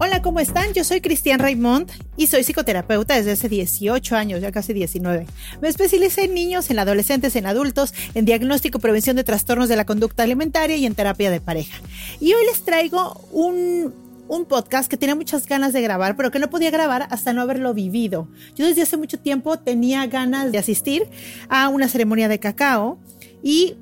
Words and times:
Hola, 0.00 0.22
¿cómo 0.22 0.40
están? 0.40 0.72
Yo 0.72 0.82
soy 0.82 1.00
Cristian 1.00 1.38
Raymond 1.38 1.88
y 2.16 2.26
soy 2.26 2.42
psicoterapeuta 2.42 3.14
desde 3.14 3.30
hace 3.30 3.48
18 3.48 4.16
años, 4.16 4.40
ya 4.40 4.50
casi 4.50 4.72
19. 4.72 5.24
Me 5.62 5.68
especialicé 5.68 6.24
en 6.24 6.34
niños, 6.34 6.68
en 6.70 6.80
adolescentes, 6.80 7.36
en 7.36 7.46
adultos, 7.46 7.94
en 8.14 8.24
diagnóstico, 8.24 8.80
prevención 8.80 9.14
de 9.14 9.22
trastornos 9.22 9.68
de 9.68 9.76
la 9.76 9.86
conducta 9.86 10.24
alimentaria 10.24 10.76
y 10.76 10.84
en 10.84 10.96
terapia 10.96 11.30
de 11.30 11.40
pareja. 11.40 11.80
Y 12.18 12.32
hoy 12.32 12.44
les 12.44 12.64
traigo 12.64 13.24
un, 13.30 13.94
un 14.26 14.46
podcast 14.46 14.90
que 14.90 14.96
tenía 14.96 15.14
muchas 15.14 15.46
ganas 15.46 15.72
de 15.72 15.80
grabar, 15.80 16.16
pero 16.16 16.32
que 16.32 16.40
no 16.40 16.50
podía 16.50 16.72
grabar 16.72 17.06
hasta 17.10 17.32
no 17.32 17.42
haberlo 17.42 17.72
vivido. 17.72 18.26
Yo 18.56 18.66
desde 18.66 18.82
hace 18.82 18.96
mucho 18.96 19.20
tiempo 19.20 19.60
tenía 19.60 20.04
ganas 20.08 20.50
de 20.50 20.58
asistir 20.58 21.08
a 21.48 21.68
una 21.68 21.86
ceremonia 21.86 22.26
de 22.26 22.40
cacao 22.40 22.98
y 23.44 23.76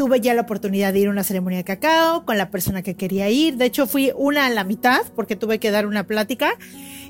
tuve 0.00 0.22
ya 0.22 0.32
la 0.32 0.40
oportunidad 0.40 0.94
de 0.94 1.00
ir 1.00 1.08
a 1.08 1.10
una 1.10 1.24
ceremonia 1.24 1.58
de 1.58 1.64
cacao 1.64 2.24
con 2.24 2.38
la 2.38 2.50
persona 2.50 2.80
que 2.80 2.94
quería 2.94 3.28
ir. 3.28 3.58
De 3.58 3.66
hecho, 3.66 3.86
fui 3.86 4.12
una 4.16 4.46
a 4.46 4.48
la 4.48 4.64
mitad 4.64 5.02
porque 5.14 5.36
tuve 5.36 5.58
que 5.58 5.70
dar 5.70 5.84
una 5.86 6.06
plática. 6.06 6.52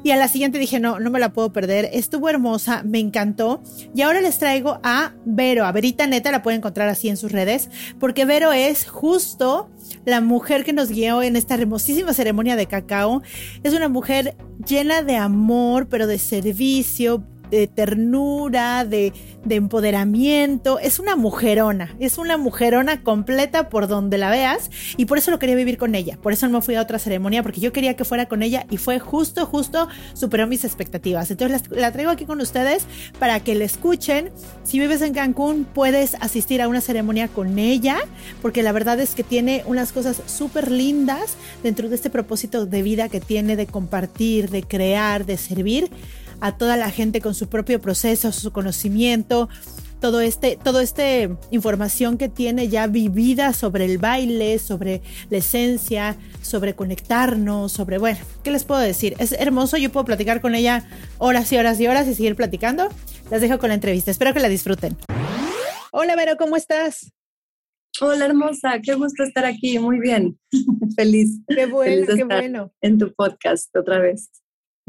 Y 0.02 0.10
a 0.10 0.16
la 0.16 0.26
siguiente 0.26 0.58
dije, 0.58 0.80
no, 0.80 0.98
no 0.98 1.08
me 1.08 1.20
la 1.20 1.32
puedo 1.32 1.52
perder. 1.52 1.88
Estuvo 1.92 2.28
hermosa, 2.28 2.82
me 2.82 2.98
encantó. 2.98 3.62
Y 3.94 4.02
ahora 4.02 4.20
les 4.20 4.40
traigo 4.40 4.80
a 4.82 5.12
Vero, 5.24 5.66
a 5.66 5.70
Verita 5.70 6.08
Neta, 6.08 6.32
la 6.32 6.42
pueden 6.42 6.58
encontrar 6.58 6.88
así 6.88 7.08
en 7.08 7.16
sus 7.16 7.30
redes, 7.30 7.70
porque 8.00 8.24
Vero 8.24 8.50
es 8.50 8.88
justo 8.88 9.70
la 10.04 10.20
mujer 10.20 10.64
que 10.64 10.72
nos 10.72 10.88
guió 10.88 11.22
en 11.22 11.36
esta 11.36 11.54
hermosísima 11.54 12.12
ceremonia 12.12 12.56
de 12.56 12.66
cacao. 12.66 13.22
Es 13.62 13.72
una 13.72 13.88
mujer 13.88 14.34
llena 14.66 15.04
de 15.04 15.14
amor, 15.14 15.86
pero 15.88 16.08
de 16.08 16.18
servicio, 16.18 17.24
de 17.50 17.66
ternura, 17.66 18.84
de, 18.84 19.12
de, 19.44 19.54
empoderamiento. 19.54 20.78
Es 20.78 20.98
una 20.98 21.16
mujerona, 21.16 21.94
es 21.98 22.18
una 22.18 22.36
mujerona 22.36 23.02
completa 23.02 23.68
por 23.68 23.88
donde 23.88 24.18
la 24.18 24.30
veas 24.30 24.70
y 24.96 25.06
por 25.06 25.18
eso 25.18 25.30
lo 25.30 25.38
quería 25.38 25.56
vivir 25.56 25.78
con 25.78 25.94
ella. 25.94 26.18
Por 26.22 26.32
eso 26.32 26.46
no 26.46 26.58
me 26.58 26.62
fui 26.62 26.74
a 26.74 26.82
otra 26.82 26.98
ceremonia 26.98 27.42
porque 27.42 27.60
yo 27.60 27.72
quería 27.72 27.94
que 27.94 28.04
fuera 28.04 28.26
con 28.26 28.42
ella 28.42 28.66
y 28.70 28.76
fue 28.76 28.98
justo, 28.98 29.46
justo 29.46 29.88
superó 30.14 30.46
mis 30.46 30.64
expectativas. 30.64 31.30
Entonces 31.30 31.62
la, 31.70 31.80
la 31.80 31.92
traigo 31.92 32.10
aquí 32.10 32.24
con 32.24 32.40
ustedes 32.40 32.86
para 33.18 33.40
que 33.40 33.54
la 33.54 33.64
escuchen. 33.64 34.30
Si 34.62 34.78
vives 34.78 35.02
en 35.02 35.14
Cancún 35.14 35.64
puedes 35.64 36.14
asistir 36.16 36.62
a 36.62 36.68
una 36.68 36.80
ceremonia 36.80 37.28
con 37.28 37.58
ella 37.58 37.98
porque 38.42 38.62
la 38.62 38.72
verdad 38.72 39.00
es 39.00 39.14
que 39.14 39.24
tiene 39.24 39.62
unas 39.66 39.92
cosas 39.92 40.22
súper 40.26 40.70
lindas 40.70 41.36
dentro 41.62 41.88
de 41.88 41.94
este 41.96 42.10
propósito 42.10 42.66
de 42.66 42.82
vida 42.82 43.08
que 43.08 43.20
tiene 43.20 43.56
de 43.56 43.66
compartir, 43.66 44.50
de 44.50 44.62
crear, 44.62 45.26
de 45.26 45.36
servir 45.36 45.90
a 46.40 46.56
toda 46.56 46.76
la 46.76 46.90
gente 46.90 47.20
con 47.20 47.34
su 47.34 47.48
propio 47.48 47.80
proceso, 47.80 48.32
su 48.32 48.52
conocimiento, 48.52 49.48
todo 50.00 50.20
este, 50.20 50.56
todo 50.56 50.80
este 50.80 51.30
información 51.50 52.16
que 52.18 52.28
tiene 52.28 52.68
ya 52.68 52.86
vivida 52.86 53.52
sobre 53.52 53.84
el 53.84 53.98
baile, 53.98 54.58
sobre 54.58 55.02
la 55.28 55.38
esencia, 55.38 56.16
sobre 56.42 56.74
conectarnos, 56.74 57.70
sobre, 57.70 57.98
bueno, 57.98 58.18
¿qué 58.42 58.50
les 58.50 58.64
puedo 58.64 58.80
decir? 58.80 59.14
Es 59.18 59.32
hermoso, 59.32 59.76
yo 59.76 59.92
puedo 59.92 60.06
platicar 60.06 60.40
con 60.40 60.54
ella 60.54 60.84
horas 61.18 61.52
y 61.52 61.58
horas 61.58 61.78
y 61.80 61.86
horas 61.86 62.08
y 62.08 62.14
seguir 62.14 62.34
platicando. 62.34 62.88
Las 63.30 63.42
dejo 63.42 63.58
con 63.58 63.68
la 63.68 63.74
entrevista, 63.74 64.10
espero 64.10 64.32
que 64.32 64.40
la 64.40 64.48
disfruten. 64.48 64.96
Hola, 65.92 66.16
Vero, 66.16 66.36
¿cómo 66.38 66.56
estás? 66.56 67.12
Hola, 68.00 68.24
hermosa, 68.24 68.80
qué 68.82 68.94
gusto 68.94 69.24
estar 69.24 69.44
aquí, 69.44 69.78
muy 69.78 69.98
bien, 70.00 70.38
feliz. 70.96 71.40
Qué 71.46 71.66
bueno, 71.66 72.06
feliz 72.06 72.16
qué 72.16 72.24
bueno. 72.24 72.72
En 72.80 72.98
tu 72.98 73.12
podcast 73.12 73.76
otra 73.76 73.98
vez. 73.98 74.30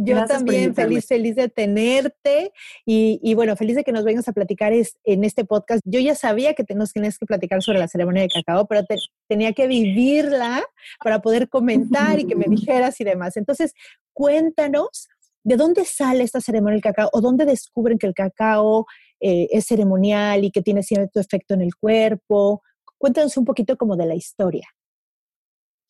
Yo 0.04 0.16
Gracias 0.16 0.40
también 0.40 0.74
feliz, 0.74 1.06
feliz 1.06 1.36
de 1.36 1.48
tenerte 1.48 2.52
y, 2.88 3.20
y, 3.22 3.36
bueno, 3.36 3.56
feliz 3.56 3.76
de 3.76 3.84
que 3.84 3.92
nos 3.92 4.04
vengas 4.04 4.28
a 4.28 4.34
platicar 4.34 4.74
es, 4.74 4.98
en 5.04 5.24
este 5.24 5.46
podcast. 5.46 5.82
Yo 5.86 6.00
ya 6.00 6.16
sabía 6.16 6.56
que 6.56 6.66
nos 6.74 6.92
tenías 6.92 7.20
que 7.20 7.28
platicar 7.28 7.62
sobre 7.62 7.78
la 7.78 7.88
ceremonia 7.88 8.24
de 8.24 8.30
cacao, 8.30 8.66
pero 8.66 8.84
te, 8.84 8.96
tenía 9.28 9.54
que 9.54 9.68
vivirla 9.68 10.64
para 11.04 11.22
poder 11.22 11.50
comentar 11.50 12.20
y 12.20 12.26
que 12.26 12.36
me 12.36 12.46
dijeras 12.50 13.00
y 13.00 13.04
demás. 13.04 13.38
Entonces, 13.38 13.74
cuéntanos 14.12 15.08
de 15.44 15.56
dónde 15.56 15.86
sale 15.86 16.24
esta 16.24 16.42
ceremonia 16.42 16.74
del 16.74 16.84
cacao 16.84 17.10
o 17.14 17.22
dónde 17.22 17.46
descubren 17.46 18.00
que 18.00 18.08
el 18.08 18.16
cacao 18.16 18.88
eh, 19.20 19.50
es 19.52 19.66
ceremonial 19.68 20.44
y 20.44 20.50
que 20.50 20.64
tiene 20.64 20.82
cierto 20.82 21.20
efecto 21.20 21.54
en 21.54 21.62
el 21.62 21.76
cuerpo. 21.76 22.64
Cuéntanos 22.98 23.38
un 23.38 23.46
poquito 23.46 23.78
como 23.78 23.96
de 23.96 24.08
la 24.08 24.16
historia. 24.16 24.68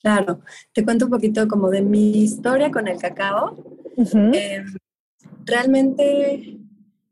Claro, 0.01 0.41
te 0.73 0.83
cuento 0.83 1.05
un 1.05 1.11
poquito 1.11 1.47
como 1.47 1.69
de 1.69 1.81
mi 1.81 2.23
historia 2.23 2.71
con 2.71 2.87
el 2.87 2.97
cacao. 2.97 3.55
Uh 3.95 4.03
-huh. 4.03 4.35
eh, 4.35 4.63
realmente 5.45 6.57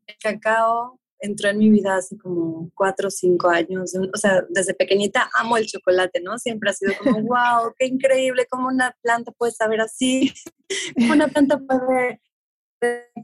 el 0.07 0.16
cacao 0.22 1.00
entró 1.19 1.50
en 1.50 1.57
mi 1.57 1.69
vida 1.69 1.97
hace 1.97 2.17
como 2.17 2.72
cuatro 2.73 3.09
o 3.09 3.11
cinco 3.11 3.50
años. 3.50 3.94
O 4.13 4.17
sea, 4.17 4.44
desde 4.50 4.73
pequeñita 4.73 5.29
amo 5.38 5.57
el 5.57 5.67
chocolate, 5.67 6.22
¿no? 6.22 6.38
Siempre 6.38 6.69
ha 6.69 6.73
sido 6.73 6.94
como, 6.97 7.22
wow, 7.22 7.73
qué 7.77 7.85
increíble, 7.85 8.47
cómo 8.50 8.67
una 8.69 8.95
planta 9.01 9.31
puede 9.31 9.51
saber 9.51 9.81
así, 9.81 10.33
cómo 10.95 11.13
una 11.13 11.27
planta 11.27 11.59
puede 11.59 12.21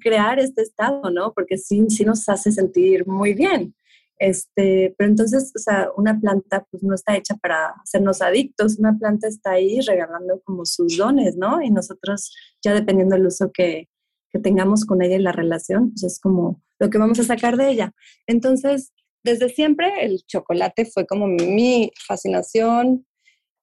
crear 0.02 0.40
este 0.40 0.62
estado, 0.62 1.10
¿no? 1.10 1.34
Porque 1.34 1.58
sí, 1.58 1.86
sí 1.90 2.04
nos 2.04 2.28
hace 2.28 2.52
sentir 2.52 3.08
muy 3.08 3.34
bien. 3.34 3.74
Este, 4.18 4.96
pero 4.98 5.10
entonces, 5.10 5.52
o 5.56 5.60
sea, 5.60 5.90
una 5.98 6.20
planta 6.20 6.66
pues 6.72 6.84
no 6.84 6.96
está 6.96 7.18
hecha 7.18 7.36
para 7.36 7.70
hacernos 7.84 8.22
adictos, 8.22 8.80
una 8.80 8.98
planta 8.98 9.28
está 9.28 9.52
ahí 9.52 9.80
regalando 9.82 10.42
como 10.46 10.66
sus 10.66 10.98
dones, 10.98 11.36
¿no? 11.36 11.62
Y 11.62 11.70
nosotros 11.70 12.34
ya 12.64 12.74
dependiendo 12.74 13.16
del 13.16 13.28
uso 13.28 13.52
que, 13.54 13.90
que 14.32 14.40
tengamos 14.40 14.86
con 14.86 15.02
ella 15.02 15.18
y 15.18 15.22
la 15.22 15.34
relación, 15.34 15.92
pues 15.92 16.04
es 16.04 16.20
como 16.20 16.62
lo 16.80 16.90
que 16.90 16.98
vamos 16.98 17.20
a 17.20 17.24
sacar 17.24 17.58
de 17.58 17.70
ella. 17.70 17.92
Entonces, 18.28 18.94
desde 19.24 19.50
siempre 19.50 20.06
el 20.06 20.22
chocolate 20.28 20.86
fue 20.86 21.06
como 21.06 21.28
mi 21.28 21.92
fascinación 22.08 23.06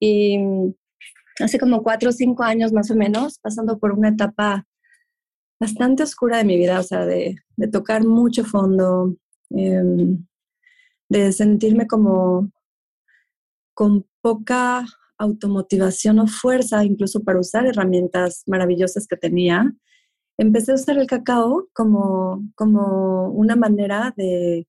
y 0.00 0.38
hace 1.38 1.58
como 1.58 1.82
cuatro 1.82 2.10
o 2.10 2.12
cinco 2.12 2.42
años 2.42 2.72
más 2.72 2.90
o 2.90 2.96
menos, 2.96 3.38
pasando 3.38 3.78
por 3.78 3.92
una 3.92 4.08
etapa 4.08 4.66
bastante 5.60 6.02
oscura 6.02 6.38
de 6.38 6.44
mi 6.44 6.56
vida, 6.56 6.80
o 6.80 6.82
sea, 6.82 7.06
de, 7.06 7.36
de 7.56 7.68
tocar 7.68 8.04
mucho 8.04 8.44
fondo, 8.44 9.14
eh, 9.56 10.16
de 11.12 11.30
sentirme 11.30 11.86
como 11.86 12.50
con 13.74 14.06
poca 14.22 14.86
automotivación 15.18 16.18
o 16.20 16.26
fuerza, 16.26 16.84
incluso 16.84 17.22
para 17.22 17.38
usar 17.38 17.66
herramientas 17.66 18.42
maravillosas 18.46 19.06
que 19.06 19.18
tenía, 19.18 19.72
empecé 20.38 20.72
a 20.72 20.76
usar 20.76 20.96
el 20.98 21.06
cacao 21.06 21.68
como, 21.74 22.42
como 22.54 23.28
una 23.28 23.56
manera 23.56 24.14
de, 24.16 24.66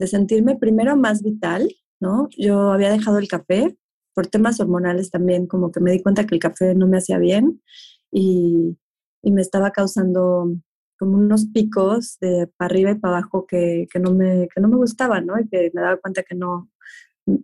de 0.00 0.06
sentirme 0.08 0.56
primero 0.56 0.96
más 0.96 1.22
vital, 1.22 1.68
¿no? 2.00 2.28
Yo 2.36 2.72
había 2.72 2.90
dejado 2.90 3.18
el 3.18 3.28
café 3.28 3.76
por 4.14 4.26
temas 4.26 4.58
hormonales 4.58 5.10
también, 5.10 5.46
como 5.46 5.70
que 5.70 5.80
me 5.80 5.92
di 5.92 6.02
cuenta 6.02 6.26
que 6.26 6.34
el 6.34 6.40
café 6.40 6.74
no 6.74 6.88
me 6.88 6.98
hacía 6.98 7.18
bien 7.18 7.62
y, 8.10 8.76
y 9.22 9.30
me 9.30 9.42
estaba 9.42 9.70
causando 9.70 10.56
como 10.98 11.16
unos 11.16 11.46
picos 11.46 12.18
de 12.20 12.48
para 12.56 12.66
arriba 12.66 12.90
y 12.92 12.94
para 12.96 13.18
abajo 13.18 13.46
que, 13.46 13.86
que, 13.92 13.98
no 13.98 14.12
me, 14.14 14.48
que 14.54 14.60
no 14.60 14.68
me 14.68 14.76
gustaban, 14.76 15.26
¿no? 15.26 15.38
Y 15.40 15.48
que 15.48 15.70
me 15.74 15.82
daba 15.82 15.96
cuenta 15.98 16.22
que 16.22 16.34
no, 16.34 16.70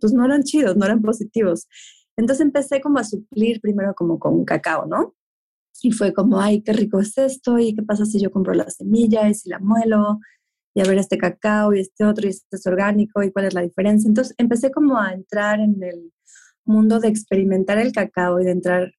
pues 0.01 0.13
no 0.13 0.25
eran 0.25 0.43
chidos, 0.43 0.77
no 0.77 0.85
eran 0.85 1.03
positivos. 1.03 1.69
Entonces 2.17 2.45
empecé 2.45 2.81
como 2.81 2.99
a 2.99 3.05
suplir 3.05 3.61
primero 3.61 3.95
como 3.95 4.19
con 4.19 4.45
cacao, 4.45 4.87
¿no? 4.87 5.15
Y 5.83 5.93
fue 5.93 6.13
como, 6.13 6.41
ay, 6.41 6.63
qué 6.63 6.73
rico 6.73 7.01
es 7.01 7.17
esto, 7.17 7.59
y 7.59 7.75
qué 7.75 7.83
pasa 7.83 8.05
si 8.05 8.21
yo 8.21 8.31
compro 8.31 8.53
la 8.55 8.69
semilla 8.69 9.29
y 9.29 9.35
si 9.35 9.49
la 9.49 9.59
muelo, 9.59 10.21
y 10.75 10.81
a 10.81 10.85
ver 10.85 10.99
este 10.99 11.19
cacao 11.19 11.73
y 11.73 11.81
este 11.81 12.05
otro, 12.05 12.27
y 12.27 12.31
este 12.31 12.57
es 12.57 12.67
orgánico, 12.67 13.23
y 13.23 13.33
cuál 13.33 13.47
es 13.47 13.55
la 13.55 13.63
diferencia. 13.63 14.09
Entonces 14.09 14.35
empecé 14.39 14.71
como 14.71 14.99
a 14.99 15.13
entrar 15.13 15.61
en 15.61 15.83
el 15.83 16.13
mundo 16.65 17.01
de 17.01 17.09
experimentar 17.09 17.79
el 17.79 17.93
cacao 17.93 18.41
y 18.41 18.45
de 18.45 18.53
entrar 18.53 18.93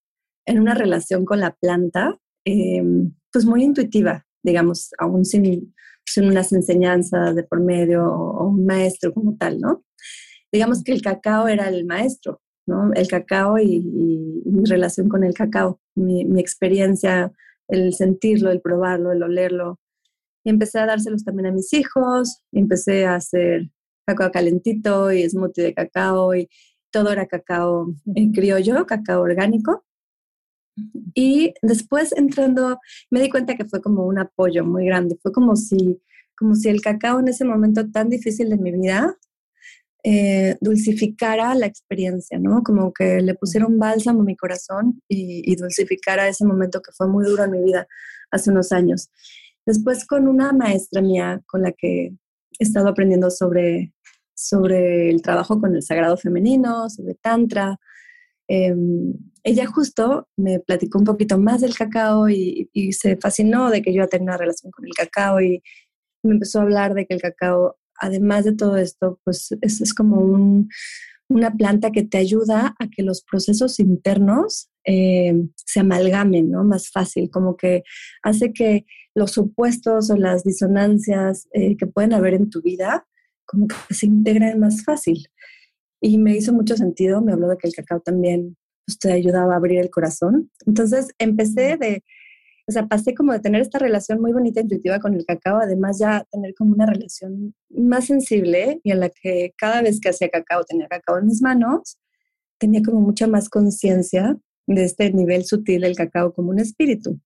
en 0.48 0.60
una 0.60 0.74
relación 0.74 1.26
con 1.26 1.40
la 1.40 1.54
planta, 1.54 2.18
eh, 2.46 2.84
pues 3.32 3.46
muy 3.46 3.64
intuitiva, 3.64 4.26
digamos, 4.44 4.92
aún 4.98 5.26
sin, 5.26 5.74
pues, 6.06 6.18
unas 6.26 6.52
enseñanzas 6.54 7.36
de 7.36 7.44
por 7.44 7.62
medio 7.62 8.06
o, 8.06 8.48
un 8.48 8.66
maestro 8.66 9.14
como 9.14 9.36
tal, 9.38 9.60
¿no? 9.60 9.84
Digamos 10.52 10.84
que 10.84 10.92
el 10.92 11.02
cacao 11.02 11.48
era 11.48 11.70
el 11.70 11.86
maestro, 11.86 12.42
¿no? 12.66 12.92
El 12.94 13.08
cacao 13.08 13.58
y, 13.60 13.80
mi 13.80 14.66
relación 14.66 15.10
con 15.10 15.24
el 15.24 15.34
cacao, 15.34 15.80
mi, 15.96 16.40
experiencia, 16.40 17.32
el 17.68 17.94
sentirlo, 17.94 18.52
el 18.52 18.62
probarlo, 18.62 19.12
el 19.12 19.24
olerlo. 19.24 19.80
Y 20.44 20.50
empecé 20.50 20.80
a 20.80 20.86
dárselos 20.88 21.24
también 21.24 21.48
a 21.48 21.52
mis 21.52 21.72
hijos, 21.74 22.44
empecé 22.52 23.06
a 23.06 23.16
hacer 23.16 23.70
cacao 24.06 24.32
calentito 24.32 25.12
y 25.12 25.30
smoothie 25.30 25.64
de 25.64 25.74
cacao 25.74 26.36
y 26.36 26.50
todo 26.92 27.12
era 27.12 27.28
cacao 27.28 27.94
en 28.16 28.32
criollo, 28.34 28.86
cacao 28.86 29.22
orgánico. 29.22 29.86
Y 31.14 31.54
después 31.62 32.14
entrando, 32.16 32.80
me 33.10 33.22
di 33.22 33.30
cuenta 33.30 33.56
que 33.56 33.66
fue 33.66 33.82
como 33.82 34.06
un 34.06 34.20
apoyo 34.20 34.66
muy 34.66 34.86
grande. 34.86 35.18
Fue 35.22 35.32
como 35.32 35.56
si, 35.56 36.02
como 36.38 36.56
si 36.56 36.70
el 36.70 36.82
cacao 36.82 37.20
en 37.20 37.28
ese 37.28 37.46
momento 37.46 37.90
tan 37.92 38.10
difícil 38.10 38.50
de 38.50 38.58
mi 38.58 38.72
vida 38.72 39.18
eh, 40.04 40.58
dulcificara 40.62 41.54
la 41.54 41.68
experiencia, 41.68 42.40
¿no? 42.40 42.64
Como 42.64 42.92
que 42.92 43.22
le 43.22 43.36
pusiera 43.36 43.68
un 43.68 43.78
bálsamo 43.78 44.22
a 44.22 44.26
mi 44.26 44.36
corazón 44.36 45.00
y, 45.08 45.56
dulcificara 45.56 46.28
ese 46.28 46.44
momento 46.44 46.82
que 46.82 46.92
fue 46.92 47.08
muy 47.08 47.24
duro 47.26 47.44
en 47.44 47.52
mi 47.52 47.64
vida 47.64 47.88
hace 48.32 48.50
unos 48.50 48.72
años. 48.72 49.12
Después 49.64 50.06
con 50.08 50.28
una 50.28 50.54
maestra 50.54 51.04
mía 51.04 51.42
con 51.46 51.62
la 51.62 51.72
que 51.72 52.06
he 52.08 52.64
estado 52.64 52.90
aprendiendo 52.90 53.30
sobre, 53.30 53.94
sobre 54.34 55.12
el 55.12 55.22
trabajo 55.22 55.60
con 55.62 55.76
el 55.76 55.84
sagrado 55.84 56.18
femenino, 56.18 56.90
sobre 56.90 57.14
tantra, 57.16 57.80
Em, 58.54 59.14
ella 59.46 59.66
justo 59.66 60.28
me 60.36 60.60
platicó 60.60 61.00
un 61.00 61.06
poquito 61.06 61.38
más 61.40 61.62
del 61.62 61.74
cacao 61.74 62.28
y, 62.28 62.70
se 62.92 63.16
fascinó 63.16 63.70
de 63.70 63.82
que 63.82 63.94
yo 63.94 64.06
tenía 64.10 64.26
una 64.26 64.38
relación 64.38 64.72
con 64.72 64.86
el 64.86 64.92
cacao 64.94 65.40
y 65.40 65.64
me 66.22 66.34
empezó 66.34 66.60
a 66.60 66.64
hablar 66.64 66.94
de 66.94 67.06
que 67.06 67.14
el 67.14 67.22
cacao, 67.22 67.78
además 67.96 68.44
de 68.44 68.54
todo 68.54 68.76
esto, 68.76 69.22
pues 69.24 69.56
es, 69.62 69.94
como 69.94 70.66
una 71.30 71.56
planta 71.56 71.92
que 71.92 72.04
te 72.04 72.18
ayuda 72.18 72.76
a 72.78 72.90
que 72.90 73.04
los 73.04 73.24
procesos 73.24 73.80
internos 73.80 74.70
em, 74.84 75.52
se 75.56 75.80
amalgamen, 75.80 76.52
¿no? 76.52 76.66
Más 76.66 76.90
fácil, 76.92 77.30
como 77.32 77.56
que 77.56 77.84
hace 78.22 78.52
que 78.52 78.86
los 79.16 79.38
opuestos 79.38 80.10
o 80.10 80.18
las 80.18 80.44
disonancias 80.44 81.48
eh, 81.54 81.78
que 81.78 81.88
pueden 81.88 82.14
haber 82.14 82.34
en 82.34 82.50
tu 82.50 82.62
vida, 82.62 83.08
como 83.46 83.68
que 83.68 83.94
se 83.94 84.08
integren 84.08 84.60
más 84.60 84.84
fácil. 84.84 85.31
Y 86.02 86.18
me 86.18 86.36
hizo 86.36 86.52
mucho 86.52 86.76
sentido, 86.76 87.22
me 87.22 87.32
habló 87.32 87.48
de 87.48 87.58
que 87.58 87.68
el 87.68 87.76
cacao 87.76 88.00
también 88.02 88.58
pues, 88.86 88.98
te 88.98 89.12
ayudaba 89.12 89.54
a 89.54 89.58
abrir 89.58 89.80
el 89.80 89.90
corazón. 89.90 90.52
Entonces 90.66 91.10
empecé 91.20 91.78
de, 91.78 92.04
o 92.68 92.72
sea, 92.72 92.88
pasé 92.88 93.14
como 93.14 93.34
de 93.34 93.40
tener 93.40 93.62
esta 93.62 93.80
relación 93.80 94.20
muy 94.20 94.34
bonita, 94.34 94.62
intuitiva 94.62 95.00
con 95.00 95.14
el 95.14 95.26
cacao, 95.26 95.60
además 95.62 96.00
ya 96.00 96.26
tener 96.32 96.54
como 96.56 96.74
una 96.74 96.88
relación 96.88 97.54
más 97.70 98.06
sensible 98.06 98.80
y 98.84 98.92
en 98.92 99.00
la 99.00 99.10
que 99.10 99.54
cada 99.58 99.82
vez 99.82 100.00
que 100.00 100.10
hacía 100.10 100.30
cacao, 100.30 100.64
tenía 100.64 100.88
cacao 100.88 101.20
en 101.20 101.28
mis 101.28 101.42
manos, 101.42 101.98
tenía 102.58 102.82
como 102.82 103.02
mucha 103.02 103.28
más 103.28 103.50
conciencia 103.50 104.38
de 104.68 104.84
este 104.84 105.12
nivel 105.12 105.46
sutil 105.46 105.82
del 105.82 105.96
cacao 105.96 106.34
como 106.34 106.50
un 106.50 106.60
espíritu. 106.60 107.20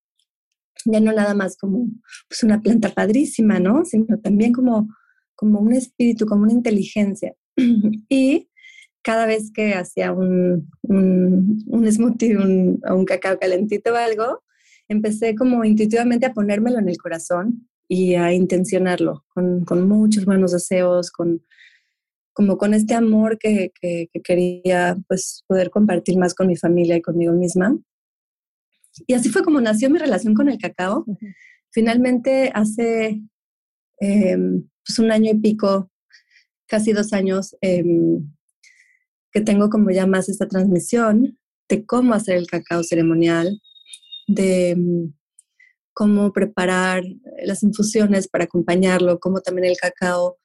Ya 0.84 1.00
no 1.00 1.12
nada 1.12 1.34
más 1.34 1.56
como 1.56 1.86
pues, 2.28 2.42
una 2.42 2.60
planta 2.60 2.90
padrísima, 2.90 3.58
¿no? 3.58 3.84
Sino 3.84 4.18
también 4.20 4.52
como, 4.52 4.88
como 5.34 5.60
un 5.60 5.72
espíritu, 5.72 6.26
como 6.26 6.42
una 6.42 6.52
inteligencia. 6.52 7.34
y 8.08 8.48
cada 9.06 9.24
vez 9.24 9.52
que 9.52 9.74
hacía 9.74 10.10
un, 10.10 10.68
un, 10.82 11.92
smoothie, 11.92 12.36
un, 12.36 12.82
un 12.82 13.04
cacao 13.04 13.38
calentito 13.38 13.92
o 13.92 13.96
algo, 13.96 14.42
empecé 14.88 15.36
como 15.36 15.64
intuitivamente 15.64 16.26
a 16.26 16.34
ponérmelo 16.34 16.80
en 16.80 16.88
el 16.88 16.98
corazón 16.98 17.68
y 17.86 18.16
a 18.16 18.32
intencionarlo 18.32 19.24
con, 19.28 19.64
con 19.64 19.88
muchos 19.88 20.24
buenos 20.24 20.50
deseos, 20.50 21.12
con, 21.12 21.40
como 22.32 22.58
con 22.58 22.74
este 22.74 22.94
amor 22.94 23.38
que, 23.38 23.70
que, 23.80 24.08
quería 24.24 24.98
pues, 25.06 25.44
poder 25.46 25.70
compartir 25.70 26.18
más 26.18 26.34
con 26.34 26.48
mi 26.48 26.56
familia 26.56 26.96
y 26.96 27.00
conmigo 27.00 27.32
misma. 27.32 27.78
Y 29.06 29.14
así 29.14 29.28
fue 29.28 29.44
como 29.44 29.60
nació 29.60 29.88
mi 29.88 30.00
relación 30.00 30.34
con 30.34 30.48
el 30.48 30.58
cacao. 30.58 31.06
Finalmente, 31.70 32.50
hace 32.52 33.22
em, 34.00 34.68
pues 34.84 34.98
un 34.98 35.12
año 35.12 35.30
y 35.30 35.38
pico, 35.38 35.92
casi 36.66 36.92
dos 36.92 37.12
años, 37.12 37.56
eh, 37.60 37.84
tengo 39.40 39.70
como 39.70 39.90
ya 39.90 40.06
más 40.06 40.28
esta 40.28 40.48
transmisión 40.48 41.38
de 41.68 41.84
cómo 41.84 42.14
hacer 42.14 42.36
el 42.36 42.46
cacao 42.46 42.82
ceremonial, 42.82 43.60
de 44.28 44.74
mm, 44.76 45.14
cómo 45.92 46.32
preparar 46.32 47.02
las 47.44 47.62
infusiones 47.62 48.28
para 48.28 48.44
acompañarlo, 48.44 49.18
cómo 49.18 49.40
también 49.40 49.66
el 49.68 49.76
cacao 49.76 50.38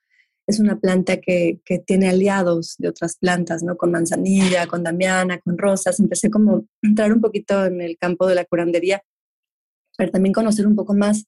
es 0.48 0.60
una 0.60 0.80
planta 0.80 1.18
que, 1.18 1.62
que, 1.66 1.80
tiene 1.80 2.10
aliados 2.10 2.76
de 2.78 2.90
otras 2.90 3.18
plantas, 3.18 3.64
¿no? 3.64 3.78
Con 3.78 3.92
manzanilla, 3.92 4.68
con 4.68 4.84
damiana, 4.84 5.40
con 5.40 5.58
rosas. 5.58 6.00
Empecé 6.00 6.30
como 6.30 6.56
a 6.56 6.62
entrar 6.82 7.14
un 7.14 7.22
poquito 7.22 7.66
en 7.66 7.82
el 7.82 7.98
campo 7.98 8.28
de 8.28 8.36
la 8.36 8.46
curandería, 8.46 9.04
pero 9.98 10.12
también 10.12 10.34
conocer 10.34 10.68
un 10.68 10.76
poco 10.76 10.94
más 10.94 11.26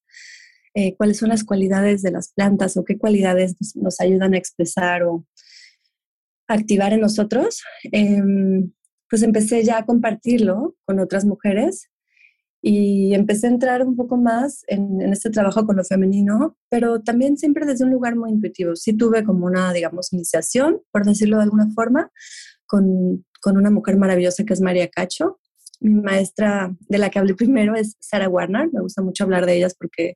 eh, 0.73 0.95
cuáles 0.95 1.17
son 1.17 1.29
las 1.29 1.43
cualidades 1.43 2.01
de 2.01 2.11
las 2.11 2.33
plantas 2.33 2.75
o 2.77 2.83
qué 2.83 2.97
cualidades 2.97 3.55
nos, 3.59 3.75
nos 3.75 4.01
ayudan 4.01 4.33
a 4.33 4.37
expresar 4.37 5.03
o 5.03 5.25
activar 6.53 6.93
en 6.93 7.01
nosotros, 7.01 7.61
em, 7.91 8.71
pues 9.09 9.23
empecé 9.23 9.63
ya 9.63 9.77
a 9.77 9.85
compartirlo 9.85 10.75
con 10.85 10.99
otras 10.99 11.25
mujeres 11.25 11.89
y 12.65 13.13
empecé 13.13 13.47
a 13.47 13.51
entrar 13.51 13.85
un 13.85 13.97
poco 13.97 14.15
más 14.15 14.63
en, 14.67 15.01
este 15.11 15.29
trabajo 15.29 15.65
con 15.65 15.75
lo 15.75 15.83
femenino, 15.83 16.57
pero 16.69 17.01
también 17.01 17.37
siempre 17.37 17.65
desde 17.65 17.83
un 17.83 17.91
lugar 17.91 18.15
muy 18.15 18.31
intuitivo. 18.31 18.75
Sí 18.75 18.93
tuve 18.93 19.25
como 19.25 19.45
una, 19.45 19.73
digamos, 19.73 20.13
iniciación, 20.13 20.81
por 20.91 21.05
decirlo 21.05 21.37
de 21.37 21.43
alguna 21.43 21.69
forma, 21.75 22.09
con, 22.65 23.25
con 23.41 23.57
una 23.57 23.69
mujer 23.69 23.97
maravillosa 23.97 24.45
que 24.45 24.53
es 24.53 24.61
María 24.61 24.87
Cacho. 24.87 25.39
Mi 25.81 25.93
maestra 26.01 26.73
de 26.87 26.97
la 26.97 27.09
que 27.09 27.19
hablé 27.19 27.35
primero 27.35 27.75
es 27.75 27.97
Sara 27.99 28.29
Warner. 28.29 28.69
Me 28.71 28.79
gusta 28.79 29.01
mucho 29.01 29.25
hablar 29.25 29.45
de 29.45 29.57
ellas 29.57 29.75
porque 29.77 30.15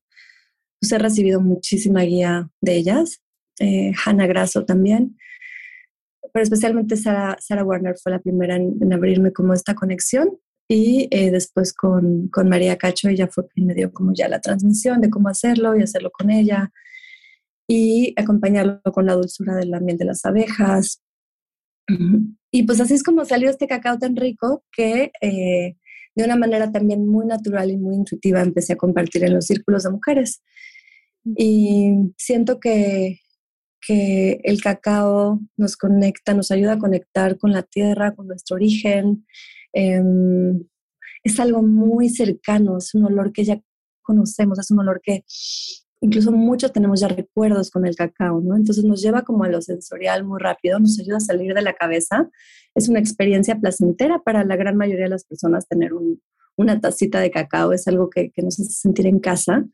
pues, 0.79 0.91
he 0.93 0.97
recibido 0.97 1.41
muchísima 1.41 2.03
guía 2.03 2.49
de 2.61 2.77
ellas. 2.77 3.21
Eh, 3.59 3.91
Hannah 4.05 4.27
Grasso 4.27 4.63
también 4.63 5.17
pero 6.33 6.43
especialmente 6.43 6.95
Sarah, 6.97 7.37
Warner 7.63 7.95
fue 8.01 8.11
la 8.11 8.19
primera 8.19 8.55
en, 8.55 8.93
abrirme 8.93 9.31
como 9.31 9.53
esta 9.53 9.75
conexión 9.75 10.37
y 10.69 11.07
eh, 11.11 11.31
después 11.31 11.73
con, 11.73 12.27
con, 12.27 12.49
María 12.49 12.77
Cacho 12.77 13.09
ella 13.09 13.27
fue 13.27 13.47
quien 13.47 13.67
me 13.67 13.73
dio 13.73 13.91
como 13.93 14.13
ya 14.13 14.27
la 14.27 14.41
transmisión 14.41 15.01
de 15.01 15.09
cómo 15.09 15.29
hacerlo 15.29 15.77
y 15.77 15.83
hacerlo 15.83 16.11
con 16.11 16.29
ella 16.29 16.71
y 17.67 18.13
acompañarlo 18.17 18.81
con 18.93 19.05
la 19.05 19.13
dulzura 19.13 19.55
de 19.55 19.65
la 19.65 19.79
miel 19.79 19.97
de 19.97 20.05
las 20.05 20.25
abejas. 20.25 21.01
Y 22.51 22.63
pues 22.63 22.81
así 22.81 22.93
es 22.93 23.03
como 23.03 23.23
salió 23.25 23.49
este 23.49 23.67
cacao 23.67 23.97
tan 23.97 24.15
rico 24.15 24.63
que 24.71 25.11
eh, 25.21 25.75
de 26.15 26.23
una 26.23 26.35
manera 26.35 26.71
también 26.71 27.07
muy 27.07 27.25
natural 27.25 27.69
y 27.69 27.77
muy 27.77 27.95
intuitiva 27.95 28.41
empecé 28.41 28.73
a 28.73 28.77
compartir 28.77 29.23
en 29.23 29.35
los 29.35 29.45
círculos 29.45 29.83
de 29.83 29.91
mujeres. 29.91 30.41
Y 31.23 32.13
siento 32.17 32.59
que 32.59 33.19
que 33.85 34.39
el 34.43 34.61
cacao 34.61 35.39
nos 35.55 35.77
conecta, 35.77 36.33
nos 36.33 36.51
ayuda 36.51 36.73
a 36.73 36.79
conectar 36.79 37.37
con 37.37 37.51
la 37.51 37.63
tierra, 37.63 38.15
con 38.15 38.27
nuestro 38.27 38.55
origen. 38.55 39.25
Em, 39.73 40.65
es 41.23 41.39
algo 41.39 41.61
muy 41.61 42.09
cercano, 42.09 42.77
es 42.77 42.93
un 42.95 43.05
olor 43.05 43.31
que 43.31 43.43
ya 43.43 43.61
conocemos, 44.01 44.59
es 44.59 44.71
un 44.71 44.79
olor 44.79 45.01
que 45.03 45.23
incluso 46.01 46.31
muchos 46.31 46.71
tenemos 46.71 46.99
ya 47.01 47.07
recuerdos 47.07 47.71
con 47.71 47.85
el 47.85 47.95
cacao, 47.95 48.39
¿no? 48.41 48.55
Entonces 48.55 48.83
nos 48.83 49.01
lleva 49.01 49.23
como 49.23 49.43
a 49.43 49.49
lo 49.49 49.61
sensorial 49.61 50.23
muy 50.23 50.39
rápido, 50.39 50.79
nos 50.79 50.99
ayuda 50.99 51.17
a 51.17 51.21
salir 51.21 51.53
de 51.53 51.61
la 51.61 51.73
cabeza. 51.73 52.29
Es 52.75 52.87
una 52.89 52.99
experiencia 52.99 53.59
placentera 53.59 54.21
para 54.23 54.43
la 54.43 54.55
gran 54.55 54.77
mayoría 54.77 55.05
de 55.05 55.11
las 55.11 55.25
personas 55.25 55.67
tener 55.67 55.91
una 56.55 56.79
tacita 56.79 57.19
de 57.19 57.31
cacao, 57.31 57.73
es 57.73 57.87
algo 57.87 58.09
que, 58.09 58.31
nos 58.37 58.59
hace 58.59 58.69
sentir 58.69 59.07
en 59.07 59.19
casa. 59.19 59.65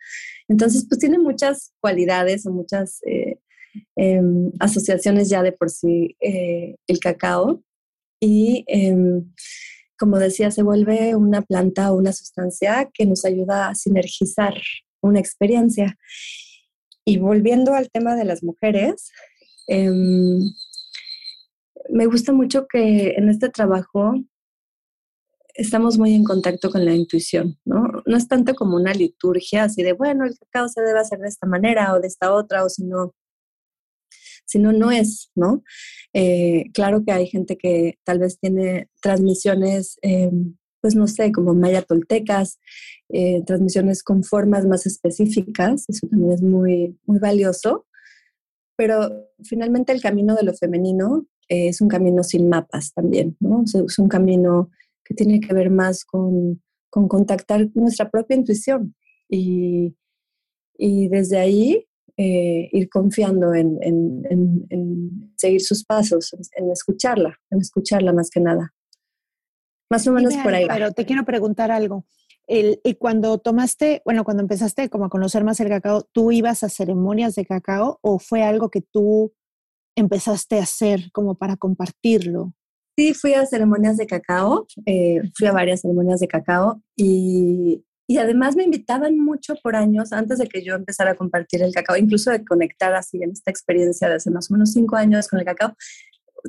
Entonces, 0.47 0.85
pues 0.87 0.99
tiene 0.99 1.19
muchas 1.19 1.73
cualidades 1.79 2.45
o 2.45 2.51
muchas 2.51 3.01
eh, 3.05 3.39
Em, 3.95 4.51
asociaciones 4.59 5.29
ya 5.29 5.43
de 5.43 5.51
por 5.51 5.69
sí 5.69 6.15
eh, 6.19 6.75
el 6.87 6.99
cacao 6.99 7.63
y 8.19 8.63
em, 8.67 9.31
como 9.97 10.17
decía, 10.19 10.51
se 10.51 10.63
vuelve 10.63 11.15
una 11.15 11.41
planta 11.43 11.91
o 11.91 11.97
una 11.97 12.11
sustancia 12.13 12.89
que 12.93 13.05
nos 13.05 13.25
ayuda 13.25 13.69
a 13.69 13.75
sinergizar 13.75 14.55
una 15.01 15.19
experiencia. 15.19 15.97
Y 17.05 17.19
volviendo 17.19 17.73
al 17.73 17.89
tema 17.89 18.15
de 18.15 18.25
las 18.25 18.43
mujeres, 18.43 19.11
em, 19.67 20.39
me 21.89 22.05
gusta 22.07 22.33
mucho 22.33 22.67
que 22.67 23.11
en 23.17 23.29
este 23.29 23.49
trabajo 23.49 24.15
estamos 25.53 25.97
muy 25.97 26.15
en 26.15 26.23
contacto 26.23 26.71
con 26.71 26.83
la 26.83 26.95
intuición, 26.95 27.59
¿no? 27.65 27.85
No 28.05 28.17
es 28.17 28.27
tanto 28.27 28.55
como 28.55 28.75
una 28.75 28.93
liturgia 28.93 29.65
así 29.65 29.83
de, 29.83 29.93
bueno, 29.93 30.25
el 30.25 30.37
cacao 30.37 30.67
se 30.67 30.81
debe 30.81 30.99
hacer 30.99 31.19
de 31.19 31.27
esta 31.27 31.47
manera 31.47 31.93
o 31.93 31.99
de 31.99 32.07
esta 32.07 32.33
otra, 32.33 32.65
o 32.65 32.69
si 32.69 32.83
no, 32.83 33.13
si 34.53 34.59
no, 34.59 34.71
no 34.71 34.91
es, 34.91 35.31
¿no? 35.35 35.63
Eh, 36.13 36.65
claro 36.73 37.03
que 37.05 37.11
hay 37.11 37.27
gente 37.27 37.57
que 37.57 37.97
tal 38.03 38.19
vez 38.19 38.39
tiene 38.39 38.89
transmisiones 39.01 39.97
eh, 40.01 40.31
pues 40.83 40.95
no 40.95 41.07
sé, 41.07 41.31
como 41.31 41.53
maya 41.53 41.81
toltecas, 41.81 42.59
eh, 43.07 43.41
transmisiones 43.45 44.03
con 44.03 44.21
formas 44.21 44.65
más 44.65 44.85
específicas, 44.85 45.85
eso 45.87 46.07
también 46.07 46.33
es 46.33 46.41
muy, 46.41 46.99
muy 47.05 47.19
valioso. 47.19 47.85
Pero 48.75 49.29
finalmente 49.45 49.93
el 49.93 50.01
camino 50.01 50.35
de 50.35 50.43
lo 50.43 50.53
femenino 50.53 51.25
eh, 51.47 51.69
es 51.69 51.79
un 51.79 51.87
camino 51.87 52.21
sin 52.21 52.49
mapas 52.49 52.91
también, 52.93 53.37
¿no? 53.39 53.63
es 53.63 53.97
un 53.97 54.09
camino 54.09 54.71
que 55.05 55.13
tiene 55.13 55.39
que 55.39 55.53
ver 55.53 55.69
más 55.69 56.03
con, 56.03 56.61
con 56.89 57.07
contactar 57.07 57.69
nuestra 57.75 58.09
propia 58.09 58.35
intuición 58.35 58.93
y, 59.29 59.95
y 60.77 61.07
desde 61.07 61.37
ahí 61.37 61.87
eh, 62.17 62.69
ir 62.71 62.89
confiando 62.89 63.53
en, 63.53 63.77
en, 63.81 64.23
en, 64.69 65.33
seguir 65.35 65.61
sus 65.61 65.83
pasos, 65.83 66.35
en 66.55 66.71
escucharla, 66.71 67.39
en 67.49 67.59
escucharla 67.59 68.13
más 68.13 68.29
que 68.29 68.39
nada. 68.39 68.73
Más 69.89 70.07
o 70.07 70.11
menos 70.11 70.35
por 70.37 70.53
ahí. 70.53 70.67
Pero 70.67 70.91
te 70.91 71.05
quiero 71.05 71.25
preguntar 71.25 71.71
algo. 71.71 72.05
El, 72.45 72.81
y 72.83 72.95
cuando 72.95 73.37
tomaste, 73.37 74.01
bueno, 74.05 74.23
cuando 74.23 74.41
empezaste 74.41 74.89
como 74.89 75.05
a 75.05 75.09
conocer 75.09 75.43
más 75.43 75.59
el 75.59 75.69
cacao, 75.69 76.03
¿tú 76.11 76.31
ibas 76.31 76.63
a 76.63 76.69
ceremonias 76.69 77.35
de 77.35 77.45
cacao 77.45 77.99
o 78.01 78.19
fue 78.19 78.43
algo 78.43 78.69
que 78.69 78.81
tú 78.81 79.33
empezaste 79.95 80.59
a 80.59 80.63
hacer 80.63 81.11
como 81.13 81.35
para 81.35 81.57
compartirlo? 81.57 82.53
Sí, 82.95 83.13
fui 83.13 83.33
a 83.33 83.45
ceremonias 83.45 83.97
de 83.97 84.05
cacao, 84.05 84.67
eh, 84.85 85.21
fui 85.35 85.47
a 85.47 85.51
varias 85.51 85.81
ceremonias 85.81 86.19
de 86.19 86.27
cacao 86.27 86.81
y, 86.95 87.83
y, 88.07 88.17
además 88.17 88.55
me 88.55 88.63
invitaban 88.63 89.17
mucho 89.17 89.55
por 89.63 89.75
años 89.75 90.13
antes 90.13 90.37
de 90.37 90.47
que 90.47 90.63
yo 90.63 90.75
empezara 90.75 91.11
a 91.11 91.15
compartir 91.15 91.63
el 91.63 91.73
cacao, 91.73 91.97
incluso 91.97 92.31
de 92.31 92.43
conectar 92.43 92.93
así 92.93 93.21
en 93.21 93.31
esta 93.31 93.51
experiencia 93.51 94.09
de 94.09 94.15
hace 94.15 94.31
más 94.31 94.49
o 94.49 94.53
menos 94.53 94.73
cinco 94.73 94.95
años 94.95 95.27
con 95.27 95.39
el 95.39 95.45
cacao. 95.45 95.75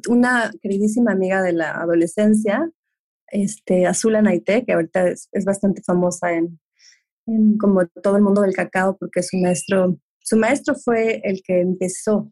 Una 0.08 0.50
queridísima 0.60 1.12
amiga 1.12 1.42
de 1.42 1.52
la 1.52 1.72
adolescencia 1.72 2.70
este, 3.28 3.86
Azula 3.86 4.22
Naite, 4.22 4.64
que 4.64 4.72
ahorita 4.72 5.08
es, 5.08 5.28
bastante 5.44 5.82
famosa 5.82 6.32
en, 6.32 6.60
como 7.58 7.86
todo 7.86 8.16
el 8.16 8.22
mundo 8.22 8.42
del 8.42 8.54
cacao, 8.54 8.96
porque 8.96 9.22
su 9.22 9.36
maestro, 9.38 9.98
su 10.20 10.36
maestro 10.36 10.74
fue 10.74 11.20
el 11.24 11.42
que 11.42 11.60
empezó 11.60 12.30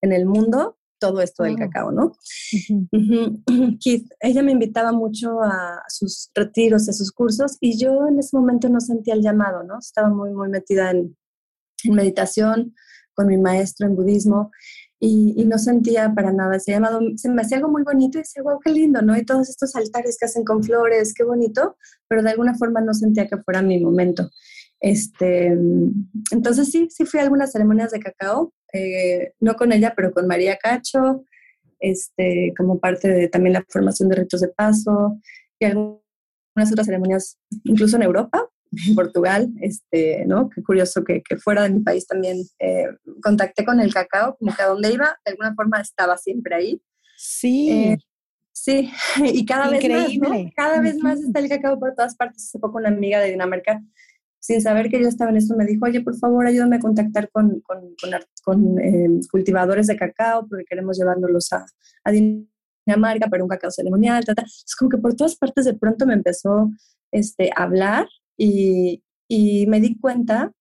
en 0.00 0.12
el 0.12 0.26
mundo 0.26 0.77
todo 0.98 1.20
esto 1.20 1.44
del 1.44 1.56
cacao, 1.56 1.92
¿no? 1.92 2.12
Keith, 3.80 4.08
ella 4.20 4.42
me 4.42 4.52
invitaba 4.52 4.92
mucho 4.92 5.42
a 5.42 5.82
sus 5.88 6.30
retiros, 6.34 6.88
a 6.88 6.92
sus 6.92 7.12
cursos, 7.12 7.56
y 7.60 7.78
yo 7.78 8.06
en 8.08 8.18
ese 8.18 8.36
momento 8.36 8.68
no 8.68 8.80
sentía 8.80 9.14
el 9.14 9.22
llamado, 9.22 9.62
¿no? 9.64 9.78
Estaba 9.78 10.08
muy, 10.08 10.32
muy 10.32 10.48
metida 10.48 10.90
en, 10.90 11.16
en 11.84 11.94
meditación 11.94 12.74
con 13.14 13.26
mi 13.26 13.36
maestro 13.36 13.86
en 13.86 13.96
budismo, 13.96 14.50
y, 15.00 15.44
no 15.44 15.58
sentía 15.58 16.12
para 16.14 16.32
nada 16.32 16.56
ese 16.56 16.72
llamado. 16.72 17.00
Se 17.16 17.28
me 17.28 17.42
hacía 17.42 17.58
algo 17.58 17.68
muy 17.68 17.82
bonito 17.82 18.18
y 18.18 18.22
decía, 18.22 18.42
wow, 18.42 18.58
qué 18.60 18.72
lindo, 18.72 19.00
¿no? 19.02 19.16
Y 19.16 19.24
todos 19.24 19.48
estos 19.48 19.74
altares 19.76 20.16
que 20.18 20.26
hacen 20.26 20.44
con 20.44 20.62
flores, 20.62 21.14
qué 21.14 21.24
bonito, 21.24 21.76
pero 22.08 22.22
de 22.22 22.30
alguna 22.30 22.54
forma 22.54 22.80
no 22.80 22.94
sentía 22.94 23.28
que 23.28 23.38
fuera 23.38 23.62
mi 23.62 23.80
momento. 23.80 24.30
Este, 24.80 25.56
entonces 26.30 26.70
sí, 26.70 26.88
sí 26.90 27.04
fui 27.04 27.20
a 27.20 27.24
algunas 27.24 27.52
ceremonias 27.52 27.90
de 27.90 28.00
cacao, 28.00 28.52
eh, 28.72 29.32
no 29.40 29.54
con 29.54 29.72
ella, 29.72 29.94
pero 29.96 30.12
con 30.12 30.26
María 30.26 30.56
Cacho, 30.56 31.24
este, 31.80 32.52
como 32.56 32.78
parte 32.78 33.08
de 33.08 33.28
también 33.28 33.54
la 33.54 33.64
formación 33.68 34.08
de 34.08 34.16
ritos 34.16 34.40
de 34.40 34.48
paso 34.48 35.18
y 35.58 35.64
algunas 35.64 36.72
otras 36.72 36.86
ceremonias, 36.86 37.38
incluso 37.64 37.96
en 37.96 38.02
Europa, 38.02 38.48
en 38.86 38.94
Portugal, 38.94 39.50
este, 39.60 40.24
¿no? 40.26 40.50
Qué 40.50 40.62
curioso 40.62 41.04
que, 41.04 41.22
que 41.22 41.36
fuera 41.36 41.62
de 41.62 41.70
mi 41.70 41.80
país 41.80 42.06
también 42.06 42.38
eh, 42.58 42.88
contacté 43.22 43.64
con 43.64 43.80
el 43.80 43.92
cacao, 43.92 44.36
como 44.36 44.54
que 44.54 44.62
a 44.62 44.66
donde 44.66 44.92
iba, 44.92 45.18
de 45.24 45.32
alguna 45.32 45.54
forma 45.54 45.80
estaba 45.80 46.18
siempre 46.18 46.54
ahí. 46.54 46.82
Sí. 47.16 47.70
Eh, 47.70 47.98
sí, 48.52 48.90
y 49.24 49.46
cada 49.46 49.70
vez 49.70 49.88
más, 49.88 50.14
¿no? 50.16 50.50
Cada 50.54 50.80
vez 50.80 50.98
más 50.98 51.20
está 51.20 51.38
el 51.38 51.48
cacao 51.48 51.78
por 51.78 51.94
todas 51.94 52.16
partes. 52.16 52.44
Hace 52.44 52.58
poco 52.58 52.78
una 52.78 52.88
amiga 52.88 53.20
de 53.20 53.30
Dinamarca, 53.30 53.82
sin 54.40 54.60
saber 54.60 54.88
que 54.88 55.00
yo 55.00 55.08
estaba 55.08 55.30
en 55.30 55.38
esto, 55.38 55.56
me 55.56 55.66
dijo, 55.66 55.84
oye, 55.86 56.00
por 56.00 56.16
favor, 56.16 56.46
ayúdame 56.46 56.76
a 56.76 56.80
contactar 56.80 57.30
con, 57.30 57.60
con, 57.62 58.78
eh, 58.80 59.20
cultivadores 59.30 59.86
de 59.88 59.96
cacao, 59.96 60.46
porque 60.48 60.64
queremos 60.64 60.98
llevárnoslos 60.98 61.52
a, 61.52 61.66
a 62.04 62.10
Dinamarca 62.10 63.28
para 63.28 63.42
un 63.42 63.48
cacao 63.48 63.70
ceremonial. 63.70 64.24
Es 64.26 64.76
como 64.76 64.90
que 64.90 64.98
por 64.98 65.14
todas 65.14 65.36
partes 65.36 65.64
de 65.64 65.74
pronto 65.74 66.06
me 66.06 66.14
empezó 66.14 66.70
este, 67.10 67.50
a 67.54 67.64
hablar 67.64 68.08
y, 68.36 69.02
y 69.28 69.66
me 69.66 69.80
di 69.80 69.98
cuenta, 69.98 70.52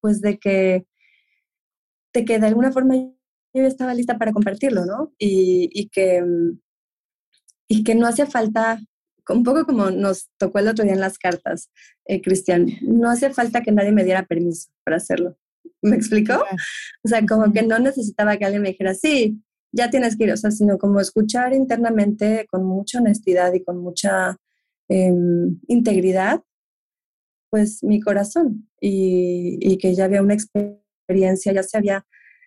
pues, 0.00 0.20
de 0.20 0.38
que, 0.38 0.86
de 2.12 2.24
que 2.24 2.38
de 2.38 2.46
alguna 2.46 2.70
forma 2.70 2.94
yo 2.96 3.62
estaba 3.62 3.94
lista 3.94 4.18
para 4.18 4.32
compartirlo, 4.32 4.84
¿no? 4.84 5.12
Y, 5.18 5.70
y, 5.72 5.88
que, 5.88 6.24
y 7.68 7.84
que 7.84 7.94
no 7.94 8.06
hacía 8.06 8.26
falta, 8.26 8.80
un 9.28 9.42
poco 9.42 9.64
como 9.64 9.90
nos 9.90 10.30
tocó 10.38 10.58
el 10.58 10.68
otro 10.68 10.84
día 10.84 10.94
en 10.94 11.00
las 11.00 11.18
cartas, 11.18 11.70
eh, 12.04 12.20
Cristian, 12.20 12.66
no 12.82 13.10
hacía 13.10 13.32
falta 13.32 13.62
que 13.62 13.72
nadie 13.72 13.92
me 13.92 14.04
diera 14.04 14.24
permiso 14.24 14.70
para 14.84 14.98
hacerlo. 14.98 15.36
¿Me 15.82 15.96
explicó? 15.96 16.44
O 17.04 17.08
sea, 17.08 17.24
como 17.26 17.52
que 17.52 17.62
no 17.62 17.78
necesitaba 17.78 18.36
que 18.36 18.44
alguien 18.44 18.62
me 18.62 18.70
dijera, 18.70 18.94
sí, 18.94 19.42
ya 19.72 19.90
tienes 19.90 20.16
que 20.16 20.24
ir, 20.24 20.32
o 20.32 20.36
sea, 20.36 20.50
sino 20.50 20.78
como 20.78 21.00
escuchar 21.00 21.52
internamente 21.52 22.46
con 22.50 22.64
mucha 22.64 22.98
honestidad 22.98 23.52
y 23.54 23.64
con 23.64 23.78
mucha 23.78 24.36
em, 24.88 25.60
integridad 25.66 26.42
pues 27.54 27.84
mi 27.84 28.00
corazón 28.00 28.68
y, 28.80 29.78
que 29.78 29.94
ya 29.94 30.06
había 30.06 30.22
una 30.22 30.34
experiencia, 30.34 31.52
ya 31.52 31.62
se 31.62 31.78
había 31.78 32.04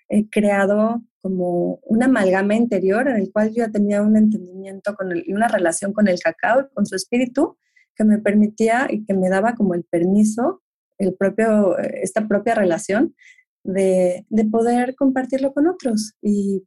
eh, 0.09 0.27
creado 0.29 1.01
como 1.21 1.79
una 1.83 2.05
amalgama 2.05 2.55
interior 2.55 3.07
en 3.07 3.17
el 3.17 3.31
cual 3.31 3.49
yo 3.49 3.65
ya 3.65 3.71
tenía 3.71 4.01
un 4.01 4.15
entendimiento 4.15 4.95
con 4.95 5.15
y 5.15 5.33
una 5.33 5.47
relación 5.47 5.93
con 5.93 6.07
el 6.07 6.19
cacao 6.19 6.61
y 6.61 6.73
con 6.73 6.85
su 6.85 6.95
espíritu 6.95 7.57
que 7.95 8.03
me 8.03 8.19
permitía 8.19 8.87
y 8.89 9.03
que 9.05 9.13
me 9.13 9.29
daba 9.29 9.55
como 9.55 9.73
el 9.73 9.83
permiso, 9.83 10.61
el 10.97 11.15
propio, 11.15 11.77
esta 11.77 12.27
propia 12.27 12.55
relación 12.55 13.15
de, 13.63 14.25
de 14.29 14.45
poder 14.45 14.95
compartirlo 14.95 15.53
con 15.53 15.67
otros 15.67 16.13
y 16.21 16.63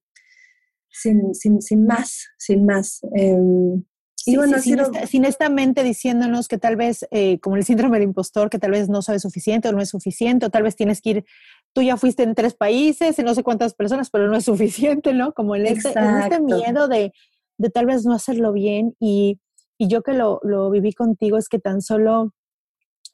sin, 0.90 1.34
sin, 1.34 1.62
sin 1.62 1.86
más, 1.86 2.26
sin 2.36 2.66
más. 2.66 3.00
Em, 3.14 3.82
sin, 4.16 5.24
esta, 5.24 5.48
mente 5.48 5.82
diciéndonos 5.82 6.46
que 6.46 6.58
tal 6.58 6.76
vez, 6.76 7.06
eh, 7.10 7.38
como 7.40 7.56
el 7.56 7.64
síndrome 7.64 7.98
del 7.98 8.08
impostor, 8.08 8.50
que 8.50 8.58
tal 8.58 8.72
vez 8.72 8.88
no 8.88 9.00
sabes 9.00 9.22
suficiente 9.22 9.68
o 9.68 9.72
no 9.72 9.80
es 9.80 9.88
suficiente, 9.88 10.46
o 10.46 10.50
tal 10.50 10.62
vez 10.62 10.76
tienes 10.76 11.00
que 11.00 11.10
ir, 11.10 11.24
tú 11.72 11.82
ya 11.82 11.96
fuiste 11.96 12.22
en 12.22 12.34
tres 12.34 12.54
países, 12.54 13.18
en 13.18 13.24
no 13.24 13.34
sé 13.34 13.42
cuántas 13.42 13.74
personas, 13.74 14.10
pero 14.10 14.28
no 14.28 14.36
es 14.36 14.44
suficiente, 14.46 15.14
¿no? 15.14 15.32
Como 15.32 15.54
el 15.54 15.66
este, 15.66 15.90
este, 15.90 16.40
miedo 16.40 16.88
de, 16.88 17.12
de, 17.58 17.70
tal 17.70 17.86
vez 17.86 18.04
no 18.04 18.12
hacerlo 18.12 18.52
bien. 18.52 18.94
Y, 19.00 19.40
y 19.78 19.88
yo 19.88 20.02
que 20.02 20.12
lo, 20.12 20.40
lo 20.42 20.70
viví 20.70 20.92
contigo 20.92 21.38
es 21.38 21.48
que 21.48 21.58
tan 21.58 21.82
solo 21.82 22.34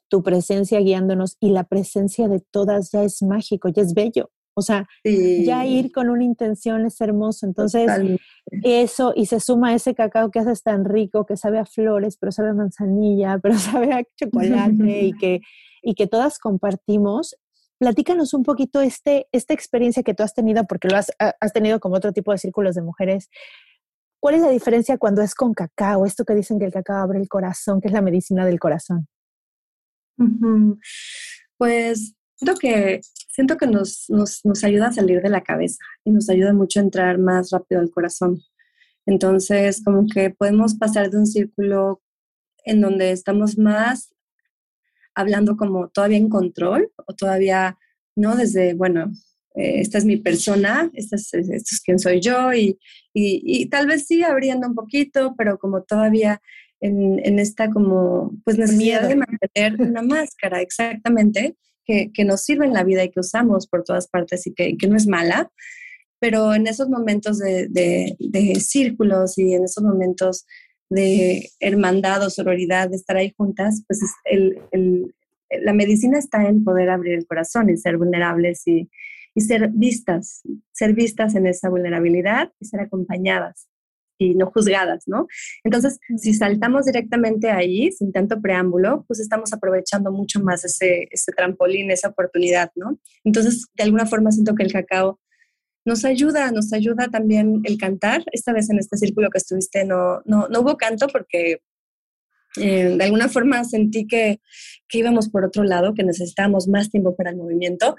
tu 0.09 0.23
presencia 0.23 0.79
guiándonos 0.79 1.37
y 1.39 1.49
la 1.49 1.65
presencia 1.65 2.27
de 2.27 2.41
todas 2.51 2.91
ya 2.91 3.03
es 3.03 3.21
mágico, 3.21 3.69
ya 3.69 3.81
es 3.81 3.93
bello. 3.93 4.29
O 4.57 4.63
sea, 4.63 4.87
ya 5.03 5.67
ir 5.67 5.91
con 5.91 6.09
una 6.09 6.23
intención 6.23 6.83
es 6.87 6.99
hermoso. 6.99 7.45
Entonces, 7.45 7.91
eso, 8.63 9.13
y 9.15 9.27
se 9.27 9.39
suma 9.39 9.75
ese 9.75 9.93
cacao 9.93 10.31
que 10.31 10.39
haces 10.39 10.63
tan 10.63 10.83
rico, 10.83 11.27
que 11.27 11.37
sabe 11.37 11.59
a 11.59 11.65
flores, 11.65 12.17
pero 12.17 12.31
sabe 12.31 12.49
a 12.49 12.53
manzanilla, 12.55 13.37
pero 13.43 13.55
sabe 13.59 13.93
a 13.93 14.03
chocolate 14.15 15.01
y, 15.03 15.13
que, 15.19 15.41
y 15.83 15.93
que 15.93 16.07
todas 16.07 16.39
compartimos. 16.39 17.35
Platícanos 17.79 18.33
un 18.33 18.43
poquito 18.43 18.81
este, 18.81 19.27
esta 19.31 19.53
experiencia 19.53 20.03
que 20.03 20.13
tú 20.13 20.23
has 20.23 20.33
tenido, 20.33 20.65
porque 20.65 20.87
lo 20.87 20.97
has, 20.97 21.11
has 21.19 21.53
tenido 21.53 21.79
como 21.79 21.95
otro 21.95 22.11
tipo 22.11 22.31
de 22.31 22.37
círculos 22.37 22.75
de 22.75 22.81
mujeres. 22.81 23.29
¿Cuál 24.19 24.35
es 24.35 24.41
la 24.41 24.49
diferencia 24.49 24.97
cuando 24.97 25.21
es 25.21 25.35
con 25.35 25.53
cacao? 25.53 26.05
Esto 26.05 26.25
que 26.25 26.33
dicen 26.33 26.59
que 26.59 26.65
el 26.65 26.73
cacao 26.73 26.97
abre 26.97 27.19
el 27.19 27.27
corazón, 27.27 27.79
que 27.79 27.87
es 27.87 27.93
la 27.93 28.01
medicina 28.01 28.45
del 28.45 28.59
corazón. 28.59 29.07
Pues 31.57 32.17
Siento 32.37 32.59
que, 32.59 33.01
siento 33.29 33.57
que 33.57 33.65
nos, 33.65 34.05
nos, 34.09 34.45
nos, 34.45 34.63
ayuda 34.63 34.87
a 34.87 34.93
salir 34.93 35.23
de 35.23 35.29
la 35.29 35.41
cabeza 35.41 35.83
y 36.03 36.11
nos 36.11 36.29
ayuda 36.29 36.53
mucho 36.53 36.79
a 36.79 36.83
entrar 36.83 37.17
más 37.17 37.49
rápido 37.49 37.81
al 37.81 37.89
corazón. 37.89 38.41
Entonces, 39.07 39.83
como 39.83 40.05
que 40.05 40.29
podemos 40.29 40.75
pasar 40.75 41.09
de 41.09 41.17
un 41.17 41.25
círculo 41.25 42.03
en 42.63 42.81
donde 42.81 43.11
estamos 43.11 43.57
más 43.57 44.13
hablando 45.17 45.57
como 45.57 45.89
todavía 45.89 46.17
en 46.17 46.29
control 46.29 46.91
o 47.05 47.13
todavía, 47.13 47.77
¿no? 48.15 48.35
Desde, 48.35 48.75
bueno, 48.75 49.11
eh, 49.55 49.81
esta 49.81 49.97
es 49.97 50.05
mi 50.05 50.17
persona, 50.17 50.89
esta 50.93 51.15
es, 51.15 51.33
esto 51.33 51.75
es 51.75 51.81
quién 51.83 51.97
soy 51.97 52.21
yo 52.21 52.53
y, 52.53 52.77
y, 53.13 53.41
y, 53.43 53.65
tal 53.65 53.87
vez 53.87 54.05
sí 54.05 54.21
abriendo 54.21 54.67
un 54.67 54.75
poquito, 54.75 55.33
pero 55.37 55.57
como 55.57 55.81
todavía 55.81 56.41
en, 56.79 57.19
en 57.25 57.39
esta 57.39 57.69
como, 57.71 58.31
pues 58.45 58.57
necesidad 58.57 59.07
de 59.07 59.15
mantener 59.15 59.81
una 59.81 60.01
máscara, 60.03 60.61
exactamente, 60.61 61.55
que, 61.87 62.25
nos 62.25 62.41
sirve 62.43 62.65
en 62.65 62.73
la 62.73 62.83
vida 62.83 63.03
y 63.03 63.09
que 63.09 63.21
usamos 63.21 63.67
por 63.67 63.83
todas 63.83 64.07
partes 64.07 64.45
y 64.45 64.53
que, 64.53 64.75
no 64.87 64.97
es 64.97 65.07
mala, 65.07 65.51
pero 66.19 66.53
en 66.53 66.67
esos 66.67 66.89
momentos 66.89 67.39
de, 67.39 68.15
círculos 68.59 69.37
y 69.37 69.53
en 69.53 69.63
esos 69.63 69.83
momentos 69.83 70.45
de 70.89 71.49
hermandad 71.59 72.25
o 72.25 72.29
sororidad, 72.29 72.89
de 72.89 72.95
estar 72.95 73.17
ahí 73.17 73.33
juntas, 73.35 73.83
pues 73.87 73.99
la 75.61 75.73
medicina 75.73 76.17
está 76.17 76.47
en 76.47 76.63
poder 76.63 76.89
abrir 76.89 77.13
el 77.13 77.25
corazón 77.25 77.69
y 77.69 77.77
ser 77.77 77.97
vulnerables 77.97 78.63
y, 78.67 78.89
y 79.35 79.41
ser 79.41 79.69
vistas, 79.73 80.41
ser 80.71 80.93
vistas 80.93 81.35
en 81.35 81.47
esa 81.47 81.69
vulnerabilidad 81.69 82.51
y 82.59 82.65
ser 82.65 82.81
acompañadas 82.81 83.67
y 84.17 84.33
no 84.33 84.47
juzgadas, 84.47 85.03
¿no? 85.07 85.27
Entonces, 85.63 85.99
si 86.17 86.33
saltamos 86.33 86.85
directamente 86.85 87.51
ahí, 87.51 87.91
sin 87.91 88.11
tanto 88.11 88.41
preámbulo, 88.41 89.05
pues 89.07 89.19
estamos 89.19 89.53
aprovechando 89.53 90.11
mucho 90.11 90.41
más 90.41 90.65
ese, 90.65 91.07
ese 91.11 91.31
trampolín, 91.31 91.91
esa 91.91 92.09
oportunidad, 92.09 92.71
¿no? 92.75 92.99
Entonces, 93.23 93.67
de 93.75 93.83
alguna 93.83 94.05
forma 94.05 94.31
siento 94.31 94.55
que 94.55 94.63
el 94.63 94.73
cacao 94.73 95.19
nos 95.87 96.03
ayuda, 96.03 96.51
nos 96.51 96.73
ayuda 96.73 97.07
también 97.07 97.61
el 97.63 97.77
cantar. 97.77 98.21
Esta 98.33 98.51
vez 98.51 98.69
en 98.69 98.77
este 98.77 98.97
círculo 98.97 99.29
que 99.29 99.37
estuviste 99.37 99.85
no, 99.85 100.21
no, 100.25 100.49
no 100.49 100.59
hubo 100.59 100.75
canto 100.75 101.07
porque 101.07 101.61
eh, 102.57 102.95
de 102.97 103.03
alguna 103.05 103.29
forma 103.29 103.63
sentí 103.63 104.05
que, 104.05 104.41
que, 104.89 104.97
íbamos 104.97 105.29
por 105.29 105.45
otro 105.45 105.63
lado, 105.63 105.93
que 105.93 106.03
necesitábamos 106.03 106.67
más 106.67 106.91
tiempo 106.91 107.15
para 107.15 107.29
el 107.29 107.37
movimiento 107.37 107.95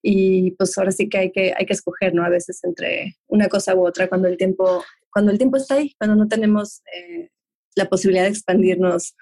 y 0.00 0.52
pues 0.52 0.78
ahora 0.78 0.92
sí 0.92 1.08
que 1.08 1.18
hay 1.18 1.32
que, 1.32 1.52
hay 1.56 1.66
que 1.66 1.72
escoger, 1.72 2.14
¿no? 2.14 2.24
A 2.24 2.28
veces 2.28 2.62
entre 2.62 3.16
una 3.26 3.48
cosa 3.48 3.74
u 3.74 3.84
otra 3.84 4.08
cuando 4.08 4.28
el 4.28 4.36
tiempo, 4.36 4.84
cuando 5.12 5.32
el 5.32 5.38
tiempo 5.38 5.56
está 5.56 5.74
ahí, 5.74 5.96
cuando 5.98 6.14
no 6.14 6.28
tenemos 6.28 6.80
eh, 6.94 7.30
la 7.74 7.88
posibilidad 7.88 8.22
de 8.22 8.30
expandirnos 8.30 9.16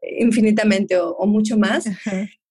infinitamente 0.00 0.96
o, 0.98 1.26
mucho 1.26 1.58
más. 1.58 1.84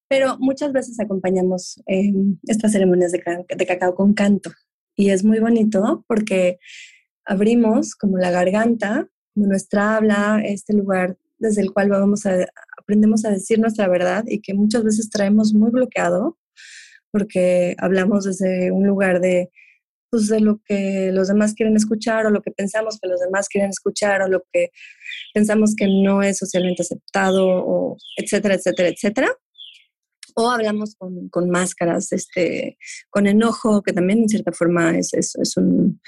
Pero 0.07 0.37
muchas 0.37 0.71
veces 0.71 0.99
acompañamos 0.99 1.81
eh, 1.87 2.13
estas 2.43 2.71
ceremonias 2.71 3.11
de, 3.11 3.23
de 3.47 3.65
cacao 3.65 3.95
con 3.95 4.13
canto. 4.13 4.51
Y 4.97 5.11
es 5.11 5.23
muy 5.23 5.39
bonito 5.39 6.03
porque 6.07 6.57
abrimos 7.23 7.95
como 7.95 8.17
la 8.17 8.31
garganta, 8.31 9.07
como 9.33 9.45
nuestra 9.45 9.95
habla, 9.95 10.41
este 10.43 10.73
lugar 10.73 11.17
desde 11.37 11.61
el 11.61 11.71
cual 11.71 11.89
vamos 11.89 12.25
a, 12.25 12.47
aprendemos 12.79 13.23
a 13.23 13.29
decir 13.29 13.59
nuestra 13.59 13.87
verdad 13.87 14.23
y 14.27 14.41
que 14.41 14.55
muchas 14.55 14.83
veces 14.83 15.11
traemos 15.11 15.53
muy 15.53 15.69
bloqueado 15.69 16.39
porque 17.11 17.75
hablamos 17.77 18.25
desde 18.25 18.71
un 18.71 18.87
lugar 18.87 19.21
de, 19.21 19.51
pues, 20.09 20.29
de 20.29 20.39
lo 20.39 20.61
que 20.65 21.11
los 21.13 21.27
demás 21.27 21.53
quieren 21.53 21.75
escuchar 21.75 22.25
o 22.25 22.31
lo 22.31 22.41
que 22.41 22.51
pensamos 22.51 22.97
que 22.99 23.07
los 23.07 23.19
demás 23.19 23.49
quieren 23.49 23.69
escuchar 23.69 24.23
o 24.23 24.27
lo 24.27 24.43
que 24.51 24.71
pensamos 25.31 25.75
que 25.75 25.87
no 25.87 26.23
es 26.23 26.39
socialmente 26.39 26.81
aceptado 26.81 27.47
o 27.47 27.97
etcétera, 28.17 28.55
etcétera, 28.55 28.89
etcétera 28.89 29.37
o 30.39 30.51
hablamos 30.51 30.95
con, 30.95 31.29
con, 31.29 31.49
máscaras, 31.49 32.11
este, 32.11 32.77
con 33.09 33.25
enojo, 33.25 33.81
que 33.81 33.91
también 33.91 34.19
en 34.19 34.29
cierta 34.29 34.51
forma 34.51 34.95
es, 34.95 35.11
es, 35.15 35.35
es, 35.35 35.57
un, 35.57 35.99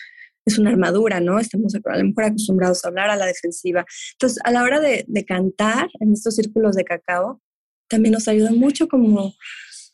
es 0.46 0.60
una 0.60 0.70
armadura, 0.70 1.20
¿no? 1.20 1.40
Estamos 1.40 1.74
a 1.74 1.98
lo 1.98 2.04
mejor 2.04 2.26
acostumbrados 2.26 2.86
a 2.86 2.90
hablar 2.90 3.10
a 3.10 3.16
la 3.16 3.26
defensiva. 3.26 3.84
Entonces, 4.14 4.40
a 4.44 4.52
la 4.52 4.62
hora 4.62 4.80
de, 4.80 5.04
de 5.08 5.26
cantar 5.26 5.90
en 6.00 6.14
estos 6.14 6.36
círculos 6.36 6.76
de 6.76 6.84
cacao, 6.84 7.42
también 7.88 8.14
nos 8.14 8.28
ayuda 8.28 8.52
mucho 8.52 8.88
como 8.88 9.34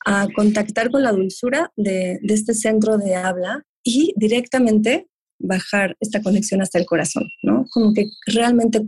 a 0.06 0.27
contactar 0.36 0.92
con 0.92 1.01
la 1.01 1.13
dulzura 1.13 1.72
de, 1.77 2.20
de 2.22 2.34
este 2.34 2.54
centro 2.54 2.98
de 2.98 3.15
habla 3.15 3.63
y 3.84 4.13
directamente 4.18 5.08
bajar 5.39 5.96
esta 6.01 6.22
conexión 6.22 6.62
hasta 6.62 6.77
el 6.77 6.86
corazón, 6.86 7.30
¿no? 7.42 7.65
Como 7.72 7.94
que 7.94 8.10
realmente 8.27 8.82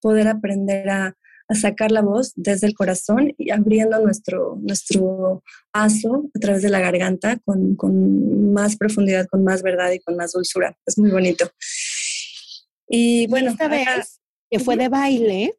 poder 0.00 0.28
aprender 0.28 0.88
a, 0.88 1.16
a 1.48 1.54
sacar 1.54 1.90
la 1.90 2.02
voz 2.02 2.32
desde 2.36 2.66
el 2.66 2.74
corazón 2.74 3.32
y 3.36 3.50
abriendo 3.50 4.00
nuestro, 4.00 4.58
nuestro 4.62 5.42
paso 5.70 6.30
a 6.34 6.38
través 6.38 6.62
de 6.62 6.70
la 6.70 6.80
garganta 6.80 7.38
con, 7.44 7.76
con 7.76 8.52
más 8.52 8.76
profundidad, 8.76 9.26
con 9.26 9.44
más 9.44 9.62
verdad 9.62 9.92
y 9.92 10.00
con 10.00 10.16
más 10.16 10.32
dulzura. 10.32 10.76
Es 10.86 10.98
muy 10.98 11.10
bonito. 11.10 11.50
Y 12.88 13.26
bueno, 13.26 13.50
esta 13.50 13.68
vez 13.68 14.20
que 14.50 14.58
fue 14.58 14.76
de 14.76 14.88
baile, 14.88 15.54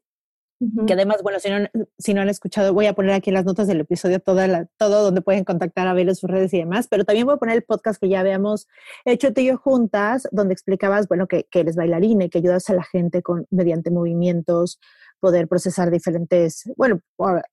que 0.88 0.94
además, 0.94 1.22
bueno, 1.22 1.40
si 1.40 1.50
no, 1.50 1.58
si 1.98 2.14
no 2.14 2.22
han 2.22 2.30
escuchado, 2.30 2.74
voy 2.74 2.86
a 2.86 2.94
poner 2.94 3.12
aquí 3.12 3.30
las 3.30 3.44
notas 3.44 3.68
del 3.68 3.82
episodio 3.82 4.20
toda 4.22 4.48
la, 4.48 4.68
todo 4.78 5.04
donde 5.04 5.22
pueden 5.22 5.44
contactar 5.44 5.88
a 5.88 5.94
ver 5.94 6.08
en 6.08 6.16
sus 6.16 6.30
redes 6.30 6.54
y 6.54 6.60
demás, 6.60 6.88
pero 6.90 7.04
también 7.04 7.26
voy 7.26 7.36
a 7.36 7.40
poner 7.40 7.56
el 7.58 7.64
podcast 7.64 8.00
que 8.00 8.08
ya 8.08 8.22
habíamos 8.22 8.68
hecho 9.04 9.34
tú 9.34 9.42
y 9.42 9.48
yo 9.48 9.58
juntas, 9.58 10.28
donde 10.32 10.54
explicabas, 10.54 11.10
bueno, 11.10 11.28
que, 11.28 11.46
que 11.52 11.60
eres 11.60 11.76
bailarina 11.76 12.26
y 12.26 12.30
que 12.30 12.38
ayudas 12.38 12.70
a 12.70 12.74
la 12.74 12.84
gente 12.84 13.22
con, 13.22 13.46
mediante 13.52 13.92
movimientos, 13.92 14.80
poder 15.20 15.48
procesar 15.48 15.92
diferentes, 15.92 16.64
bueno, 16.78 17.02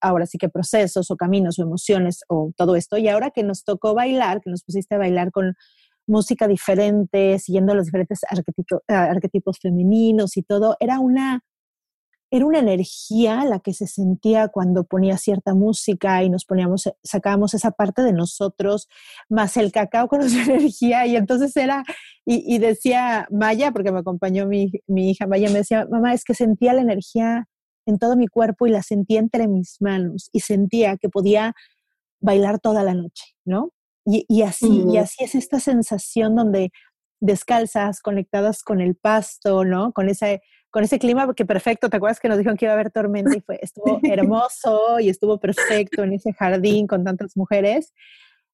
ahora 0.00 0.26
sí 0.26 0.38
que 0.38 0.48
procesos 0.48 1.10
o 1.10 1.16
caminos 1.16 1.58
o 1.58 1.62
emociones 1.62 2.20
o 2.28 2.52
todo 2.56 2.76
esto. 2.76 2.98
Y 2.98 3.08
ahora 3.08 3.30
que 3.30 3.42
nos 3.42 3.64
tocó 3.64 3.94
bailar, 3.94 4.40
que 4.40 4.50
nos 4.50 4.62
pusiste 4.62 4.94
a 4.94 4.98
bailar 4.98 5.30
con 5.32 5.54
música 6.06 6.48
diferente, 6.48 7.38
siguiendo 7.38 7.74
los 7.74 7.86
diferentes 7.86 8.20
arquetipos, 8.88 9.58
femeninos 9.60 10.36
y 10.36 10.42
todo, 10.42 10.76
era 10.80 10.98
una, 10.98 11.44
era 12.30 12.46
una 12.46 12.58
energía 12.58 13.44
la 13.44 13.60
que 13.60 13.72
se 13.72 13.86
sentía 13.86 14.48
cuando 14.48 14.84
ponía 14.84 15.16
cierta 15.16 15.54
música 15.54 16.22
y 16.22 16.30
nos 16.30 16.44
poníamos, 16.44 16.90
sacábamos 17.02 17.54
esa 17.54 17.70
parte 17.70 18.02
de 18.02 18.12
nosotros, 18.12 18.88
más 19.28 19.56
el 19.56 19.72
cacao 19.72 20.08
con 20.08 20.22
su 20.28 20.38
energía, 20.38 21.06
y 21.06 21.16
entonces 21.16 21.56
era, 21.56 21.84
y, 22.24 22.58
decía 22.58 23.26
Maya, 23.30 23.72
porque 23.72 23.92
me 23.92 24.00
acompañó 24.00 24.46
mi, 24.46 24.70
mi, 24.86 25.10
hija 25.10 25.26
Maya, 25.26 25.48
me 25.50 25.58
decía, 25.58 25.86
mamá, 25.90 26.14
es 26.14 26.24
que 26.24 26.34
sentía 26.34 26.72
la 26.72 26.82
energía 26.82 27.48
en 27.86 27.98
todo 27.98 28.16
mi 28.16 28.28
cuerpo 28.28 28.66
y 28.66 28.70
la 28.70 28.82
sentía 28.82 29.20
entre 29.20 29.48
mis 29.48 29.76
manos 29.80 30.30
y 30.32 30.40
sentía 30.40 30.96
que 30.96 31.08
podía 31.08 31.54
bailar 32.20 32.60
toda 32.60 32.82
la 32.82 32.94
noche, 32.94 33.24
¿no? 33.44 33.72
Y, 34.04 34.42
así, 34.42 34.84
y 34.88 34.96
así 34.96 35.22
es 35.22 35.36
esta 35.36 35.60
sensación 35.60 36.34
donde 36.34 36.72
descalzas, 37.20 38.00
conectadas 38.00 38.64
con 38.64 38.80
el 38.80 38.96
pasto, 38.96 39.64
¿no? 39.64 39.92
Con 39.92 40.08
ese, 40.08 40.42
con 40.70 40.82
ese 40.82 40.98
clima 40.98 41.32
que 41.34 41.46
perfecto, 41.46 41.88
¿te 41.88 41.98
acuerdas 41.98 42.18
que 42.18 42.28
nos 42.28 42.36
dijeron 42.36 42.56
que 42.56 42.64
iba 42.64 42.72
a 42.72 42.74
haber 42.74 42.90
tormenta 42.90 43.36
y 43.36 43.40
fue, 43.40 43.60
estuvo 43.62 44.00
hermoso 44.02 44.98
y 44.98 45.08
estuvo 45.08 45.38
perfecto 45.38 46.02
en 46.02 46.14
ese 46.14 46.32
jardín 46.32 46.88
con 46.88 47.04
tantas 47.04 47.36
mujeres? 47.36 47.92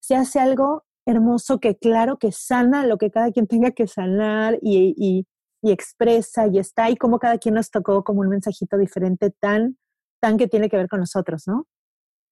Se 0.01 0.15
hace 0.15 0.39
algo 0.39 0.85
hermoso 1.07 1.61
que 1.61 1.77
claro 1.77 2.19
que 2.19 2.31
sana 2.31 2.85
lo 2.85 2.99
que 2.99 3.11
cada 3.11 3.33
quien 3.33 3.47
tenga 3.47 3.71
que 3.71 3.87
sanar 3.87 4.59
y, 4.61 4.95
y 4.99 5.27
expresa 5.63 6.47
y 6.47 6.59
está 6.59 6.91
y 6.91 6.97
como 6.97 7.19
cada 7.19 7.39
quien 7.39 7.55
nos 7.55 7.71
tocó 7.71 8.05
como 8.05 8.21
un 8.21 8.29
mensajito 8.29 8.79
diferente 8.79 9.31
tan, 9.41 9.77
tan 10.21 10.39
que 10.39 10.49
tiene 10.49 10.69
que 10.69 10.77
ver 10.77 10.89
con 10.89 11.01
nosotros, 11.01 11.45
¿no? 11.47 11.67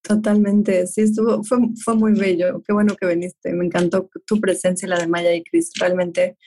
Totalmente, 0.01 0.87
sí, 0.87 1.01
estuvo, 1.01 1.43
fue, 1.43 1.57
fue 1.83 1.95
muy 1.95 2.13
bello, 2.13 2.61
qué 2.65 2.71
bueno 2.71 2.95
que 2.95 3.07
viniste, 3.07 3.51
me 3.53 3.65
encantó 3.65 4.09
tu 4.25 4.39
presencia, 4.39 4.87
la 4.87 4.99
de 4.99 5.07
Maya 5.07 5.33
y 5.33 5.43
Cris, 5.43 5.71
realmente, 5.77 6.37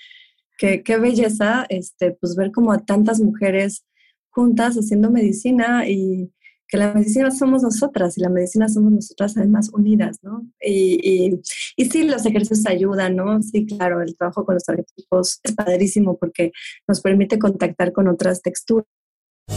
qué, 0.56 0.82
qué 0.82 0.96
belleza, 0.96 1.66
este, 1.68 2.12
pues 2.12 2.36
ver 2.36 2.52
como 2.52 2.72
a 2.72 2.78
tantas 2.78 3.20
mujeres 3.20 3.84
juntas 4.30 4.76
haciendo 4.76 5.10
medicina 5.10 5.86
y, 5.86 6.32
que 6.70 6.78
la 6.78 6.94
medicina 6.94 7.30
somos 7.30 7.62
nosotras 7.62 8.16
y 8.16 8.20
la 8.20 8.28
medicina 8.28 8.68
somos 8.68 8.92
nosotras 8.92 9.36
además 9.36 9.70
unidas, 9.72 10.18
¿no? 10.22 10.46
Y, 10.60 11.00
y, 11.02 11.40
y, 11.76 11.84
sí, 11.86 12.04
los 12.04 12.24
ejercicios 12.24 12.66
ayudan, 12.66 13.16
¿no? 13.16 13.42
Sí, 13.42 13.66
claro, 13.66 14.00
el 14.00 14.16
trabajo 14.16 14.44
con 14.44 14.54
los 14.54 14.68
arquetipos 14.68 15.40
es 15.42 15.52
padrísimo 15.52 16.16
porque 16.16 16.52
nos 16.86 17.00
permite 17.00 17.38
contactar 17.38 17.92
con 17.92 18.06
otras 18.06 18.40
texturas. 18.40 18.86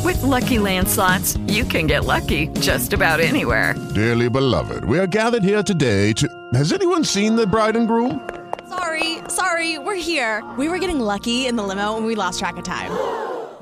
With 0.04 0.22
lucky 0.24 0.58
landslots, 0.58 1.40
you 1.48 1.64
can 1.66 1.88
get 1.88 2.06
lucky 2.06 2.48
just 2.60 2.94
about 2.94 3.20
anywhere. 3.20 3.76
Dearly 3.94 4.28
beloved, 4.28 4.84
we 4.86 4.98
are 4.98 5.08
gathered 5.08 5.44
here 5.44 5.62
today 5.62 6.14
to. 6.14 6.28
Has 6.56 6.74
anyone 6.74 7.04
seen 7.04 7.36
the 7.36 7.46
bride 7.46 7.76
and 7.76 7.88
groom? 7.88 8.28
Sorry, 8.68 9.20
sorry, 9.28 9.78
we're 9.78 9.96
here. 9.96 10.44
We 10.58 10.68
were 10.68 10.80
getting 10.80 11.00
lucky 11.00 11.46
in 11.46 11.56
the 11.56 11.64
limo 11.64 11.96
and 11.96 12.08
we 12.08 12.16
lost 12.16 12.40
track 12.40 12.58
of 12.58 12.64
time. 12.64 12.90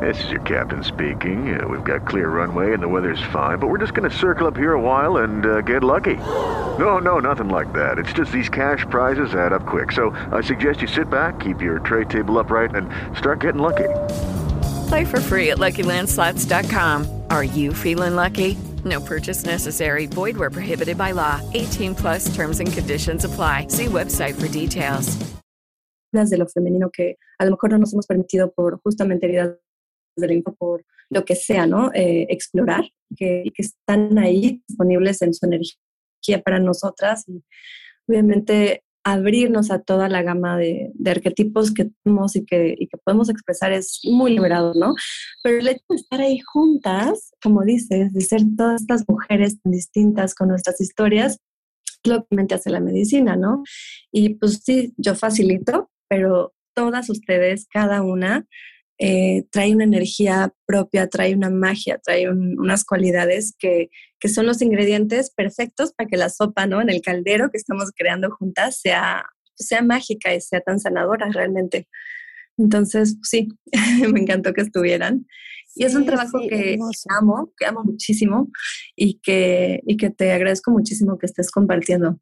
This 0.00 0.24
is 0.24 0.30
your 0.30 0.40
captain 0.42 0.84
speaking. 0.84 1.58
Uh, 1.58 1.66
we've 1.66 1.84
got 1.84 2.06
clear 2.06 2.28
runway 2.28 2.74
and 2.74 2.82
the 2.82 2.88
weather's 2.88 3.22
fine, 3.32 3.58
but 3.58 3.68
we're 3.68 3.78
just 3.78 3.94
going 3.94 4.08
to 4.08 4.14
circle 4.14 4.46
up 4.46 4.56
here 4.56 4.72
a 4.72 4.80
while 4.80 5.18
and 5.18 5.46
uh, 5.46 5.60
get 5.62 5.82
lucky. 5.82 6.16
No, 6.16 6.98
no, 6.98 7.18
nothing 7.18 7.48
like 7.48 7.72
that. 7.72 7.98
It's 7.98 8.12
just 8.12 8.30
these 8.30 8.48
cash 8.48 8.84
prizes 8.90 9.34
add 9.34 9.52
up 9.52 9.64
quick. 9.64 9.92
So 9.92 10.10
I 10.32 10.42
suggest 10.42 10.82
you 10.82 10.88
sit 10.88 11.08
back, 11.08 11.40
keep 11.40 11.62
your 11.62 11.78
tray 11.78 12.04
table 12.04 12.38
upright, 12.38 12.74
and 12.74 12.90
start 13.16 13.40
getting 13.40 13.62
lucky. 13.62 13.88
Play 14.88 15.04
for 15.06 15.20
free 15.20 15.50
at 15.50 15.58
LuckyLandSlots.com. 15.58 17.22
Are 17.30 17.44
you 17.44 17.72
feeling 17.72 18.16
lucky? 18.16 18.58
No 18.84 19.00
purchase 19.00 19.44
necessary. 19.44 20.06
Void 20.06 20.36
where 20.36 20.50
prohibited 20.50 20.98
by 20.98 21.12
law. 21.12 21.40
18 21.54 21.94
plus 21.94 22.34
terms 22.34 22.60
and 22.60 22.72
conditions 22.72 23.24
apply. 23.24 23.68
See 23.68 23.86
website 23.86 24.38
for 24.38 24.48
details. 24.48 25.16
De 26.12 26.36
lo 26.38 26.46
femenino 26.46 26.90
que 26.90 27.16
a 27.38 27.44
lo 27.44 27.50
mejor 27.50 27.70
no 27.70 27.78
nos 27.78 27.92
hemos 27.92 28.06
permitido 28.06 28.50
por 28.54 28.80
justamente 28.82 29.26
heridas 29.26 29.58
del 30.16 30.42
por 30.42 30.84
lo 31.10 31.24
que 31.24 31.36
sea, 31.36 31.66
¿no? 31.66 31.92
Eh, 31.94 32.26
explorar, 32.30 32.84
que, 33.16 33.44
que 33.54 33.62
están 33.62 34.18
ahí 34.18 34.62
disponibles 34.66 35.22
en 35.22 35.34
su 35.34 35.46
energía 35.46 36.42
para 36.44 36.58
nosotras 36.58 37.24
y 37.28 37.42
obviamente 38.08 38.82
abrirnos 39.06 39.70
a 39.70 39.80
toda 39.80 40.08
la 40.08 40.22
gama 40.22 40.58
de, 40.58 40.90
de 40.94 41.10
arquetipos 41.12 41.72
que 41.72 41.90
tenemos 42.02 42.34
y 42.34 42.44
que, 42.44 42.74
y 42.76 42.88
que, 42.88 42.98
podemos 42.98 43.28
expresar 43.28 43.72
es 43.72 44.00
muy 44.02 44.32
liberador, 44.32 44.76
¿no? 44.76 44.94
Pero 45.44 45.60
el 45.60 45.68
hecho 45.68 45.84
de 45.90 45.96
estar 45.96 46.20
ahí 46.20 46.40
juntas, 46.40 47.32
como 47.40 47.62
dices, 47.62 48.12
de 48.12 48.20
ser 48.20 48.40
todas 48.56 48.80
estas 48.80 49.04
mujeres 49.06 49.62
tan 49.62 49.70
distintas 49.70 50.34
con 50.34 50.48
nuestras 50.48 50.80
historias, 50.80 51.38
lo 52.02 52.26
que 52.26 52.54
hace 52.54 52.70
la 52.70 52.80
medicina, 52.80 53.36
¿no? 53.36 53.62
Y 54.10 54.34
pues 54.34 54.60
sí, 54.64 54.92
yo 54.96 55.14
facilito, 55.14 55.88
pero 56.08 56.52
todas 56.74 57.08
ustedes, 57.08 57.68
cada 57.72 58.02
una, 58.02 58.44
eh, 58.98 59.44
trae 59.50 59.74
una 59.74 59.84
energía 59.84 60.54
propia, 60.66 61.08
trae 61.08 61.34
una 61.34 61.50
magia, 61.50 61.98
trae 62.02 62.30
unas 62.30 62.84
cualidades 62.84 63.54
que, 63.58 63.90
que, 64.18 64.28
son 64.28 64.46
los 64.46 64.62
ingredientes 64.62 65.30
perfectos 65.30 65.92
para 65.92 66.08
que 66.08 66.16
la 66.16 66.30
sopa, 66.30 66.66
¿no? 66.66 66.80
En 66.80 66.88
el 66.88 67.02
caldero 67.02 67.50
que 67.50 67.58
estamos 67.58 67.90
creando 67.94 68.30
juntas 68.30 68.80
sea, 68.80 69.26
sea 69.54 69.82
mágica 69.82 70.34
y 70.34 70.40
sea 70.40 70.60
tan 70.60 70.80
sanadora 70.80 71.28
realmente. 71.30 71.88
Entonces, 72.56 73.18
sí, 73.22 73.48
me 74.12 74.20
encantó 74.20 74.52
que 74.54 74.62
estuvieran. 74.62 75.26
Y 75.74 75.84
es 75.84 75.94
un 75.94 76.06
trabajo 76.06 76.38
que 76.48 76.78
amo, 77.10 77.52
que 77.58 77.66
amo 77.66 77.84
muchísimo 77.84 78.48
y 78.96 79.20
que, 79.20 79.80
y 79.86 79.98
que 79.98 80.08
te 80.08 80.32
agradezco 80.32 80.70
muchísimo 80.70 81.18
que 81.18 81.26
estés 81.26 81.50
compartiendo. 81.50 82.18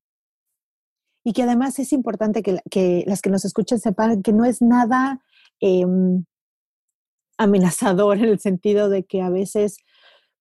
Y 1.24 1.32
que 1.32 1.44
además 1.44 1.78
es 1.78 1.92
importante 1.92 2.42
que, 2.42 2.58
que 2.68 3.04
las 3.06 3.22
que 3.22 3.30
nos 3.30 3.44
escuchen 3.44 3.78
sepan 3.78 4.22
que 4.22 4.32
no 4.32 4.44
es 4.44 4.60
nada 4.60 5.20
em, 5.60 6.24
amenazador 7.38 8.18
en 8.18 8.24
el 8.24 8.38
sentido 8.38 8.88
de 8.88 9.04
que 9.04 9.22
a 9.22 9.30
veces 9.30 9.78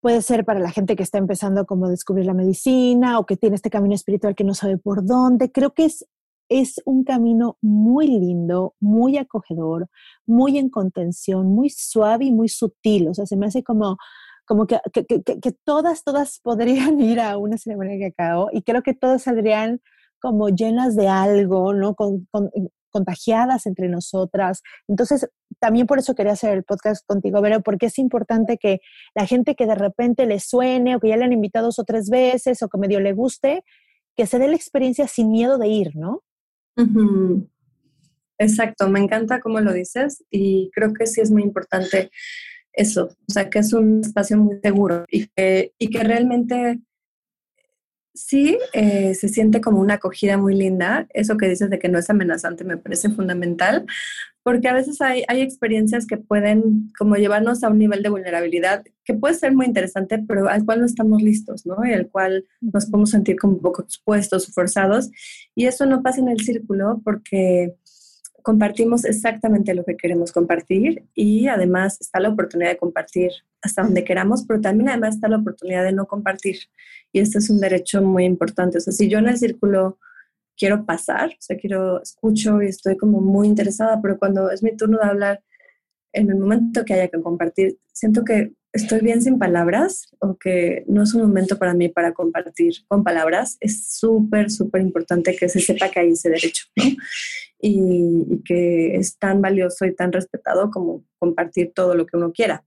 puede 0.02 0.22
ser 0.22 0.46
para 0.46 0.60
la 0.60 0.72
gente 0.72 0.96
que 0.96 1.04
está 1.04 1.18
empezando 1.18 1.66
como 1.66 1.86
a 1.86 1.90
descubrir 1.90 2.26
la 2.26 2.34
medicina 2.34 3.20
o 3.20 3.26
que 3.26 3.38
tiene 3.38 3.56
este 3.56 3.70
camino 3.70 3.96
espiritual 3.96 4.36
que 4.36 4.44
no 4.44 4.54
sabe 4.54 4.78
por 4.78 5.06
dónde. 5.06 5.52
Creo 5.52 5.74
que 5.74 5.86
es 5.86 6.06
es 6.50 6.82
un 6.86 7.04
camino 7.04 7.58
muy 7.62 8.08
lindo, 8.08 8.76
muy 8.80 9.18
acogedor, 9.18 9.88
muy 10.26 10.58
en 10.58 10.70
contención, 10.70 11.48
muy 11.48 11.70
suave 11.70 12.26
y 12.26 12.32
muy 12.32 12.50
sutil. 12.50 13.08
O 13.10 13.14
sea, 13.14 13.26
se 13.26 13.36
me 13.36 13.48
hace 13.48 13.64
como, 13.64 13.98
como 14.46 14.68
que, 14.68 14.80
que, 14.92 15.52
todas, 15.64 16.04
todas 16.04 16.40
podrían 16.42 17.00
ir 17.02 17.20
a 17.20 17.38
una 17.38 17.58
ceremonia 17.58 17.98
de 17.98 18.12
cacao 18.12 18.50
y 18.52 18.62
creo 18.62 18.84
que 18.84 18.94
todas 18.94 19.24
saldrían 19.24 19.82
como 20.24 20.48
llenas 20.48 20.96
de 20.96 21.10
algo, 21.10 21.74
¿no? 21.74 21.96
Con, 21.96 22.30
contagiadas 22.90 23.66
entre 23.66 23.90
nosotras. 23.90 24.62
Entonces, 24.88 25.28
también 25.60 25.86
por 25.86 26.00
eso 26.00 26.16
quería 26.16 26.32
hacer 26.32 26.54
el 26.54 26.64
podcast 26.64 27.06
contigo, 27.06 27.42
Vero, 27.42 27.60
porque 27.62 27.88
es 27.88 28.00
importante 28.00 28.58
que 28.58 28.80
la 29.16 29.26
gente 29.26 29.56
que 29.56 29.66
de 29.66 29.76
repente 29.76 30.26
le 30.26 30.40
suene 30.40 30.96
o 30.96 31.02
que 31.02 31.10
ya 31.10 31.18
le 31.18 31.26
han 31.26 31.34
invitado 31.34 31.66
dos 31.66 31.80
o 31.80 31.84
tres 31.84 32.10
veces 32.10 32.64
o 32.64 32.70
que 32.70 32.78
medio 32.78 33.02
le 33.02 33.12
guste, 33.12 33.66
que 34.16 34.26
se 34.26 34.40
dé 34.40 34.48
la 34.48 34.56
experiencia 34.56 35.10
sin 35.10 35.30
miedo 35.30 35.58
de 35.58 35.68
ir, 35.68 35.94
¿no? 35.96 36.24
Exacto, 38.38 38.88
me 38.90 39.02
encanta 39.02 39.42
cómo 39.42 39.60
lo 39.60 39.74
dices 39.74 40.24
y 40.30 40.72
creo 40.74 40.94
que 40.94 41.06
sí 41.06 41.20
es 41.20 41.32
muy 41.32 41.44
importante 41.44 42.12
eso, 42.72 43.10
o 43.28 43.32
sea, 43.32 43.50
que 43.50 43.60
es 43.60 43.74
un 43.74 44.00
espacio 44.00 44.38
muy 44.38 44.60
seguro 44.64 45.04
y 45.10 45.28
que, 45.28 45.74
y 45.78 45.90
que 45.90 46.04
realmente 46.04 46.80
sí 48.14 48.58
eh, 48.74 49.16
se 49.16 49.28
siente 49.28 49.62
como 49.62 49.80
una 49.80 49.96
acogida 49.96 50.38
muy 50.38 50.56
linda. 50.56 51.08
Eso 51.14 51.38
que 51.38 51.50
dices 51.50 51.70
de 51.70 51.80
que 51.80 51.90
no 51.90 52.00
es 52.00 52.10
amenazante 52.10 52.64
me 52.64 52.78
parece 52.78 53.10
fundamental, 53.10 53.86
porque 54.44 54.68
a 54.68 54.74
veces 54.74 55.02
hay, 55.02 55.24
hay 55.28 55.42
experiencias 55.42 56.06
que 56.06 56.18
pueden 56.18 56.92
como 56.98 57.16
llevarnos 57.16 57.64
a 57.64 57.70
un 57.70 57.80
nivel 57.80 58.04
de 58.04 58.10
vulnerabilidad 58.10 58.84
que 59.06 59.14
puede 59.14 59.34
ser 59.34 59.54
muy 59.54 59.66
interesante, 59.66 60.20
pero 60.28 60.50
al 60.50 60.66
cual 60.66 60.82
no 60.82 60.86
estamos 60.86 61.22
listos, 61.22 61.66
¿no? 61.66 61.78
Y 61.86 61.94
al 61.94 62.10
cual 62.10 62.46
nos 62.62 62.86
podemos 62.86 63.12
sentir 63.12 63.38
como 63.38 63.54
un 63.54 63.62
poco 63.62 63.84
expuestos 63.84 64.48
forzados. 64.54 65.10
Y 65.56 65.66
eso 65.66 65.86
no 65.86 66.04
pasa 66.04 66.20
en 66.22 66.30
el 66.30 66.42
círculo 66.42 67.02
porque 67.04 67.74
compartimos 68.44 69.06
exactamente 69.06 69.74
lo 69.74 69.86
que 69.86 69.96
queremos 69.96 70.32
compartir 70.32 71.06
y 71.16 71.48
además 71.48 72.00
está 72.02 72.20
la 72.20 72.30
oportunidad 72.30 72.72
de 72.72 72.78
compartir 72.78 73.32
hasta 73.62 73.82
donde 73.82 74.04
queramos, 74.04 74.44
pero 74.46 74.60
también 74.60 74.90
además 74.90 75.16
está 75.16 75.30
la 75.30 75.38
oportunidad 75.38 75.84
de 75.84 75.94
no 75.94 76.06
compartir. 76.06 76.58
Y 77.14 77.20
este 77.20 77.38
es 77.38 77.50
un 77.50 77.62
derecho 77.62 78.02
muy 78.02 78.26
importante. 78.26 78.80
O 78.80 78.82
sea, 78.82 78.92
si 78.92 79.08
yo 79.08 79.20
en 79.20 79.28
el 79.28 79.38
círculo 79.38 80.00
quiero 80.58 80.86
pasar, 80.86 81.30
o 81.30 81.42
sea, 81.42 81.58
quiero, 81.58 82.02
escucho 82.02 82.62
y 82.62 82.68
estoy 82.68 82.98
como 82.98 83.22
muy 83.22 83.48
interesada, 83.48 84.02
pero 84.02 84.20
cuando 84.20 84.52
es 84.52 84.64
mi 84.64 84.76
turno 84.76 84.98
de 84.98 85.06
hablar, 85.06 85.44
en 86.12 86.30
el 86.30 86.38
momento 86.38 86.84
que 86.86 86.94
haya 86.94 87.08
que 87.08 87.22
compartir, 87.22 87.78
siento 87.92 88.24
que 88.24 88.54
estoy 88.72 89.02
bien 89.02 89.22
sin 89.22 89.38
palabras 89.38 90.08
o 90.20 90.38
que 90.38 90.84
no 90.88 91.04
es 91.04 91.14
un 91.14 91.22
momento 91.22 91.58
para 91.58 91.74
mí 91.74 91.90
para 91.90 92.14
compartir 92.14 92.74
con 92.88 93.04
palabras. 93.04 93.58
Es 93.60 93.88
súper, 94.00 94.52
súper 94.52 94.82
importante 94.82 95.36
que 95.36 95.48
se 95.50 95.60
sepa 95.60 95.90
que 95.90 96.00
hay 96.00 96.12
ese 96.12 96.30
derecho, 96.30 96.66
y, 97.60 98.42
que 98.44 98.96
es 98.96 99.18
tan 99.18 99.42
valioso 99.42 99.86
y 99.86 99.96
tan 99.96 100.12
respetado 100.12 100.70
como 100.72 101.06
compartir 101.20 101.72
todo 101.74 101.96
lo 101.96 102.06
que 102.06 102.18
uno 102.18 102.32
quiera. 102.32 102.66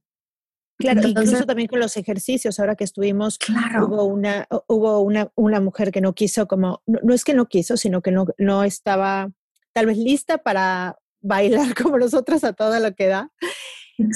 Claro, 0.78 1.00
incluso 1.06 1.46
también 1.46 1.68
con 1.68 1.80
los 1.80 1.96
ejercicios, 1.96 2.60
ahora 2.60 2.76
que 2.76 2.84
estuvimos, 2.84 3.38
hubo, 3.82 4.04
una, 4.04 4.46
hubo 4.66 5.00
una, 5.00 5.30
una 5.34 5.60
mujer 5.60 5.90
que 5.90 6.02
no 6.02 6.14
quiso 6.14 6.46
como, 6.46 6.82
no, 6.86 7.14
es 7.14 7.24
que 7.24 7.32
no 7.32 7.46
quiso, 7.46 7.78
sino 7.78 8.02
que 8.02 8.10
no, 8.10 8.26
no 8.36 8.62
estaba 8.62 9.30
tal 9.72 9.86
vez 9.86 9.96
lista 9.96 10.38
para 10.38 10.98
bailar 11.22 11.74
como 11.82 11.98
nosotras 11.98 12.44
a 12.44 12.52
todo 12.52 12.78
lo 12.78 12.94
que 12.94 13.06
da, 13.06 13.30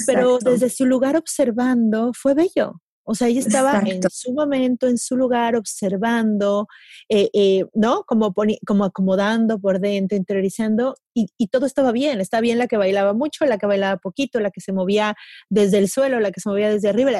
pero 0.05 0.37
desde 0.37 0.69
su 0.69 0.85
lugar 0.85 1.17
observando 1.17 2.11
fue 2.13 2.35
bello. 2.35 2.81
O 3.03 3.15
sea, 3.15 3.27
ella 3.27 3.39
estaba 3.39 3.79
en 3.79 4.01
su 4.09 4.33
momento, 4.33 4.87
en 4.87 4.97
su 4.97 5.15
lugar, 5.17 5.55
observando, 5.55 6.67
eh, 7.09 7.29
eh, 7.33 7.65
¿no? 7.73 8.03
Como, 8.03 8.33
como 8.65 8.85
acomodando 8.85 9.59
por 9.59 9.79
dentro, 9.79 10.17
interiorizando, 10.17 10.95
y, 11.13 11.27
todo 11.47 11.65
estaba 11.65 11.91
bien. 11.91 12.21
Está 12.21 12.39
bien 12.39 12.57
la 12.57 12.67
que 12.67 12.77
bailaba 12.77 13.13
mucho, 13.13 13.45
la 13.45 13.57
que 13.57 13.65
bailaba 13.65 13.97
poquito, 13.97 14.39
la 14.39 14.51
que 14.51 14.61
se 14.61 14.71
movía 14.71 15.15
desde 15.49 15.77
el 15.79 15.89
suelo, 15.89 16.19
la 16.19 16.31
que 16.31 16.39
se 16.39 16.49
movía 16.49 16.69
desde 16.69 16.89
arriba. 16.89 17.11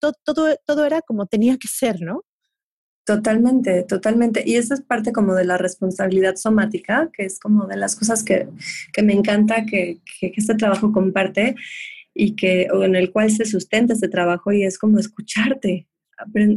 todo, 0.00 0.12
todo, 0.24 0.56
todo 0.66 0.84
era 0.84 1.00
como 1.02 1.26
tenía 1.26 1.56
que 1.56 1.68
ser, 1.68 2.00
¿no? 2.02 2.24
Totalmente, 3.08 3.84
totalmente. 3.84 4.42
Y 4.44 4.56
esa 4.56 4.74
es 4.74 4.82
parte 4.82 5.12
como 5.12 5.34
de 5.34 5.46
la 5.46 5.56
responsabilidad 5.56 6.36
somática, 6.36 7.08
que 7.14 7.24
es 7.24 7.40
como 7.40 7.66
de 7.66 7.78
las 7.78 7.96
cosas 7.96 8.22
que, 8.22 8.48
que 8.92 9.02
me 9.02 9.14
encanta 9.14 9.64
que, 9.64 10.00
que, 10.20 10.30
este 10.36 10.54
trabajo 10.56 10.92
comparte 10.92 11.56
y 12.20 12.34
que, 12.34 12.66
o 12.72 12.82
en 12.82 12.96
el 12.96 13.12
cual 13.12 13.30
se 13.30 13.44
sustenta 13.44 13.94
este 13.94 14.08
trabajo 14.08 14.50
y 14.50 14.64
es 14.64 14.76
como 14.76 14.98
escucharte. 14.98 15.86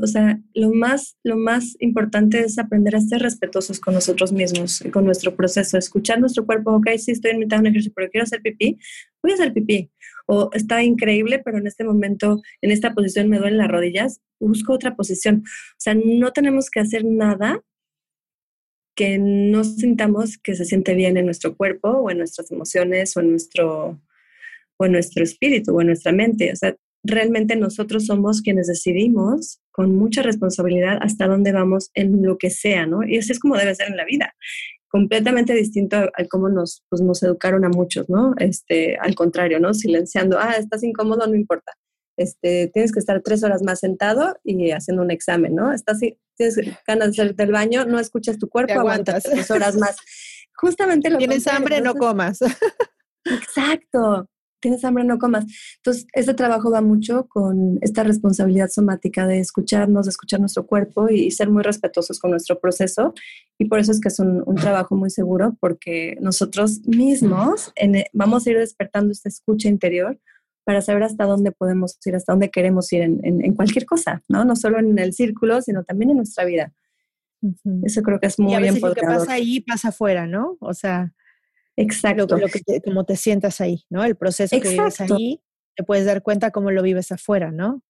o 0.01 0.07
sea, 0.07 0.41
lo 0.55 0.71
más, 0.71 1.17
lo 1.23 1.37
más 1.37 1.77
importante 1.79 2.39
es 2.39 2.57
aprender 2.57 2.95
a 2.95 2.99
ser 2.99 3.21
respetuosos 3.21 3.79
con 3.79 3.93
nosotros 3.93 4.31
mismos 4.31 4.83
y 4.83 4.89
con 4.89 5.05
nuestro 5.05 5.35
proceso, 5.35 5.77
escuchar 5.77 6.19
nuestro 6.19 6.47
cuerpo, 6.47 6.71
ok, 6.71 6.89
sí 6.97 7.11
estoy 7.11 7.31
en 7.31 7.39
mitad 7.39 7.57
de 7.57 7.61
un 7.61 7.67
ejercicio, 7.67 7.93
pero 7.95 8.09
quiero 8.09 8.23
hacer 8.23 8.41
pipí, 8.41 8.79
voy 9.21 9.33
a 9.33 9.35
hacer 9.35 9.53
pipí. 9.53 9.91
O 10.25 10.49
está 10.53 10.81
increíble, 10.81 11.39
pero 11.45 11.59
en 11.59 11.67
este 11.67 11.83
momento, 11.83 12.41
en 12.61 12.71
esta 12.71 12.95
posición 12.95 13.29
me 13.29 13.37
duelen 13.37 13.59
las 13.59 13.69
rodillas, 13.69 14.19
busco 14.39 14.73
otra 14.73 14.95
posición. 14.95 15.43
O 15.45 15.77
sea, 15.77 15.93
no 15.93 16.31
tenemos 16.31 16.71
que 16.71 16.79
hacer 16.79 17.05
nada 17.05 17.61
que 18.95 19.19
no 19.19 19.63
sintamos 19.63 20.39
que 20.39 20.55
se 20.55 20.65
siente 20.65 20.95
bien 20.95 21.17
en 21.17 21.25
nuestro 21.25 21.55
cuerpo 21.55 21.89
o 21.89 22.09
en 22.09 22.17
nuestras 22.17 22.51
emociones 22.51 23.15
o 23.15 23.19
en 23.19 23.29
nuestro 23.29 24.01
o 24.81 24.85
en 24.85 24.93
nuestro 24.93 25.23
espíritu 25.23 25.75
o 25.75 25.81
en 25.81 25.87
nuestra 25.87 26.11
mente. 26.11 26.51
O 26.51 26.55
sea, 26.55 26.75
realmente 27.03 27.55
nosotros 27.55 28.05
somos 28.05 28.41
quienes 28.41 28.67
decidimos 28.67 29.59
con 29.71 29.95
mucha 29.95 30.23
responsabilidad 30.23 30.97
hasta 31.01 31.27
dónde 31.27 31.51
vamos 31.51 31.91
en 31.93 32.23
lo 32.23 32.37
que 32.37 32.49
sea, 32.49 32.87
¿no? 32.87 33.03
Y 33.03 33.17
así 33.17 33.31
es 33.31 33.39
como 33.39 33.57
debe 33.57 33.75
ser 33.75 33.89
en 33.89 33.97
la 33.97 34.05
vida. 34.05 34.33
Completamente 34.89 35.53
distinto 35.53 35.97
a, 35.97 36.25
cómo 36.29 36.49
nos, 36.49 36.83
pues, 36.89 37.01
nos 37.01 37.21
educaron 37.23 37.63
a 37.63 37.69
muchos, 37.69 38.09
¿no? 38.09 38.33
Este, 38.37 38.97
al 38.97 39.13
contrario, 39.13 39.59
¿no? 39.59 39.73
Silenciando, 39.73 40.37
ah, 40.39 40.55
estás 40.57 40.83
incómodo, 40.83 41.27
no 41.27 41.35
importa. 41.35 41.73
Este, 42.17 42.69
tienes 42.73 42.91
que 42.91 42.99
estar 42.99 43.21
tres 43.21 43.43
horas 43.43 43.61
más 43.63 43.79
sentado 43.79 44.35
y 44.43 44.71
haciendo 44.71 45.03
un 45.03 45.11
examen, 45.11 45.55
¿no? 45.55 45.71
Estás, 45.71 45.99
tienes 46.35 46.55
ganas 46.85 47.15
de 47.15 47.21
hacerte 47.21 47.43
el 47.43 47.51
baño, 47.51 47.85
no 47.85 47.99
escuchas 47.99 48.37
tu 48.37 48.49
cuerpo, 48.49 48.73
aguantas 48.73 49.23
tres 49.23 49.49
horas 49.51 49.77
más. 49.77 49.95
Justamente 50.55 51.09
lo 51.09 51.19
Tienes 51.19 51.47
hambre, 51.47 51.81
no 51.81 51.93
comas. 51.93 52.39
Exacto 53.25 54.27
tienes 54.61 54.85
hambre, 54.85 55.03
no 55.03 55.17
comas. 55.19 55.45
Entonces, 55.77 56.07
este 56.13 56.33
trabajo 56.33 56.71
va 56.71 56.81
mucho 56.81 57.27
con 57.27 57.79
esta 57.81 58.03
responsabilidad 58.03 58.69
somática 58.69 59.27
de 59.27 59.39
escucharnos, 59.39 60.05
de 60.05 60.11
escuchar 60.11 60.39
nuestro 60.39 60.65
cuerpo 60.65 61.09
y, 61.09 61.31
ser 61.31 61.49
muy 61.49 61.63
respetuosos 61.63 62.19
con 62.19 62.31
nuestro 62.31 62.59
proceso. 62.59 63.13
Y 63.57 63.65
por 63.65 63.79
eso 63.79 63.91
es 63.91 63.99
que 63.99 64.09
es 64.09 64.19
un, 64.19 64.43
trabajo 64.55 64.95
muy 64.95 65.09
seguro, 65.09 65.57
porque 65.59 66.17
nosotros 66.21 66.81
mismos 66.87 67.73
e, 67.75 68.05
vamos 68.13 68.45
a 68.45 68.51
ir 68.51 68.57
despertando 68.57 69.11
esta 69.11 69.29
escucha 69.29 69.67
interior 69.67 70.19
para 70.63 70.81
saber 70.81 71.03
hasta 71.03 71.25
dónde 71.25 71.51
podemos 71.51 71.97
ir, 72.05 72.15
hasta 72.15 72.33
dónde 72.33 72.51
queremos 72.51 72.91
ir 72.93 73.01
en, 73.01 73.55
cualquier 73.55 73.85
cosa, 73.85 74.21
¿no? 74.29 74.45
No 74.45 74.55
solo 74.55 74.79
en 74.79 74.97
el 74.99 75.13
círculo, 75.13 75.61
sino 75.61 75.83
también 75.83 76.11
en 76.11 76.17
nuestra 76.17 76.45
vida. 76.45 76.71
Eso 77.83 78.03
creo 78.03 78.19
que 78.19 78.27
es 78.27 78.37
muy 78.37 78.53
importante. 78.53 79.01
Lo 79.01 79.13
que 79.13 79.19
pasa 79.19 79.33
ahí 79.33 79.61
pasa 79.61 79.89
afuera, 79.89 80.27
¿no? 80.27 80.57
O 80.59 80.73
sea, 80.75 81.11
Exacto. 81.77 82.37
Lo, 82.37 82.47
que 82.47 82.81
como 82.81 83.05
te 83.05 83.15
sientas 83.15 83.61
ahí, 83.61 83.83
¿no? 83.89 84.03
El 84.03 84.15
proceso 84.15 84.59
que 84.59 84.69
vives 84.69 85.01
ahí, 85.01 85.41
te 85.75 85.83
puedes 85.83 86.05
dar 86.05 86.21
cuenta 86.21 86.51
cómo 86.51 86.71
lo 86.71 86.83
vives 86.83 87.11
afuera, 87.11 87.51
¿no? 87.51 87.81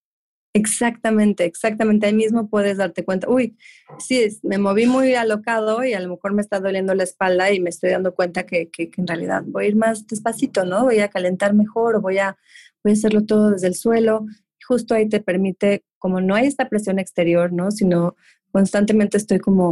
Exactamente, 0.53 1.45
exactamente. 1.45 2.07
Ahí 2.07 2.13
mismo 2.13 2.49
puedes 2.49 2.77
darte 2.77 3.05
cuenta, 3.05 3.29
uy, 3.29 3.57
sí, 3.99 4.27
me 4.43 4.57
moví 4.57 4.85
muy 4.85 5.15
alocado 5.15 5.83
y 5.83 5.93
a 5.93 5.99
lo 6.01 6.09
mejor 6.09 6.33
me 6.33 6.41
está 6.41 6.59
doliendo 6.59 6.93
la 6.93 7.03
espalda 7.03 7.51
y 7.51 7.61
me 7.61 7.69
estoy 7.69 7.91
dando 7.91 8.13
cuenta 8.13 8.45
que, 8.45 8.69
que, 8.69 8.91
en 8.97 9.07
realidad 9.07 9.43
voy 9.45 9.65
a 9.65 9.67
ir 9.69 9.75
más 9.77 10.05
despacito, 10.07 10.65
¿no? 10.65 10.83
Voy 10.83 10.99
a 10.99 11.07
calentar 11.07 11.53
mejor 11.53 11.95
o 11.95 12.01
voy 12.01 12.17
a, 12.17 12.37
voy 12.83 12.91
a 12.91 12.93
hacerlo 12.93 13.25
todo 13.25 13.51
desde 13.51 13.67
el 13.67 13.75
suelo. 13.75 14.25
Justo 14.67 14.93
ahí 14.93 15.07
te 15.07 15.21
permite, 15.21 15.85
como 15.97 16.19
no 16.19 16.35
hay 16.35 16.47
esta 16.47 16.67
presión 16.67 16.99
exterior, 16.99 17.53
¿no? 17.53 17.71
Sino 17.71 18.17
constantemente 18.51 19.17
estoy 19.17 19.39
como 19.39 19.71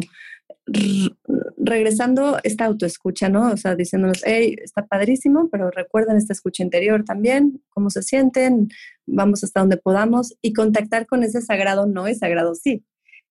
regresando 1.58 2.40
esta 2.44 2.66
autoescucha, 2.66 3.30
¿no? 3.30 3.52
O 3.52 3.58
sea, 3.58 3.76
diciéndonos, 3.76 4.22
hey, 4.26 4.56
está 4.64 4.86
padrísimo, 4.86 5.50
pero 5.50 5.72
recuerden 5.72 6.18
esta 6.18 6.34
escucha 6.34 6.64
interior 6.64 7.04
también, 7.04 7.62
cómo 7.70 7.90
se 7.90 8.02
sienten, 8.04 8.70
vamos 9.06 9.44
hasta 9.44 9.60
donde 9.60 9.78
podamos 9.78 10.36
y 10.42 10.54
contactar 10.54 11.06
con 11.06 11.24
ese 11.24 11.42
sagrado 11.42 11.86
no 11.86 12.08
y 12.08 12.16
sagrado 12.16 12.56
sí. 12.56 12.84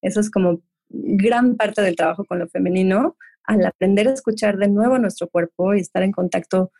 Eso 0.02 0.20
es 0.20 0.30
como 0.30 0.62
gran 0.88 1.56
parte 1.56 1.82
del 1.82 1.96
trabajo 1.96 2.24
con 2.24 2.38
lo 2.38 2.48
femenino, 2.48 3.16
al 3.44 3.64
aprender 3.64 4.08
a 4.08 4.12
escuchar 4.12 4.58
de 4.58 4.68
nuevo 4.68 4.98
nuestro 4.98 5.28
cuerpo 5.28 5.74
y 5.74 5.80
estar 5.80 6.02
en 6.02 6.12
contacto 6.12 6.70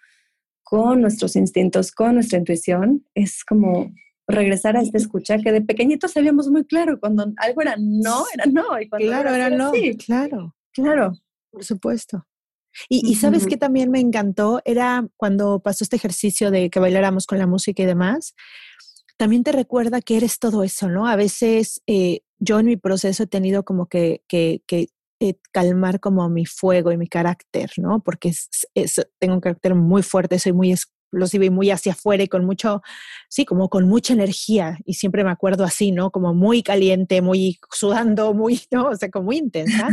con 0.62 1.00
nuestros 1.00 1.34
instintos, 1.34 1.92
con 1.92 2.14
nuestra 2.14 2.38
intuición, 2.38 3.06
es 3.14 3.42
como 3.42 3.90
regresar 4.28 4.76
a 4.76 4.82
esta 4.82 4.98
escucha 4.98 5.38
que 5.38 5.52
de 5.52 5.62
pequeñitos 5.62 6.12
sabíamos 6.12 6.48
muy 6.48 6.64
claro, 6.64 7.00
cuando 7.00 7.32
algo 7.38 7.62
era 7.62 7.76
no, 7.78 8.24
era 8.32 8.46
no. 8.46 8.80
Y 8.80 8.88
cuando 8.88 9.08
claro, 9.08 9.34
era, 9.34 9.50
no, 9.50 9.72
sí. 9.72 9.96
claro. 9.96 10.54
Claro. 10.72 11.12
Por 11.50 11.64
supuesto. 11.64 12.26
Y, 12.88 13.14
sabes 13.16 13.46
que 13.46 13.56
también 13.56 13.90
me 13.90 13.98
encantó, 13.98 14.60
era 14.64 15.08
cuando 15.16 15.60
pasó 15.60 15.82
este 15.82 15.96
ejercicio 15.96 16.50
de 16.50 16.70
que 16.70 16.78
bailáramos 16.78 17.26
con 17.26 17.38
la 17.38 17.46
música 17.46 17.82
y 17.82 17.86
demás, 17.86 18.34
también 19.16 19.42
te 19.42 19.50
recuerda 19.50 20.00
que 20.00 20.16
eres 20.16 20.38
todo 20.38 20.62
eso, 20.62 20.88
¿no? 20.88 21.08
A 21.08 21.16
veces 21.16 21.82
eh, 21.88 22.20
yo 22.38 22.60
en 22.60 22.66
mi 22.66 22.76
proceso 22.76 23.24
he 23.24 23.26
tenido 23.26 23.64
como 23.64 23.86
que, 23.86 24.22
que, 24.28 24.62
que 24.66 24.90
eh, 25.18 25.34
calmar 25.50 25.98
como 25.98 26.28
mi 26.28 26.46
fuego 26.46 26.92
y 26.92 26.96
mi 26.96 27.08
carácter, 27.08 27.70
¿no? 27.78 28.00
Porque 28.04 28.32
tengo 29.18 29.34
un 29.34 29.40
carácter 29.40 29.74
muy 29.74 30.04
fuerte, 30.04 30.38
soy 30.38 30.52
muy 30.52 30.70
explosiva 31.08 31.44
y 31.44 31.50
muy 31.50 31.70
hacia 31.70 31.92
afuera 31.92 32.22
y 32.22 32.28
con 32.28 32.44
mucho, 32.44 32.82
sí, 33.28 33.44
como 33.44 33.68
con 33.68 33.88
mucha 33.88 34.12
energía. 34.12 34.78
Y 34.84 34.94
siempre 34.94 35.24
me 35.24 35.30
acuerdo 35.30 35.64
así, 35.64 35.90
¿no? 35.90 36.10
Como 36.10 36.34
muy 36.34 36.62
caliente, 36.62 37.22
muy 37.22 37.58
sudando, 37.72 38.34
muy, 38.34 38.60
¿no? 38.70 38.88
O 38.88 38.96
sea, 38.96 39.10
como 39.10 39.26
muy 39.26 39.38
intensa. 39.38 39.88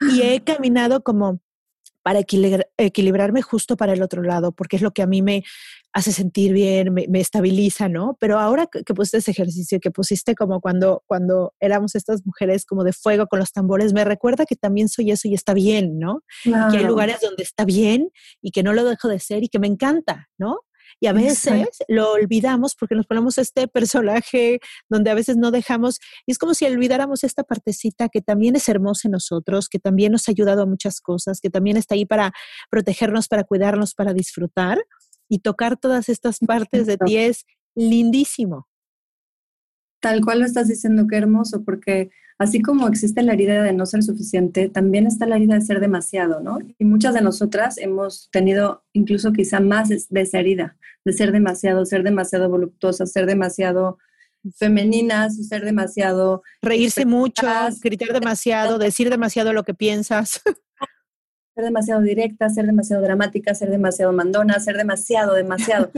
y 0.00 0.22
he 0.22 0.42
caminado 0.42 1.02
como 1.02 1.40
para 2.08 2.20
equilibrarme 2.78 3.42
justo 3.42 3.76
para 3.76 3.92
el 3.92 4.00
otro 4.00 4.22
lado, 4.22 4.52
porque 4.52 4.76
es 4.76 4.82
lo 4.82 4.92
que 4.92 5.02
a 5.02 5.06
mí 5.06 5.20
me 5.20 5.44
hace 5.92 6.10
sentir 6.10 6.54
bien, 6.54 6.94
me, 6.94 7.20
estabiliza, 7.20 7.90
¿no? 7.90 8.16
Pero 8.18 8.38
ahora 8.38 8.66
que, 8.66 8.82
pusiste 8.94 9.18
ese 9.18 9.32
ejercicio, 9.32 9.78
que 9.78 9.90
pusiste 9.90 10.34
como 10.34 10.62
cuando, 10.62 11.02
cuando 11.06 11.52
éramos 11.60 11.94
estas 11.94 12.24
mujeres 12.24 12.64
como 12.64 12.82
de 12.82 12.94
fuego 12.94 13.26
con 13.26 13.40
los 13.40 13.52
tambores, 13.52 13.92
me 13.92 14.06
recuerda 14.06 14.46
que 14.46 14.56
también 14.56 14.88
soy 14.88 15.10
eso 15.10 15.28
y 15.28 15.34
está 15.34 15.52
bien, 15.52 15.98
¿no? 15.98 16.22
Que 16.44 16.78
hay 16.78 16.84
lugares 16.84 17.20
donde 17.20 17.42
está 17.42 17.66
bien 17.66 18.08
y 18.40 18.52
que 18.52 18.62
no 18.62 18.72
lo 18.72 18.84
dejo 18.84 19.08
de 19.08 19.20
ser 19.20 19.44
y 19.44 19.48
que 19.50 19.58
me 19.58 19.66
encanta, 19.66 20.30
¿no? 20.38 20.60
Y 21.00 21.06
a 21.06 21.12
veces 21.12 21.78
lo 21.88 22.12
olvidamos 22.12 22.74
porque 22.74 22.94
nos 22.94 23.06
ponemos 23.06 23.38
este 23.38 23.68
personaje 23.68 24.60
donde 24.88 25.10
a 25.10 25.14
veces 25.14 25.36
no 25.36 25.50
dejamos, 25.50 25.98
y 26.26 26.32
es 26.32 26.38
como 26.38 26.54
si 26.54 26.66
olvidáramos 26.66 27.24
esta 27.24 27.42
partecita 27.42 28.08
que 28.08 28.20
también 28.20 28.56
es 28.56 28.68
hermosa 28.68 29.08
en 29.08 29.12
nosotros, 29.12 29.68
que 29.68 29.78
también 29.78 30.12
nos 30.12 30.28
ha 30.28 30.32
ayudado 30.32 30.62
a 30.62 30.66
muchas 30.66 31.00
cosas, 31.00 31.40
que 31.40 31.50
también 31.50 31.76
está 31.76 31.94
ahí 31.94 32.06
para 32.06 32.32
protegernos, 32.70 33.28
para 33.28 33.44
cuidarnos, 33.44 33.94
para 33.94 34.12
disfrutar. 34.12 34.78
Y 35.30 35.40
tocar 35.40 35.76
todas 35.76 36.08
estas 36.08 36.38
partes 36.38 36.86
de 36.86 36.96
ti 36.96 37.18
es 37.18 37.44
lindísimo. 37.74 38.66
Tal 40.00 40.24
cual 40.24 40.40
lo 40.40 40.46
estás 40.46 40.68
diciendo, 40.68 41.06
qué 41.06 41.16
hermoso, 41.18 41.64
porque 41.64 42.10
así 42.38 42.62
como 42.62 42.86
existe 42.88 43.22
la 43.22 43.32
herida 43.32 43.62
de 43.62 43.72
no 43.72 43.84
ser 43.84 44.02
suficiente, 44.02 44.68
también 44.68 45.06
está 45.06 45.26
la 45.26 45.36
herida 45.36 45.54
de 45.54 45.60
ser 45.60 45.80
demasiado, 45.80 46.40
¿no? 46.40 46.58
Y 46.78 46.84
muchas 46.84 47.14
de 47.14 47.20
nosotras 47.20 47.78
hemos 47.78 48.30
tenido 48.30 48.84
incluso 48.92 49.32
quizá 49.32 49.60
más 49.60 49.88
de 49.88 50.20
esa 50.20 50.38
herida, 50.38 50.76
de 51.04 51.12
ser 51.12 51.32
demasiado, 51.32 51.84
ser 51.84 52.02
demasiado 52.02 52.48
voluptuosas, 52.48 53.10
ser 53.10 53.26
demasiado 53.26 53.98
femeninas, 54.56 55.48
ser 55.48 55.64
demasiado... 55.64 56.42
Reírse 56.62 57.04
mucho, 57.04 57.46
gritar 57.82 58.12
demasiado, 58.12 58.78
decir 58.78 59.10
demasiado 59.10 59.52
lo 59.52 59.64
que 59.64 59.74
piensas. 59.74 60.40
Ser 61.54 61.64
demasiado 61.64 62.02
directa, 62.02 62.48
ser 62.50 62.66
demasiado 62.66 63.02
dramática, 63.02 63.52
ser 63.52 63.68
demasiado 63.68 64.12
mandona, 64.12 64.60
ser 64.60 64.76
demasiado, 64.76 65.34
demasiado. 65.34 65.90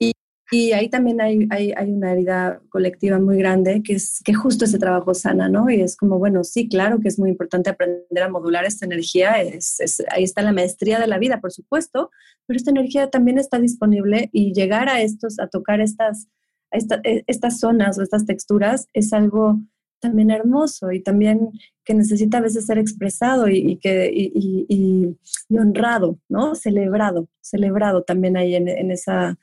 y 0.00 0.10
y 0.50 0.72
ahí 0.72 0.88
también 0.88 1.20
hay, 1.20 1.48
hay, 1.50 1.72
hay, 1.76 1.90
una 1.90 2.12
herida 2.12 2.60
colectiva 2.68 3.18
muy 3.18 3.36
grande, 3.36 3.82
que 3.82 3.94
es 3.94 4.20
que 4.24 4.32
justo 4.32 4.64
ese 4.64 4.78
trabajo 4.78 5.12
sana, 5.12 5.48
¿no? 5.48 5.68
Y 5.70 5.80
es 5.80 5.96
como, 5.96 6.18
bueno, 6.18 6.44
sí, 6.44 6.68
claro 6.68 7.00
que 7.00 7.08
es 7.08 7.18
muy 7.18 7.30
importante 7.30 7.70
aprender 7.70 8.22
a 8.22 8.28
modular 8.28 8.64
esta 8.64 8.86
energía, 8.86 9.42
es, 9.42 9.78
ahí 10.10 10.22
está 10.22 10.42
la 10.42 10.52
maestría 10.52 11.00
de 11.00 11.08
la 11.08 11.18
vida, 11.18 11.40
por 11.40 11.50
supuesto, 11.50 12.10
pero 12.46 12.56
esta 12.56 12.70
energía 12.70 13.10
también 13.10 13.38
está 13.38 13.58
disponible 13.58 14.30
y 14.32 14.52
llegar 14.52 14.88
a 14.88 15.00
estos, 15.00 15.40
a 15.40 15.48
tocar 15.48 15.80
estas, 15.80 16.28
e, 16.70 17.24
estas 17.26 17.58
zonas 17.58 17.98
o 17.98 18.02
estas 18.02 18.24
texturas 18.24 18.86
es 18.92 19.12
algo 19.12 19.58
también 19.98 20.30
hermoso 20.30 20.92
y 20.92 21.02
también 21.02 21.50
que 21.84 21.94
necesita 21.94 22.38
a 22.38 22.42
veces 22.42 22.66
ser 22.66 22.78
expresado 22.78 23.48
y, 23.48 23.78
que, 23.78 24.12
y, 24.14 25.16
honrado, 25.58 26.20
¿no? 26.28 26.54
Celebrado, 26.54 27.28
celebrado 27.40 28.02
también 28.02 28.36
ahí 28.36 28.54
en 28.54 28.90
esa 28.92 29.36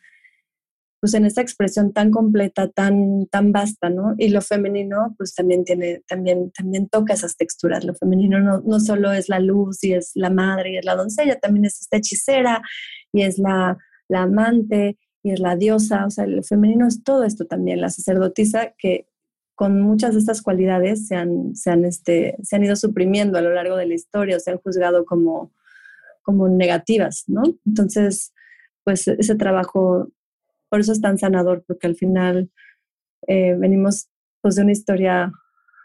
pues 1.03 1.15
en 1.15 1.25
esta 1.25 1.41
expresión 1.41 1.91
tan 1.91 2.11
completa, 2.11 2.69
tan, 2.69 3.25
tan 3.25 3.51
vasta, 3.51 3.89
¿no? 3.89 4.15
Y 4.17 4.29
lo 4.29 4.39
femenino, 4.39 5.13
pues 5.17 5.35
también 5.35 5.65
tiene, 5.65 6.01
también, 6.07 6.49
también 6.51 6.87
toca 6.87 7.11
esas 7.13 7.35
texturas. 7.35 7.83
Lo 7.83 7.93
femenino 7.93 8.39
no, 8.39 8.61
no 8.61 8.79
solo 8.79 9.11
es 9.11 9.27
la 9.27 9.41
luz 9.41 9.83
y 9.83 9.91
es 9.95 10.11
la 10.15 10.29
madre 10.29 10.71
y 10.71 10.77
es 10.77 10.85
la 10.85 10.95
doncella, 10.95 11.37
también 11.41 11.65
es 11.65 11.81
esta 11.81 11.97
hechicera 11.97 12.61
y 13.11 13.23
es 13.23 13.37
la, 13.37 13.77
la 14.07 14.21
amante 14.21 14.97
y 15.23 15.31
es 15.31 15.41
la 15.41 15.57
diosa. 15.57 16.05
O 16.05 16.09
sea, 16.09 16.25
lo 16.25 16.41
femenino 16.41 16.87
es 16.87 17.03
todo 17.03 17.25
esto 17.25 17.47
también, 17.47 17.81
la 17.81 17.89
sacerdotisa 17.89 18.73
que 18.77 19.05
con 19.55 19.81
muchas 19.81 20.13
de 20.13 20.21
estas 20.21 20.41
cualidades 20.41 21.05
se 21.05 21.17
han, 21.17 21.53
se 21.53 21.69
han, 21.69 21.83
este, 21.83 22.37
se 22.43 22.55
han 22.55 22.63
ido 22.63 22.77
suprimiendo 22.77 23.37
a 23.37 23.41
lo 23.41 23.53
largo 23.53 23.75
de 23.75 23.87
la 23.87 23.95
historia 23.95 24.37
o 24.37 24.39
se 24.39 24.51
han 24.51 24.59
juzgado 24.59 25.03
como, 25.03 25.51
como 26.21 26.47
negativas, 26.47 27.25
¿no? 27.27 27.43
Entonces, 27.65 28.33
pues 28.85 29.05
ese 29.09 29.35
trabajo 29.35 30.07
por 30.73 30.79
eso 30.79 30.91
es 30.91 31.01
tan 31.01 31.19
sanador, 31.19 31.63
porque 31.67 31.85
al 31.85 31.95
final 31.95 32.49
eh, 33.27 33.53
venimos 33.55 34.09
pues, 34.41 34.55
de 34.55 34.63
una 34.63 34.71
historia 34.71 35.31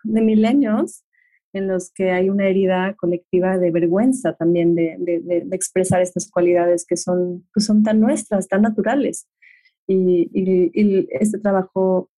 de 0.03 0.23
milenios 0.23 1.05
en 1.53 1.69
los 1.69 1.93
que 1.93 2.11
hay 2.11 2.31
una 2.31 2.49
herida 2.49 2.95
colectiva 2.95 3.59
de 3.59 3.71
vergüenza 3.71 4.33
también 4.33 4.75
de, 4.75 5.47
expresar 5.53 6.01
estas 6.01 6.31
cualidades 6.31 6.87
que 6.87 6.97
son, 6.97 7.47
pues 7.53 7.67
son 7.67 7.83
tan 7.83 8.01
nuestras, 8.01 8.49
tan 8.49 8.63
naturales. 8.63 9.29
Y, 9.87 10.31
y, 10.33 11.07
este 11.11 11.39
trabajo, 11.39 12.11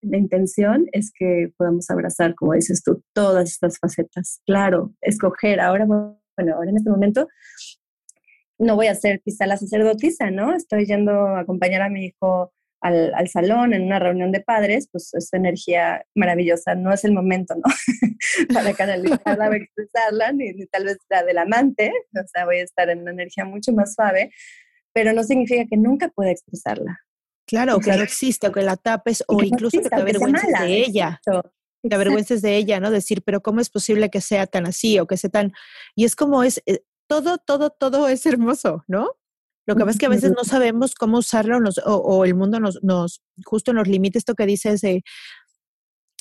la 0.00 0.16
intención 0.16 0.86
es 0.92 1.12
que 1.12 1.52
podamos 1.58 1.90
abrazar, 1.90 2.34
como 2.34 2.54
dices 2.54 2.82
tú, 2.82 3.02
todas 3.12 3.50
estas 3.50 3.78
facetas. 3.78 4.40
Claro, 4.46 4.94
escoger 5.02 5.60
ahora, 5.60 5.84
bueno, 5.84 6.16
ahora 6.38 6.70
en 6.70 6.78
este 6.78 6.88
momento 6.88 7.28
no 8.58 8.76
voy 8.76 8.88
a 8.88 8.94
ser 8.94 9.20
quizá 9.20 9.46
la 9.46 9.56
sacerdotisa, 9.56 10.30
¿no? 10.30 10.54
Estoy 10.54 10.86
yendo 10.86 11.12
a 11.12 11.40
acompañar 11.40 11.82
a 11.82 11.88
mi 11.88 12.06
hijo 12.06 12.52
al, 12.80 13.28
salón 13.28 13.74
en 13.74 13.82
una 13.82 13.98
reunión 13.98 14.32
de 14.32 14.40
padres, 14.40 14.88
pues 14.90 15.12
es 15.14 15.32
energía 15.32 16.04
maravillosa, 16.14 16.74
no 16.74 16.92
es 16.92 17.04
el 17.04 17.12
momento, 17.12 17.54
¿no? 17.54 17.62
Para 18.54 18.72
canalizarla 18.74 19.48
o 19.48 19.52
expresarla, 19.52 20.32
ni, 20.32 20.52
ni, 20.52 20.66
tal 20.66 20.84
vez 20.84 20.98
la 21.08 21.24
del 21.24 21.38
amante, 21.38 21.92
o 22.14 22.26
sea, 22.26 22.44
voy 22.44 22.58
a 22.58 22.64
estar 22.64 22.88
en 22.90 23.00
una 23.00 23.10
energía 23.10 23.44
mucho 23.44 23.72
más 23.72 23.94
suave, 23.94 24.30
pero 24.92 25.12
no 25.12 25.24
significa 25.24 25.64
que 25.68 25.76
nunca 25.76 26.08
pueda 26.08 26.30
expresarla. 26.30 27.00
Claro, 27.46 27.80
que 27.80 27.96
no 27.96 28.02
existe, 28.02 28.46
o 28.46 28.52
que 28.52 28.60
la 28.60 28.76
tapes, 28.76 29.24
o 29.26 29.42
incluso 29.42 29.80
que 29.80 29.88
te 29.88 29.94
avergüences 29.94 30.52
de 30.60 30.76
ella. 30.78 31.20
Te 31.82 31.94
avergüences 31.94 32.42
de 32.42 32.56
ella, 32.56 32.78
¿no? 32.78 32.90
Decir, 32.90 33.22
pero 33.22 33.40
¿cómo 33.40 33.60
es 33.60 33.70
posible 33.70 34.10
que 34.10 34.20
sea 34.20 34.46
tan 34.46 34.66
así 34.66 34.98
o 34.98 35.06
que 35.06 35.16
sea 35.16 35.30
tan... 35.30 35.52
Y 35.94 36.04
es 36.04 36.14
como 36.14 36.42
es, 36.42 36.60
eh, 36.66 36.80
todo, 37.08 37.38
todo, 37.38 37.70
todo 37.70 38.08
es 38.08 38.24
hermoso, 38.26 38.84
¿no? 38.86 39.10
Lo 39.66 39.74
que 39.76 39.80
pasa 39.80 39.90
es 39.90 39.98
que 39.98 40.06
a 40.06 40.10
veces 40.10 40.32
no 40.34 40.44
sabemos 40.44 40.94
cómo 40.94 41.18
usarlo 41.18 41.58
o, 41.84 42.24
el 42.24 42.34
mundo 42.34 42.58
nos, 42.58 42.82
nos, 42.82 43.20
justo 43.44 43.74
nos 43.74 43.86
limita 43.86 44.18
esto 44.18 44.34
que 44.34 44.46
dices 44.46 44.82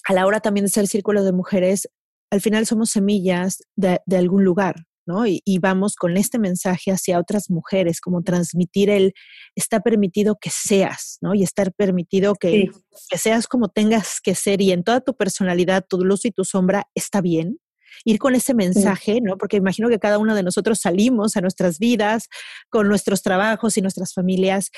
a 0.08 0.14
la 0.14 0.26
hora 0.26 0.42
también 0.42 0.66
de 0.66 0.70
ser 0.70 0.88
círculo 0.88 1.24
de 1.24 1.32
mujeres, 1.32 1.88
al 2.30 2.42
final 2.42 2.66
somos 2.66 2.90
semillas 2.90 3.60
de, 3.76 4.00
algún 4.18 4.44
lugar, 4.44 4.86
¿no? 5.06 5.26
Y, 5.26 5.42
vamos 5.62 5.96
con 5.96 6.18
este 6.18 6.40
mensaje 6.40 6.92
hacia 6.92 7.20
otras 7.20 7.50
mujeres, 7.50 8.02
como 8.02 8.22
transmitir 8.22 8.90
el, 8.90 9.14
está 9.56 9.80
permitido 9.80 10.38
que 10.40 10.50
seas, 10.50 11.18
¿no? 11.22 11.34
Y 11.34 11.44
estar 11.44 11.74
permitido 11.74 12.36
que, 12.36 12.70
que 13.10 13.18
seas 13.18 13.48
como 13.48 13.70
tengas 13.70 14.20
que 14.22 14.36
ser 14.36 14.62
y 14.62 14.74
en 14.74 14.84
toda 14.84 15.00
tu 15.00 15.16
personalidad, 15.16 15.86
tu 15.88 16.04
luz 16.04 16.26
y 16.26 16.32
tu 16.32 16.44
sombra 16.44 16.90
está 16.96 17.22
bien, 17.22 17.60
ir 18.06 18.20
con 18.20 18.36
ese 18.36 18.54
mensaje, 18.54 19.20
¿no? 19.22 19.38
Porque 19.38 19.58
imagino 19.58 19.90
que 19.90 20.00
cada 20.00 20.18
uno 20.18 20.36
de 20.36 20.44
nosotros 20.44 20.80
salimos 20.80 21.38
a 21.38 21.42
nuestras 21.42 21.80
vidas 21.80 22.28
con 22.70 22.88
nuestros 22.88 23.22
trabajos 23.22 23.78
y 23.78 23.82
nuestras 23.82 24.14
familias 24.14 24.72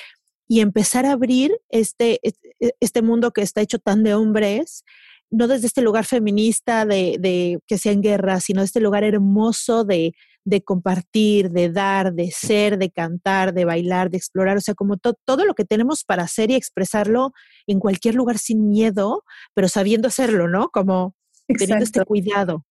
y 0.48 0.62
empezar 0.62 1.06
a 1.06 1.12
abrir 1.12 1.52
este, 1.70 2.20
e, 2.24 2.34
este 2.80 3.02
mundo 3.02 3.32
que 3.32 3.42
está 3.42 3.62
hecho 3.62 3.80
tan 3.80 4.04
de 4.04 4.16
hombres, 4.16 4.84
no 5.32 5.48
desde 5.48 5.68
este 5.68 5.82
lugar 5.82 6.06
feminista 6.06 6.86
de, 6.86 7.18
de 7.20 7.60
que 7.68 7.78
sea 7.78 7.92
en 7.92 8.02
guerra, 8.02 8.40
sino 8.40 8.64
este 8.64 8.80
lugar 8.80 9.04
hermoso 9.04 9.84
de, 9.84 10.14
de 10.50 10.64
compartir, 10.64 11.52
de 11.52 11.70
dar, 11.70 12.14
de 12.14 12.32
ser, 12.32 12.80
de 12.80 12.90
cantar, 12.90 13.54
de 13.54 13.66
bailar, 13.66 14.10
de 14.10 14.18
explorar, 14.18 14.58
o 14.58 14.62
sea, 14.62 14.74
como 14.74 14.98
todo 14.98 15.46
lo 15.46 15.54
que 15.54 15.66
tenemos 15.66 16.04
para 16.04 16.24
hacer 16.24 16.50
y 16.50 16.56
expresarlo 16.56 17.34
en 17.68 17.80
cualquier 17.80 18.16
lugar 18.16 18.40
sin 18.40 18.68
miedo, 18.70 19.24
pero 19.54 19.68
sabiendo 19.68 20.08
hacerlo, 20.08 20.48
¿no? 20.48 20.70
Como 20.70 21.16
teniendo 21.58 21.84
este 21.84 22.04
cuidado. 22.06 22.66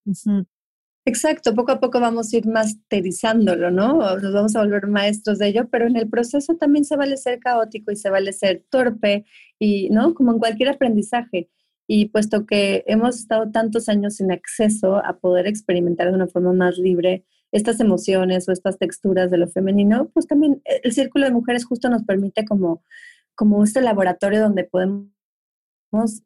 Exacto, 1.05 1.55
poco 1.55 1.73
a 1.73 1.81
poco 1.81 2.01
vamos 2.01 2.33
a 2.33 2.37
ir 2.37 2.47
masterizándolo, 2.47 3.71
¿no? 3.71 4.17
Nos 4.19 4.33
vamos 4.35 4.55
a 4.55 4.61
volver 4.61 4.89
maestros 4.89 5.39
de 5.39 5.49
ello, 5.49 5.69
pero 5.71 5.87
en 5.87 5.97
el 5.97 6.09
proceso 6.09 6.57
también 6.57 6.85
se 6.85 6.97
vale 6.97 7.17
ser 7.17 7.39
caótico 7.39 7.91
y 7.91 7.97
se 7.97 8.11
vale 8.11 8.33
ser 8.35 8.65
torpe 8.69 9.25
y, 9.59 9.89
¿no? 9.89 10.13
Como 10.13 10.33
en 10.33 10.39
cualquier 10.39 10.69
aprendizaje. 10.69 11.49
Y 11.87 12.11
puesto 12.11 12.45
que 12.45 12.85
hemos 12.87 13.17
estado 13.17 13.51
tantos 13.51 13.89
años 13.89 14.17
sin 14.17 14.31
acceso 14.31 14.97
a 14.97 15.19
poder 15.19 15.47
experimentar 15.47 16.09
de 16.09 16.15
una 16.15 16.27
forma 16.27 16.53
más 16.53 16.77
libre 16.77 17.25
estas 17.53 17.81
emociones 17.81 18.47
o 18.47 18.53
estas 18.53 18.77
texturas 18.77 19.31
de 19.31 19.39
lo 19.39 19.49
femenino, 19.49 20.11
pues 20.13 20.27
también 20.27 20.61
el 20.67 20.93
círculo 20.93 21.25
de 21.25 21.33
mujeres 21.33 21.65
justo 21.65 21.89
nos 21.89 22.03
permite 22.03 22.45
como, 22.45 22.83
como 23.35 23.65
este 23.65 23.81
laboratorio 23.81 24.43
donde 24.43 24.65
podemos 24.65 25.07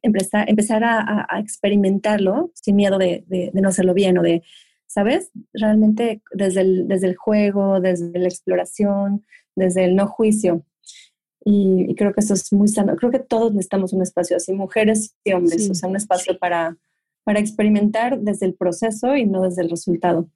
empezar, 0.02 0.48
empezar 0.48 0.82
a, 0.84 1.26
experimentarlo 1.38 2.50
sin 2.54 2.76
miedo 2.76 2.98
de, 2.98 3.24
no 3.54 3.68
hacerlo 3.68 3.94
bien 3.94 4.18
o 4.18 4.22
de, 4.22 4.42
¿sabes? 4.86 5.30
Realmente 5.52 6.22
desde 6.32 6.62
el, 6.62 6.88
desde 6.88 7.08
el 7.08 7.16
juego, 7.16 7.80
desde 7.80 8.18
la 8.18 8.28
exploración, 8.28 9.24
desde 9.54 9.84
el 9.84 9.96
no 9.96 10.06
juicio. 10.06 10.64
Y, 11.44 11.94
creo 11.96 12.12
que 12.12 12.20
eso 12.20 12.34
es 12.34 12.52
muy 12.52 12.68
sano. 12.68 12.96
Creo 12.96 13.10
que 13.10 13.18
todos 13.18 13.52
necesitamos 13.52 13.92
un 13.92 14.02
espacio 14.02 14.36
así, 14.36 14.52
mujeres 14.52 15.16
y 15.24 15.32
hombres, 15.32 15.68
o 15.70 15.74
sea, 15.74 15.88
un 15.88 15.96
espacio 15.96 16.38
para, 16.38 16.76
para 17.24 17.40
experimentar 17.40 18.20
desde 18.20 18.46
el 18.46 18.54
proceso 18.54 19.16
y 19.16 19.26
no 19.26 19.42
desde 19.42 19.62
el 19.62 19.70
resultado. 19.70 20.28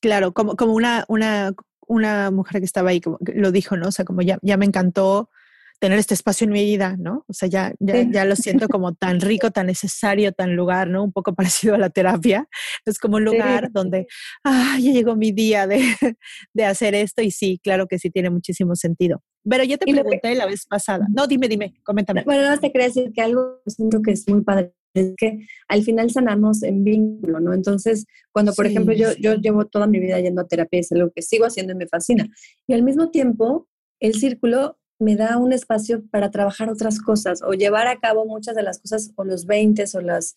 Claro, 0.00 0.32
como, 0.32 0.54
como 0.54 0.74
una, 0.74 1.04
una, 1.08 1.52
una 1.88 2.30
mujer 2.30 2.60
que 2.60 2.66
estaba 2.66 2.90
ahí, 2.90 3.00
como 3.00 3.18
lo 3.20 3.50
dijo, 3.50 3.76
¿no? 3.76 3.88
O 3.88 3.92
sea, 3.92 4.04
como 4.04 4.22
ya, 4.22 4.38
ya 4.42 4.56
me 4.56 4.66
encantó 4.66 5.30
tener 5.78 5.98
este 5.98 6.14
espacio 6.14 6.44
en 6.44 6.52
mi 6.52 6.64
vida, 6.64 6.96
¿no? 6.98 7.24
O 7.28 7.32
sea, 7.32 7.48
ya, 7.48 7.72
ya, 7.78 8.24
lo 8.24 8.36
siento 8.36 8.68
como 8.68 8.94
tan 8.94 9.20
rico, 9.20 9.50
tan 9.50 9.66
necesario, 9.66 10.32
tan 10.32 10.56
lugar, 10.56 10.88
¿no? 10.88 11.04
Un 11.04 11.12
poco 11.12 11.34
parecido 11.36 11.74
a 11.74 11.78
la 11.78 11.90
terapia. 11.90 12.48
Es 12.84 12.98
como 12.98 13.16
un 13.16 13.24
lugar 13.24 13.70
donde, 13.72 14.06
ah, 14.44 14.76
ya 14.80 14.92
llegó 14.92 15.16
mi 15.16 15.32
día 15.32 15.66
de, 15.66 15.80
de, 16.54 16.64
hacer 16.64 16.94
esto 16.94 17.22
y 17.22 17.30
sí, 17.30 17.60
claro 17.62 17.86
que 17.86 17.98
sí 17.98 18.10
tiene 18.10 18.30
muchísimo 18.30 18.74
sentido. 18.76 19.22
Pero 19.48 19.64
yo 19.64 19.78
te 19.78 19.90
pregunté 19.90 20.34
la 20.34 20.46
vez 20.46 20.66
pasada. 20.66 21.06
No, 21.14 21.26
dime, 21.26 21.48
dime, 21.48 21.74
coméntame. 21.84 22.22
Bueno, 22.24 22.50
no 22.50 22.58
te 22.58 22.70
quería 22.70 22.88
decir 22.88 23.12
que 23.14 23.22
algo 23.22 23.60
siento 23.66 24.02
que 24.02 24.12
es 24.12 24.28
muy 24.28 24.42
padre 24.42 24.72
es 24.94 25.14
que 25.16 25.46
al 25.68 25.82
final 25.82 26.10
sanamos 26.10 26.62
en 26.62 26.82
vínculo, 26.82 27.40
¿no? 27.40 27.54
Entonces, 27.54 28.04
cuando, 28.32 28.52
por 28.52 28.66
ejemplo, 28.66 28.94
yo, 28.94 29.12
yo 29.18 29.34
llevo 29.34 29.66
toda 29.66 29.86
mi 29.86 30.00
vida 30.00 30.18
yendo 30.20 30.42
a 30.42 30.48
terapia, 30.48 30.80
es 30.80 30.92
algo 30.92 31.10
que 31.14 31.22
sigo 31.22 31.46
haciendo 31.46 31.72
y 31.72 31.76
me 31.76 31.86
fascina. 31.86 32.26
Y 32.66 32.74
al 32.74 32.82
mismo 32.82 33.10
tiempo, 33.10 33.68
el 34.00 34.14
círculo 34.14 34.78
me 34.98 35.16
da 35.16 35.38
un 35.38 35.52
espacio 35.52 36.02
para 36.10 36.30
trabajar 36.30 36.68
otras 36.68 37.00
cosas 37.00 37.42
o 37.42 37.52
llevar 37.52 37.86
a 37.86 37.98
cabo 38.00 38.24
muchas 38.26 38.54
de 38.56 38.62
las 38.62 38.78
cosas 38.78 39.12
o 39.16 39.24
los 39.24 39.46
20 39.46 39.84
o 39.94 40.00
las... 40.00 40.36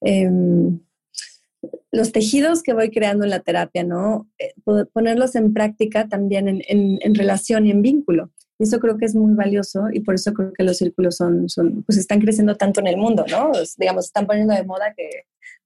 Em, 0.00 0.80
los 1.90 2.12
tejidos 2.12 2.62
que 2.62 2.72
voy 2.72 2.90
creando 2.90 3.24
en 3.24 3.30
la 3.30 3.40
terapia, 3.40 3.82
¿no? 3.82 4.30
Eh, 4.38 4.54
ponerlos 4.92 5.34
en 5.34 5.52
práctica 5.52 6.08
también 6.08 6.48
en, 6.48 6.62
en, 6.68 7.14
relación 7.14 7.66
y 7.66 7.70
en 7.70 7.82
vínculo. 7.82 8.30
Y 8.58 8.64
eso 8.64 8.78
creo 8.78 8.96
que 8.96 9.06
es 9.06 9.14
muy 9.14 9.34
valioso 9.34 9.86
y 9.92 10.00
por 10.00 10.14
eso 10.14 10.32
creo 10.32 10.52
que 10.52 10.64
los 10.64 10.76
círculos 10.78 11.16
son, 11.16 11.48
son 11.48 11.82
pues 11.84 11.98
están 11.98 12.20
creciendo 12.20 12.56
tanto 12.56 12.80
en 12.80 12.88
el 12.88 12.96
mundo, 12.96 13.24
¿no? 13.30 13.52
digamos, 13.76 14.06
están 14.06 14.26
poniendo 14.26 14.54
de 14.54 14.64
moda 14.64 14.94
que 14.96 15.08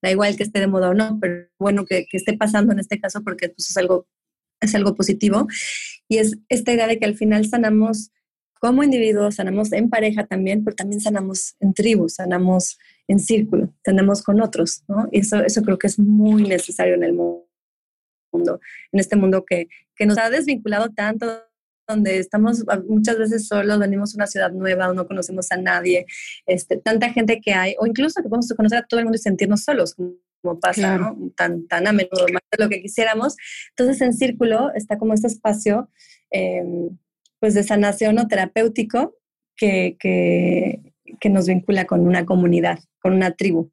da 0.01 0.11
igual 0.11 0.35
que 0.35 0.43
esté 0.43 0.59
de 0.59 0.67
moda 0.67 0.89
o 0.89 0.93
no, 0.93 1.17
pero 1.19 1.47
bueno 1.59 1.85
que, 1.85 2.05
que 2.05 2.17
esté 2.17 2.37
pasando 2.37 2.71
en 2.71 2.79
este 2.79 2.99
caso 2.99 3.23
porque 3.23 3.49
pues, 3.49 3.69
es, 3.69 3.77
algo, 3.77 4.07
es 4.61 4.73
algo 4.75 4.95
positivo. 4.95 5.47
Y 6.07 6.17
es 6.17 6.37
esta 6.49 6.71
idea 6.71 6.87
de 6.87 6.99
que 6.99 7.05
al 7.05 7.15
final 7.15 7.45
sanamos 7.47 8.11
como 8.63 8.81
individuos, 8.81 9.35
sanamos 9.35 9.73
en 9.73 9.89
pareja 9.89 10.25
también, 10.25 10.63
pero 10.63 10.73
también 10.73 11.01
sanamos 11.01 11.57
en 11.59 11.73
tribu, 11.73 12.07
sanamos 12.07 12.79
en 13.09 13.19
círculo, 13.19 13.73
sanamos 13.83 14.23
con 14.23 14.39
otros, 14.39 14.85
¿no? 14.87 15.09
Y 15.11 15.19
eso, 15.19 15.43
eso 15.43 15.63
creo 15.63 15.77
que 15.77 15.87
es 15.87 15.99
muy 15.99 16.43
necesario 16.43 16.93
en 16.93 17.03
el 17.03 17.11
mundo, 17.11 18.61
en 18.93 18.99
este 19.01 19.17
mundo 19.17 19.43
que, 19.45 19.67
que 19.97 20.05
nos 20.05 20.17
ha 20.17 20.29
desvinculado 20.29 20.91
tanto 20.91 21.25
donde 21.89 22.19
estamos 22.19 22.63
muchas 22.87 23.17
veces 23.17 23.49
solos, 23.49 23.79
venimos 23.79 24.13
a 24.13 24.17
una 24.19 24.27
ciudad 24.27 24.53
nueva, 24.53 24.93
no 24.93 25.07
conocemos 25.07 25.51
a 25.51 25.57
nadie, 25.57 26.05
este, 26.45 26.77
tanta 26.77 27.09
gente 27.11 27.41
que 27.41 27.51
hay, 27.51 27.75
o 27.79 27.85
incluso 27.85 28.23
que 28.23 28.29
podemos 28.29 28.47
conocer 28.55 28.77
a 28.77 28.87
todo 28.87 29.01
el 29.01 29.07
mundo 29.07 29.17
y 29.17 29.19
sentirnos 29.19 29.65
solos, 29.65 29.93
como 29.93 30.61
pasa, 30.61 30.97
¿no? 30.97 31.17
Tan, 31.35 31.67
tan 31.67 31.85
a 31.85 31.91
menudo, 31.91 32.27
más 32.31 32.41
de 32.49 32.63
lo 32.63 32.69
que 32.69 32.81
quisiéramos. 32.81 33.35
Entonces, 33.71 33.99
en 33.99 34.13
Círculo 34.13 34.71
está 34.73 34.97
como 34.97 35.13
este 35.13 35.27
espacio 35.27 35.89
eh, 36.31 36.63
pues 37.43 37.55
de 37.55 37.63
sanación 37.63 38.17
o 38.19 38.27
terapéutico 38.29 39.17
que, 39.57 39.97
que, 39.99 41.29
nos 41.29 41.45
vincula 41.45 41.83
con 41.83 42.07
una 42.07 42.25
comunidad, 42.25 42.79
con 43.01 43.11
una 43.11 43.31
tribu. 43.31 43.69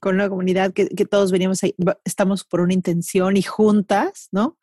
Con 0.00 0.14
una 0.14 0.28
comunidad 0.28 0.72
que, 0.72 0.86
todos 1.06 1.32
venimos 1.32 1.64
ahí, 1.64 1.74
estamos 2.04 2.44
por 2.44 2.60
una 2.60 2.72
intención 2.72 3.36
y 3.36 3.42
juntas, 3.42 4.28
¿no? 4.30 4.58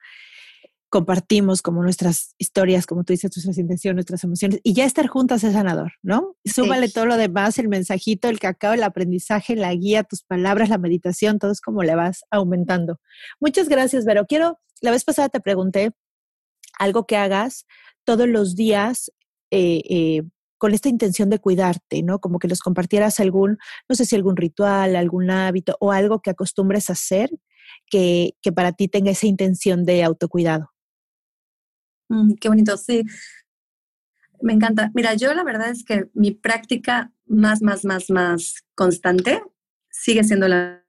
Compartimos 0.88 1.62
como 1.62 1.84
nuestras 1.84 2.36
historias, 2.38 2.86
como 2.86 3.04
tú 3.04 3.12
dices, 3.12 3.32
nuestras 3.36 3.58
intenciones, 3.58 3.96
nuestras 3.96 4.24
emociones, 4.24 4.62
y 4.64 4.72
ya 4.72 4.86
estar 4.86 5.08
juntas 5.08 5.44
es 5.44 5.52
sanador, 5.52 5.92
¿no? 6.02 6.38
Súbale 6.46 6.88
todo 6.88 7.06
lo 7.06 7.18
demás, 7.18 7.60
el 7.60 7.68
mensajito, 7.68 8.30
el 8.30 8.40
cacao, 8.40 8.76
el 8.76 8.84
aprendizaje, 8.84 9.58
la 9.58 9.74
guía, 9.74 10.04
tus 10.04 10.24
palabras, 10.24 10.70
la 10.70 10.78
meditación, 10.78 11.38
todo 11.38 11.52
es 11.52 11.60
como 11.60 11.84
le 11.84 11.96
vas 11.96 12.24
aumentando. 12.32 13.02
Muchas 13.42 13.68
gracias, 13.68 14.06
Vero. 14.06 14.26
Quiero, 14.26 14.58
la 14.80 14.92
vez 14.92 15.04
pasada 15.04 15.28
te 15.28 15.42
pregunté 15.42 15.92
algo 16.80 17.06
que 17.06 17.18
hagas 17.18 17.66
todos 18.04 18.28
los 18.28 18.56
días 18.56 19.12
eh, 19.52 19.82
eh, 19.90 20.24
con 20.58 20.74
esta 20.74 20.90
intención 20.90 21.30
de 21.30 21.40
cuidarte, 21.40 22.02
¿no? 22.04 22.20
Como 22.20 22.40
que 22.40 22.48
los 22.48 22.60
compartieras 22.60 23.20
algún, 23.20 23.58
no 23.88 23.96
sé 23.96 24.06
si 24.06 24.16
algún 24.16 24.36
ritual, 24.36 24.96
algún 24.96 25.30
hábito 25.30 25.78
o 25.80 25.92
algo 25.92 26.22
que 26.22 26.32
acostumbres 26.32 26.90
a 26.90 26.94
hacer 26.94 27.30
que, 27.90 28.34
para 28.56 28.72
ti 28.72 28.88
tenga 28.88 29.12
esa 29.12 29.28
intención 29.28 29.86
de 29.86 30.04
autocuidado. 30.04 30.72
Mm, 32.10 32.34
qué 32.40 32.48
bonito, 32.50 32.78
sí. 32.78 33.04
Me 34.42 34.54
encanta. 34.54 34.92
Mira, 34.94 35.13
yo 35.16 35.34
la 35.34 35.44
verdad 35.44 35.70
es 35.70 35.84
que 35.84 36.06
mi 36.13 36.32
práctica 36.32 37.12
más, 37.26 37.62
más, 37.62 37.86
más, 37.86 38.10
más 38.10 38.63
constante 38.76 39.42
sigue 39.90 40.24
siendo 40.24 40.48
la 40.48 40.87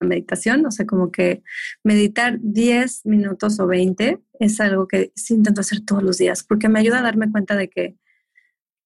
meditación, 0.00 0.64
o 0.66 0.70
sea, 0.70 0.86
como 0.86 1.10
que 1.10 1.42
meditar 1.84 2.38
10 2.40 3.06
minutos 3.06 3.60
o 3.60 3.66
20 3.66 4.18
es 4.38 4.60
algo 4.60 4.88
que 4.88 5.12
sí 5.14 5.34
intento 5.34 5.60
hacer 5.60 5.80
todos 5.80 6.02
los 6.02 6.18
días, 6.18 6.42
porque 6.42 6.68
me 6.68 6.80
ayuda 6.80 7.00
a 7.00 7.02
darme 7.02 7.30
cuenta 7.30 7.56
de 7.56 7.68
que 7.68 7.96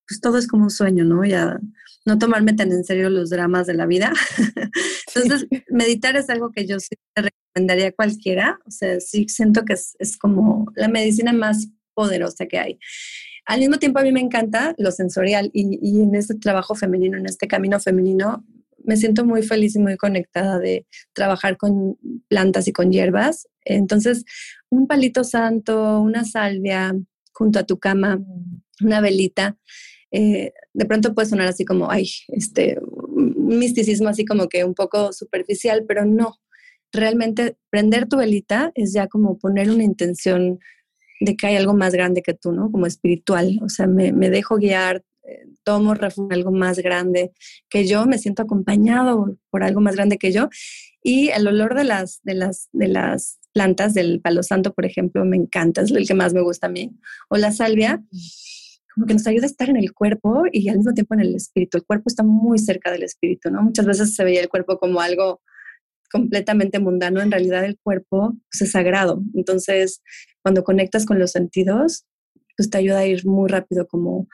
pues 0.07 0.21
todo 0.21 0.37
es 0.37 0.47
como 0.47 0.63
un 0.63 0.69
sueño, 0.69 1.03
¿no? 1.03 1.25
Ya 1.25 1.59
no 2.05 2.19
tomarme 2.19 2.53
tan 2.53 2.71
en 2.71 2.83
serio 2.83 3.09
los 3.09 3.31
dramas 3.31 3.65
de 3.65 3.73
la 3.73 3.87
vida. 3.87 4.13
Entonces, 5.15 5.47
meditar 5.69 6.15
es 6.15 6.29
algo 6.29 6.51
que 6.51 6.67
yo 6.67 6.79
sí 6.79 6.95
recomendaría 7.15 7.87
a 7.87 7.91
cualquiera, 7.91 8.59
o 8.65 8.71
sea, 8.71 8.99
sí 8.99 9.25
siento 9.27 9.65
que 9.65 9.73
es, 9.73 9.95
es 9.97 10.17
como 10.17 10.71
la 10.75 10.87
medicina 10.87 11.33
más 11.33 11.69
poderosa 11.95 12.45
que 12.45 12.59
hay. 12.59 12.79
Al 13.45 13.59
mismo 13.59 13.77
tiempo, 13.77 13.99
a 13.99 14.03
mí 14.03 14.11
me 14.11 14.19
encanta 14.19 14.75
lo 14.77 14.91
sensorial 14.91 15.49
y, 15.53 15.79
y, 15.81 16.01
en 16.01 16.15
este 16.15 16.35
trabajo 16.35 16.75
femenino, 16.75 17.17
en 17.17 17.27
este 17.27 17.47
camino 17.47 17.79
femenino, 17.79 18.43
me 18.85 18.97
siento 18.97 19.25
muy 19.25 19.43
feliz 19.43 19.75
y 19.75 19.79
muy 19.79 19.97
conectada 19.97 20.59
de 20.59 20.85
trabajar 21.13 21.57
con 21.57 21.97
plantas 22.27 22.67
y 22.67 22.73
con 22.73 22.91
hierbas. 22.91 23.47
Entonces, 23.63 24.25
un 24.69 24.87
palito 24.87 25.23
santo, 25.23 25.99
una 25.99 26.23
salvia 26.23 26.95
junto 27.33 27.59
a 27.59 27.63
tu 27.63 27.79
cama, 27.79 28.19
una 28.81 29.01
velita, 29.01 29.57
eh, 30.11 30.53
de 30.73 30.85
pronto 30.85 31.13
puede 31.13 31.27
sonar 31.27 31.47
así 31.47 31.65
como, 31.65 31.91
ay, 31.91 32.09
este, 32.29 32.77
un 32.79 33.57
misticismo 33.57 34.07
así 34.07 34.23
como 34.23 34.47
que 34.47 34.63
un 34.63 34.73
poco 34.73 35.11
superficial, 35.11 35.83
pero 35.87 36.05
no. 36.05 36.35
Realmente 36.93 37.57
prender 37.69 38.07
tu 38.07 38.17
velita 38.17 38.71
es 38.75 38.93
ya 38.93 39.07
como 39.07 39.37
poner 39.37 39.69
una 39.69 39.83
intención 39.83 40.59
de 41.19 41.35
que 41.35 41.47
hay 41.47 41.55
algo 41.57 41.73
más 41.73 41.93
grande 41.93 42.21
que 42.21 42.33
tú, 42.33 42.51
¿no? 42.51 42.71
Como 42.71 42.85
espiritual. 42.85 43.59
O 43.61 43.69
sea, 43.69 43.87
me, 43.87 44.13
me 44.13 44.29
dejo 44.29 44.55
guiar, 44.57 45.03
tomo 45.63 45.93
refugio 45.93 46.35
algo 46.35 46.51
más 46.51 46.79
grande 46.79 47.31
que 47.69 47.85
yo, 47.87 48.05
me 48.05 48.17
siento 48.17 48.43
acompañado 48.43 49.37
por 49.49 49.63
algo 49.63 49.81
más 49.81 49.95
grande 49.95 50.17
que 50.17 50.31
yo. 50.31 50.49
Y 51.03 51.29
el 51.29 51.47
olor 51.47 51.75
de 51.75 51.83
las, 51.83 52.19
de 52.23 52.33
las, 52.33 52.69
de 52.71 52.87
las 52.87 53.39
plantas 53.53 53.93
del 53.93 54.21
palo 54.21 54.43
santo, 54.43 54.73
por 54.73 54.85
ejemplo, 54.85 55.23
me 55.25 55.37
encanta, 55.37 55.81
es 55.81 55.91
el 55.91 56.07
que 56.07 56.13
más 56.13 56.33
me 56.33 56.41
gusta 56.41 56.67
a 56.67 56.69
mí. 56.69 56.91
O 57.29 57.37
la 57.37 57.51
salvia, 57.51 58.03
como 58.93 59.07
que 59.07 59.13
nos 59.13 59.27
ayuda 59.27 59.43
a 59.43 59.47
estar 59.47 59.69
en 59.69 59.77
el 59.77 59.93
cuerpo 59.93 60.43
y 60.51 60.69
al 60.69 60.77
mismo 60.77 60.93
tiempo 60.93 61.13
en 61.13 61.21
el 61.21 61.35
espíritu. 61.35 61.77
El 61.77 61.85
cuerpo 61.85 62.05
está 62.07 62.23
muy 62.23 62.59
cerca 62.59 62.91
del 62.91 63.03
espíritu, 63.03 63.51
¿no? 63.51 63.61
Muchas 63.61 63.85
veces 63.85 64.15
se 64.15 64.23
veía 64.23 64.41
el 64.41 64.49
cuerpo 64.49 64.77
como 64.77 65.01
algo 65.01 65.41
completamente 66.11 66.79
mundano, 66.79 67.21
en 67.21 67.31
realidad 67.31 67.65
el 67.65 67.77
cuerpo 67.77 68.35
pues, 68.49 68.61
es 68.61 68.71
sagrado. 68.71 69.21
Entonces, 69.33 70.01
cuando 70.41 70.63
conectas 70.63 71.05
con 71.05 71.19
los 71.19 71.31
sentidos, 71.31 72.05
pues 72.55 72.69
te 72.69 72.77
ayuda 72.77 72.99
a 72.99 73.05
ir 73.05 73.25
muy 73.25 73.49
rápido 73.49 73.87
como 73.87 74.27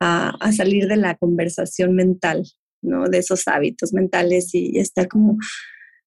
a, 0.00 0.52
salir 0.52 0.88
de 0.88 0.96
la 0.96 1.16
conversación 1.16 1.94
mental, 1.94 2.44
¿no? 2.82 3.08
De 3.08 3.18
esos 3.18 3.46
hábitos 3.48 3.92
mentales 3.92 4.54
y, 4.54 4.78
estar 4.78 5.08
como 5.08 5.38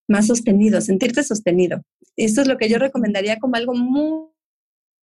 más 0.08 0.28
sostenido, 0.28 0.82
sentirte 0.82 1.24
sostenido. 1.24 1.84
Esto 2.18 2.42
es 2.42 2.48
lo 2.48 2.58
que 2.58 2.70
yo 2.70 2.78
recomendaría 2.78 3.40
como 3.40 3.56
algo 3.56 3.74
muy, 3.74 4.30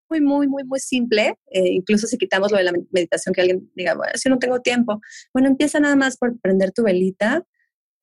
muy, 0.10 0.22
muy, 0.22 0.48
muy, 0.48 0.64
muy 0.64 0.80
simple. 0.80 1.36
Eh, 1.52 1.72
incluso 1.72 2.08
si 2.08 2.18
quitamos 2.18 2.52
lo 2.52 2.58
de 2.58 2.64
la 2.64 2.74
meditación, 2.92 3.34
que 3.34 3.42
alguien 3.42 3.72
diga, 3.76 3.96
bueno, 3.96 4.14
si 4.16 4.30
no 4.30 4.40
tengo 4.40 4.62
tiempo. 4.62 5.00
Bueno, 5.34 5.48
empieza 5.48 5.80
nada 5.80 5.96
más 5.96 6.18
por 6.18 6.40
prender 6.40 6.72
tu 6.72 6.84
velita, 6.84 7.46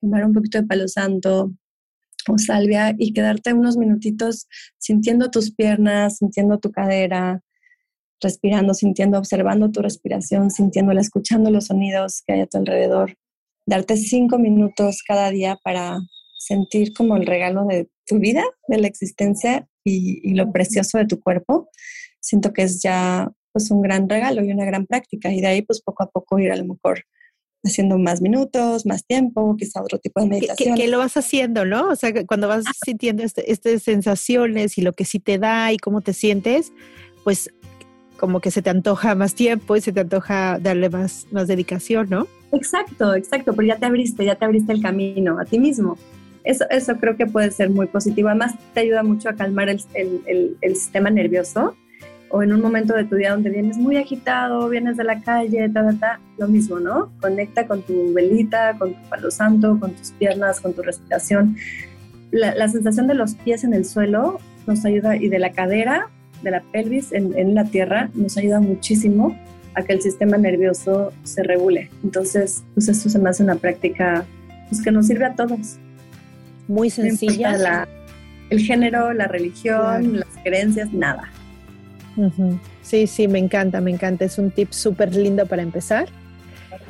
tomar 0.01 0.25
un 0.25 0.33
poquito 0.33 0.61
de 0.61 0.67
palo 0.67 0.89
santo, 0.89 1.53
o 2.29 2.39
salvia 2.39 2.95
y 2.99 3.13
quedarte 3.13 3.53
unos 3.53 3.77
minutitos 3.77 4.49
sintiendo 4.79 5.31
tus 5.31 5.55
piernas, 5.55 6.19
sintiendo 6.19 6.59
tu 6.59 6.71
cadera, 6.71 7.43
respirando, 8.25 8.75
sintiendo, 8.75 9.19
observando 9.19 9.71
tu 9.71 9.81
respiración, 9.81 10.51
sintiéndola, 10.51 11.01
escuchando 11.01 11.51
los 11.51 11.67
sonidos 11.67 12.23
que 12.27 12.33
hay 12.33 12.41
a 12.41 12.47
tu 12.47 12.59
alrededor. 12.59 13.15
Darte 13.67 13.97
cinco 13.97 14.39
minutos 14.39 15.03
cada 15.07 15.31
día 15.31 15.57
para 15.63 16.01
sentir 16.39 16.93
como 16.93 17.17
el 17.17 17.27
regalo 17.27 17.65
de 17.67 17.89
tu 18.07 18.19
vida, 18.19 18.43
de 18.69 18.79
la 18.79 18.89
existencia 18.89 19.67
y, 19.85 20.35
lo 20.35 20.51
precioso 20.53 20.99
de 20.99 21.07
tu 21.07 21.21
cuerpo. 21.21 21.69
Siento 22.21 22.53
que 22.53 22.63
es 22.63 22.83
ya 22.83 23.31
pues 23.53 23.71
un 23.71 23.83
gran 23.83 24.09
regalo 24.09 24.45
y 24.45 24.51
una 24.51 24.65
gran 24.65 24.87
práctica 24.87 25.33
y 25.33 25.41
de 25.41 25.47
ahí 25.47 25.63
pues 25.63 25.81
poco 25.81 26.03
a 26.03 26.11
poco 26.11 26.39
ir 26.41 26.51
a 26.51 26.57
lo 26.57 26.65
mejor 26.65 27.05
haciendo 27.63 27.97
más 27.99 28.21
minutos, 28.21 28.85
más 28.85 29.07
tiempo, 29.07 29.57
quizá 29.57 29.81
otro 29.81 29.99
tipo 29.99 30.21
de 30.21 30.27
meditación. 30.27 30.77
Que, 30.77 30.89
lo 30.89 30.99
vas 30.99 31.17
haciendo, 31.17 31.65
¿no? 31.65 31.89
O 31.89 31.97
sea, 31.97 32.13
cuando 32.27 32.49
vas 32.49 32.65
sintiendo 32.85 33.23
este, 33.23 33.51
estas 33.51 33.83
sensaciones 33.83 34.77
y 34.77 34.83
lo 34.83 34.93
que 34.93 35.07
sí 35.07 35.19
te 35.19 35.39
da 35.39 35.73
y 35.73 35.79
cómo 35.79 36.03
te 36.03 36.13
sientes, 36.13 36.73
pues 37.23 37.49
como 38.17 38.41
que 38.41 38.51
se 38.51 38.63
te 38.63 38.71
antoja 38.71 39.15
más 39.15 39.35
tiempo 39.35 39.77
y 39.77 39.81
se 39.81 39.93
te 39.93 40.01
antoja 40.01 40.59
darle 40.59 40.89
más, 40.91 41.27
más 41.31 41.49
dedicación, 41.49 42.09
¿no? 42.11 42.27
Exacto, 42.53 43.15
exacto, 43.15 43.53
pero 43.55 43.69
ya 43.69 43.77
te 43.77 43.87
abriste, 43.87 44.25
ya 44.25 44.37
te 44.37 44.45
abriste 44.45 44.73
el 44.73 44.81
camino 44.81 45.39
a 45.39 45.45
ti 45.45 45.59
mismo. 45.59 45.99
Eso, 46.45 46.67
eso 46.71 46.97
creo 46.97 47.17
que 47.17 47.27
puede 47.27 47.51
ser 47.51 47.71
muy 47.71 47.87
positivo. 47.87 48.29
Además, 48.29 48.55
te 48.75 48.81
ayuda 48.81 49.03
mucho 49.03 49.29
a 49.29 49.35
calmar 49.35 49.69
el, 49.69 49.81
el, 49.95 50.57
el, 50.61 50.77
sistema 50.77 51.11
nervioso 51.11 51.75
o 52.29 52.43
en 52.43 52.53
un 52.53 52.61
momento 52.61 52.95
de 52.95 53.05
tu 53.05 53.17
día 53.17 53.31
donde 53.31 53.51
vienes 53.51 53.79
muy 53.79 53.97
agitado, 53.97 54.69
vienes 54.69 54.97
de 54.97 55.05
la 55.05 55.21
calle, 55.21 55.69
ta, 55.71 55.85
ta, 55.85 55.99
ta, 55.99 56.21
lo 56.37 56.49
mismo, 56.49 56.81
¿no? 56.81 57.11
Conecta 57.21 57.67
con 57.67 57.83
tu 57.83 58.13
velita, 58.13 58.77
con 58.79 58.93
tu 58.93 59.09
palo 59.09 59.31
santo, 59.31 59.79
con 59.81 59.93
tus 59.93 60.11
piernas, 60.13 60.61
con 60.61 60.75
tu 60.75 60.83
respiración. 60.83 61.57
La, 62.31 62.55
la 62.55 62.69
sensación 62.69 63.07
de 63.07 63.15
los 63.15 63.37
pies 63.37 63.65
en 63.65 63.73
el 63.73 63.85
suelo 63.85 64.39
nos 64.67 64.85
ayuda 64.85 65.17
y 65.17 65.29
de 65.29 65.39
la 65.39 65.53
cadera 65.53 66.11
de 66.45 66.51
la 66.51 66.61
pelvis 66.61 67.13
en, 67.13 67.55
la 67.55 67.65
tierra 67.65 68.11
nos 68.15 68.37
ayuda 68.37 68.61
muchísimo 68.61 69.37
a 69.75 69.83
que 69.83 69.95
el 69.95 70.03
sistema 70.03 70.37
nervioso 70.37 71.13
se 71.25 71.43
regule. 71.43 71.91
Entonces, 72.05 72.63
pues 72.75 72.89
eso 72.89 73.09
se 73.09 73.19
me 73.19 73.31
hace 73.31 73.43
una 73.43 73.57
práctica 73.57 74.25
pues, 74.69 74.83
que 74.83 74.93
nos 74.93 75.09
sirve 75.09 75.25
a 75.25 75.35
todos. 75.35 75.79
Muy 76.69 76.91
sencilla. 76.91 77.89
el 78.51 78.61
género, 78.61 79.13
la 79.13 79.27
religión, 79.27 80.21
las 80.21 80.29
creencias, 80.45 80.93
nada. 80.93 81.31
Sí, 82.83 83.09
sí, 83.09 83.27
me 83.27 83.41
encanta, 83.41 83.81
me 83.81 83.91
encanta. 83.91 84.25
Es 84.25 84.39
un 84.39 84.53
tip 84.53 84.71
súper 84.71 85.17
lindo 85.17 85.47
para 85.47 85.63
empezar 85.63 86.07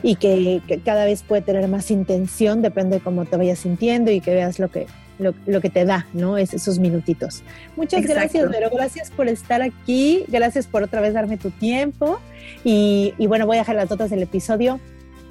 y 0.02 0.16
que, 0.16 0.60
que, 0.68 0.78
cada 0.80 1.06
vez 1.06 1.22
puede 1.22 1.40
tener 1.40 1.66
más 1.68 1.90
intención, 1.90 2.60
depende 2.60 2.96
de 2.96 3.02
cómo 3.02 3.24
te 3.24 3.38
vayas 3.38 3.60
sintiendo 3.60 4.10
y 4.10 4.20
que 4.20 4.34
veas 4.34 4.58
lo 4.58 4.70
que, 4.70 4.86
lo, 5.18 5.60
que 5.60 5.70
te 5.70 5.84
da, 5.84 6.06
¿no? 6.12 6.38
Es 6.38 6.54
esos 6.54 6.78
minutitos. 6.78 7.42
Muchas 7.76 8.04
gracias, 8.04 8.48
pero 8.50 8.70
gracias 8.70 9.10
por 9.10 9.28
estar 9.28 9.62
aquí, 9.62 10.24
gracias 10.28 10.66
por 10.66 10.82
otra 10.82 11.00
vez 11.00 11.14
darme 11.14 11.36
tu 11.36 11.50
tiempo 11.50 12.20
y, 12.64 13.14
bueno, 13.26 13.46
voy 13.46 13.56
a 13.56 13.60
dejar 13.60 13.76
las 13.76 13.90
notas 13.90 14.10
del 14.10 14.22
episodio 14.22 14.80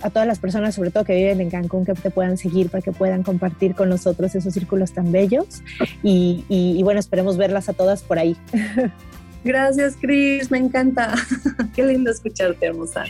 a 0.02 0.10
todas 0.10 0.28
las 0.28 0.40
personas, 0.40 0.76
sobre 0.76 0.92
todo 0.92 1.06
que 1.06 1.16
viven 1.16 1.40
en 1.40 1.50
Cancún, 1.50 1.86
que 1.86 1.94
te 1.94 2.12
puedan 2.12 2.38
seguir 2.38 2.70
para 2.70 2.82
que 2.82 2.92
puedan 2.92 3.24
compartir 3.24 3.74
con 3.74 3.88
nosotros 3.88 4.36
esos 4.36 4.54
círculos 4.54 4.92
tan 4.92 5.12
bellos 5.12 5.62
y, 6.02 6.82
bueno, 6.84 7.00
esperemos 7.00 7.38
verlas 7.38 7.70
a 7.70 7.74
todas 7.74 8.04
por 8.04 8.20
ahí. 8.20 8.36
Gracias, 9.46 9.98
Cris, 10.00 10.50
me 10.52 10.58
encanta. 10.58 11.16
Qué 11.76 11.84
lindo 11.84 12.12
escucharte, 12.12 12.66
hermosa. 12.66 13.04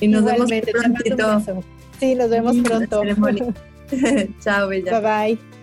Y 0.00 0.08
nos 0.08 0.24
vemos 0.24 0.50
pronto. 0.50 1.62
Sí, 2.00 2.14
nos 2.16 2.28
vemos 2.28 2.56
pronto. 2.56 3.02
Chao, 4.40 4.68
bella. 4.68 5.00
Bye 5.00 5.36
bye. 5.36 5.59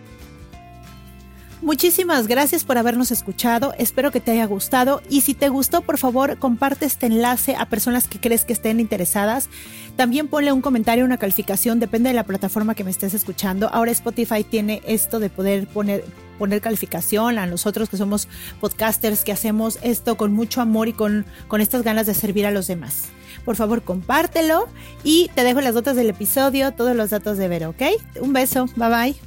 Muchísimas 1.61 2.27
gracias 2.27 2.63
por 2.63 2.77
habernos 2.77 3.09
escuchado, 3.09 3.73
espero 3.79 4.11
que 4.11 4.19
te 4.19 4.29
haya 4.29 4.45
gustado 4.45 5.01
y 5.09 5.21
si 5.21 5.33
te 5.33 5.49
gustó 5.49 5.81
por 5.81 5.97
favor 5.97 6.37
comparte 6.37 6.85
este 6.85 7.07
enlace 7.07 7.55
a 7.55 7.65
personas 7.65 8.07
que 8.07 8.19
crees 8.19 8.45
que 8.45 8.53
estén 8.53 8.79
interesadas. 8.79 9.49
También 9.95 10.27
ponle 10.27 10.51
un 10.51 10.61
comentario, 10.61 11.03
una 11.03 11.17
calificación, 11.17 11.79
depende 11.79 12.09
de 12.09 12.15
la 12.15 12.25
plataforma 12.25 12.75
que 12.75 12.83
me 12.83 12.91
estés 12.91 13.15
escuchando. 13.15 13.69
Ahora 13.73 13.89
Spotify 13.89 14.43
tiene 14.43 14.83
esto 14.85 15.19
de 15.19 15.31
poder 15.31 15.65
poner, 15.65 16.05
poner 16.37 16.61
calificación 16.61 17.39
a 17.39 17.47
nosotros 17.47 17.89
que 17.89 17.97
somos 17.97 18.27
podcasters, 18.61 19.23
que 19.23 19.31
hacemos 19.31 19.79
esto 19.81 20.15
con 20.15 20.33
mucho 20.33 20.61
amor 20.61 20.87
y 20.87 20.93
con, 20.93 21.25
con 21.47 21.59
estas 21.59 21.81
ganas 21.81 22.05
de 22.05 22.13
servir 22.13 22.45
a 22.45 22.51
los 22.51 22.67
demás. 22.67 23.05
Por 23.43 23.55
favor 23.55 23.81
compártelo 23.81 24.67
y 25.03 25.31
te 25.33 25.43
dejo 25.43 25.61
las 25.61 25.73
notas 25.73 25.95
del 25.95 26.11
episodio, 26.11 26.71
todos 26.73 26.95
los 26.95 27.09
datos 27.09 27.39
de 27.39 27.47
Vero, 27.47 27.69
¿ok? 27.69 27.81
Un 28.21 28.33
beso, 28.33 28.67
bye 28.75 28.89
bye. 28.89 29.26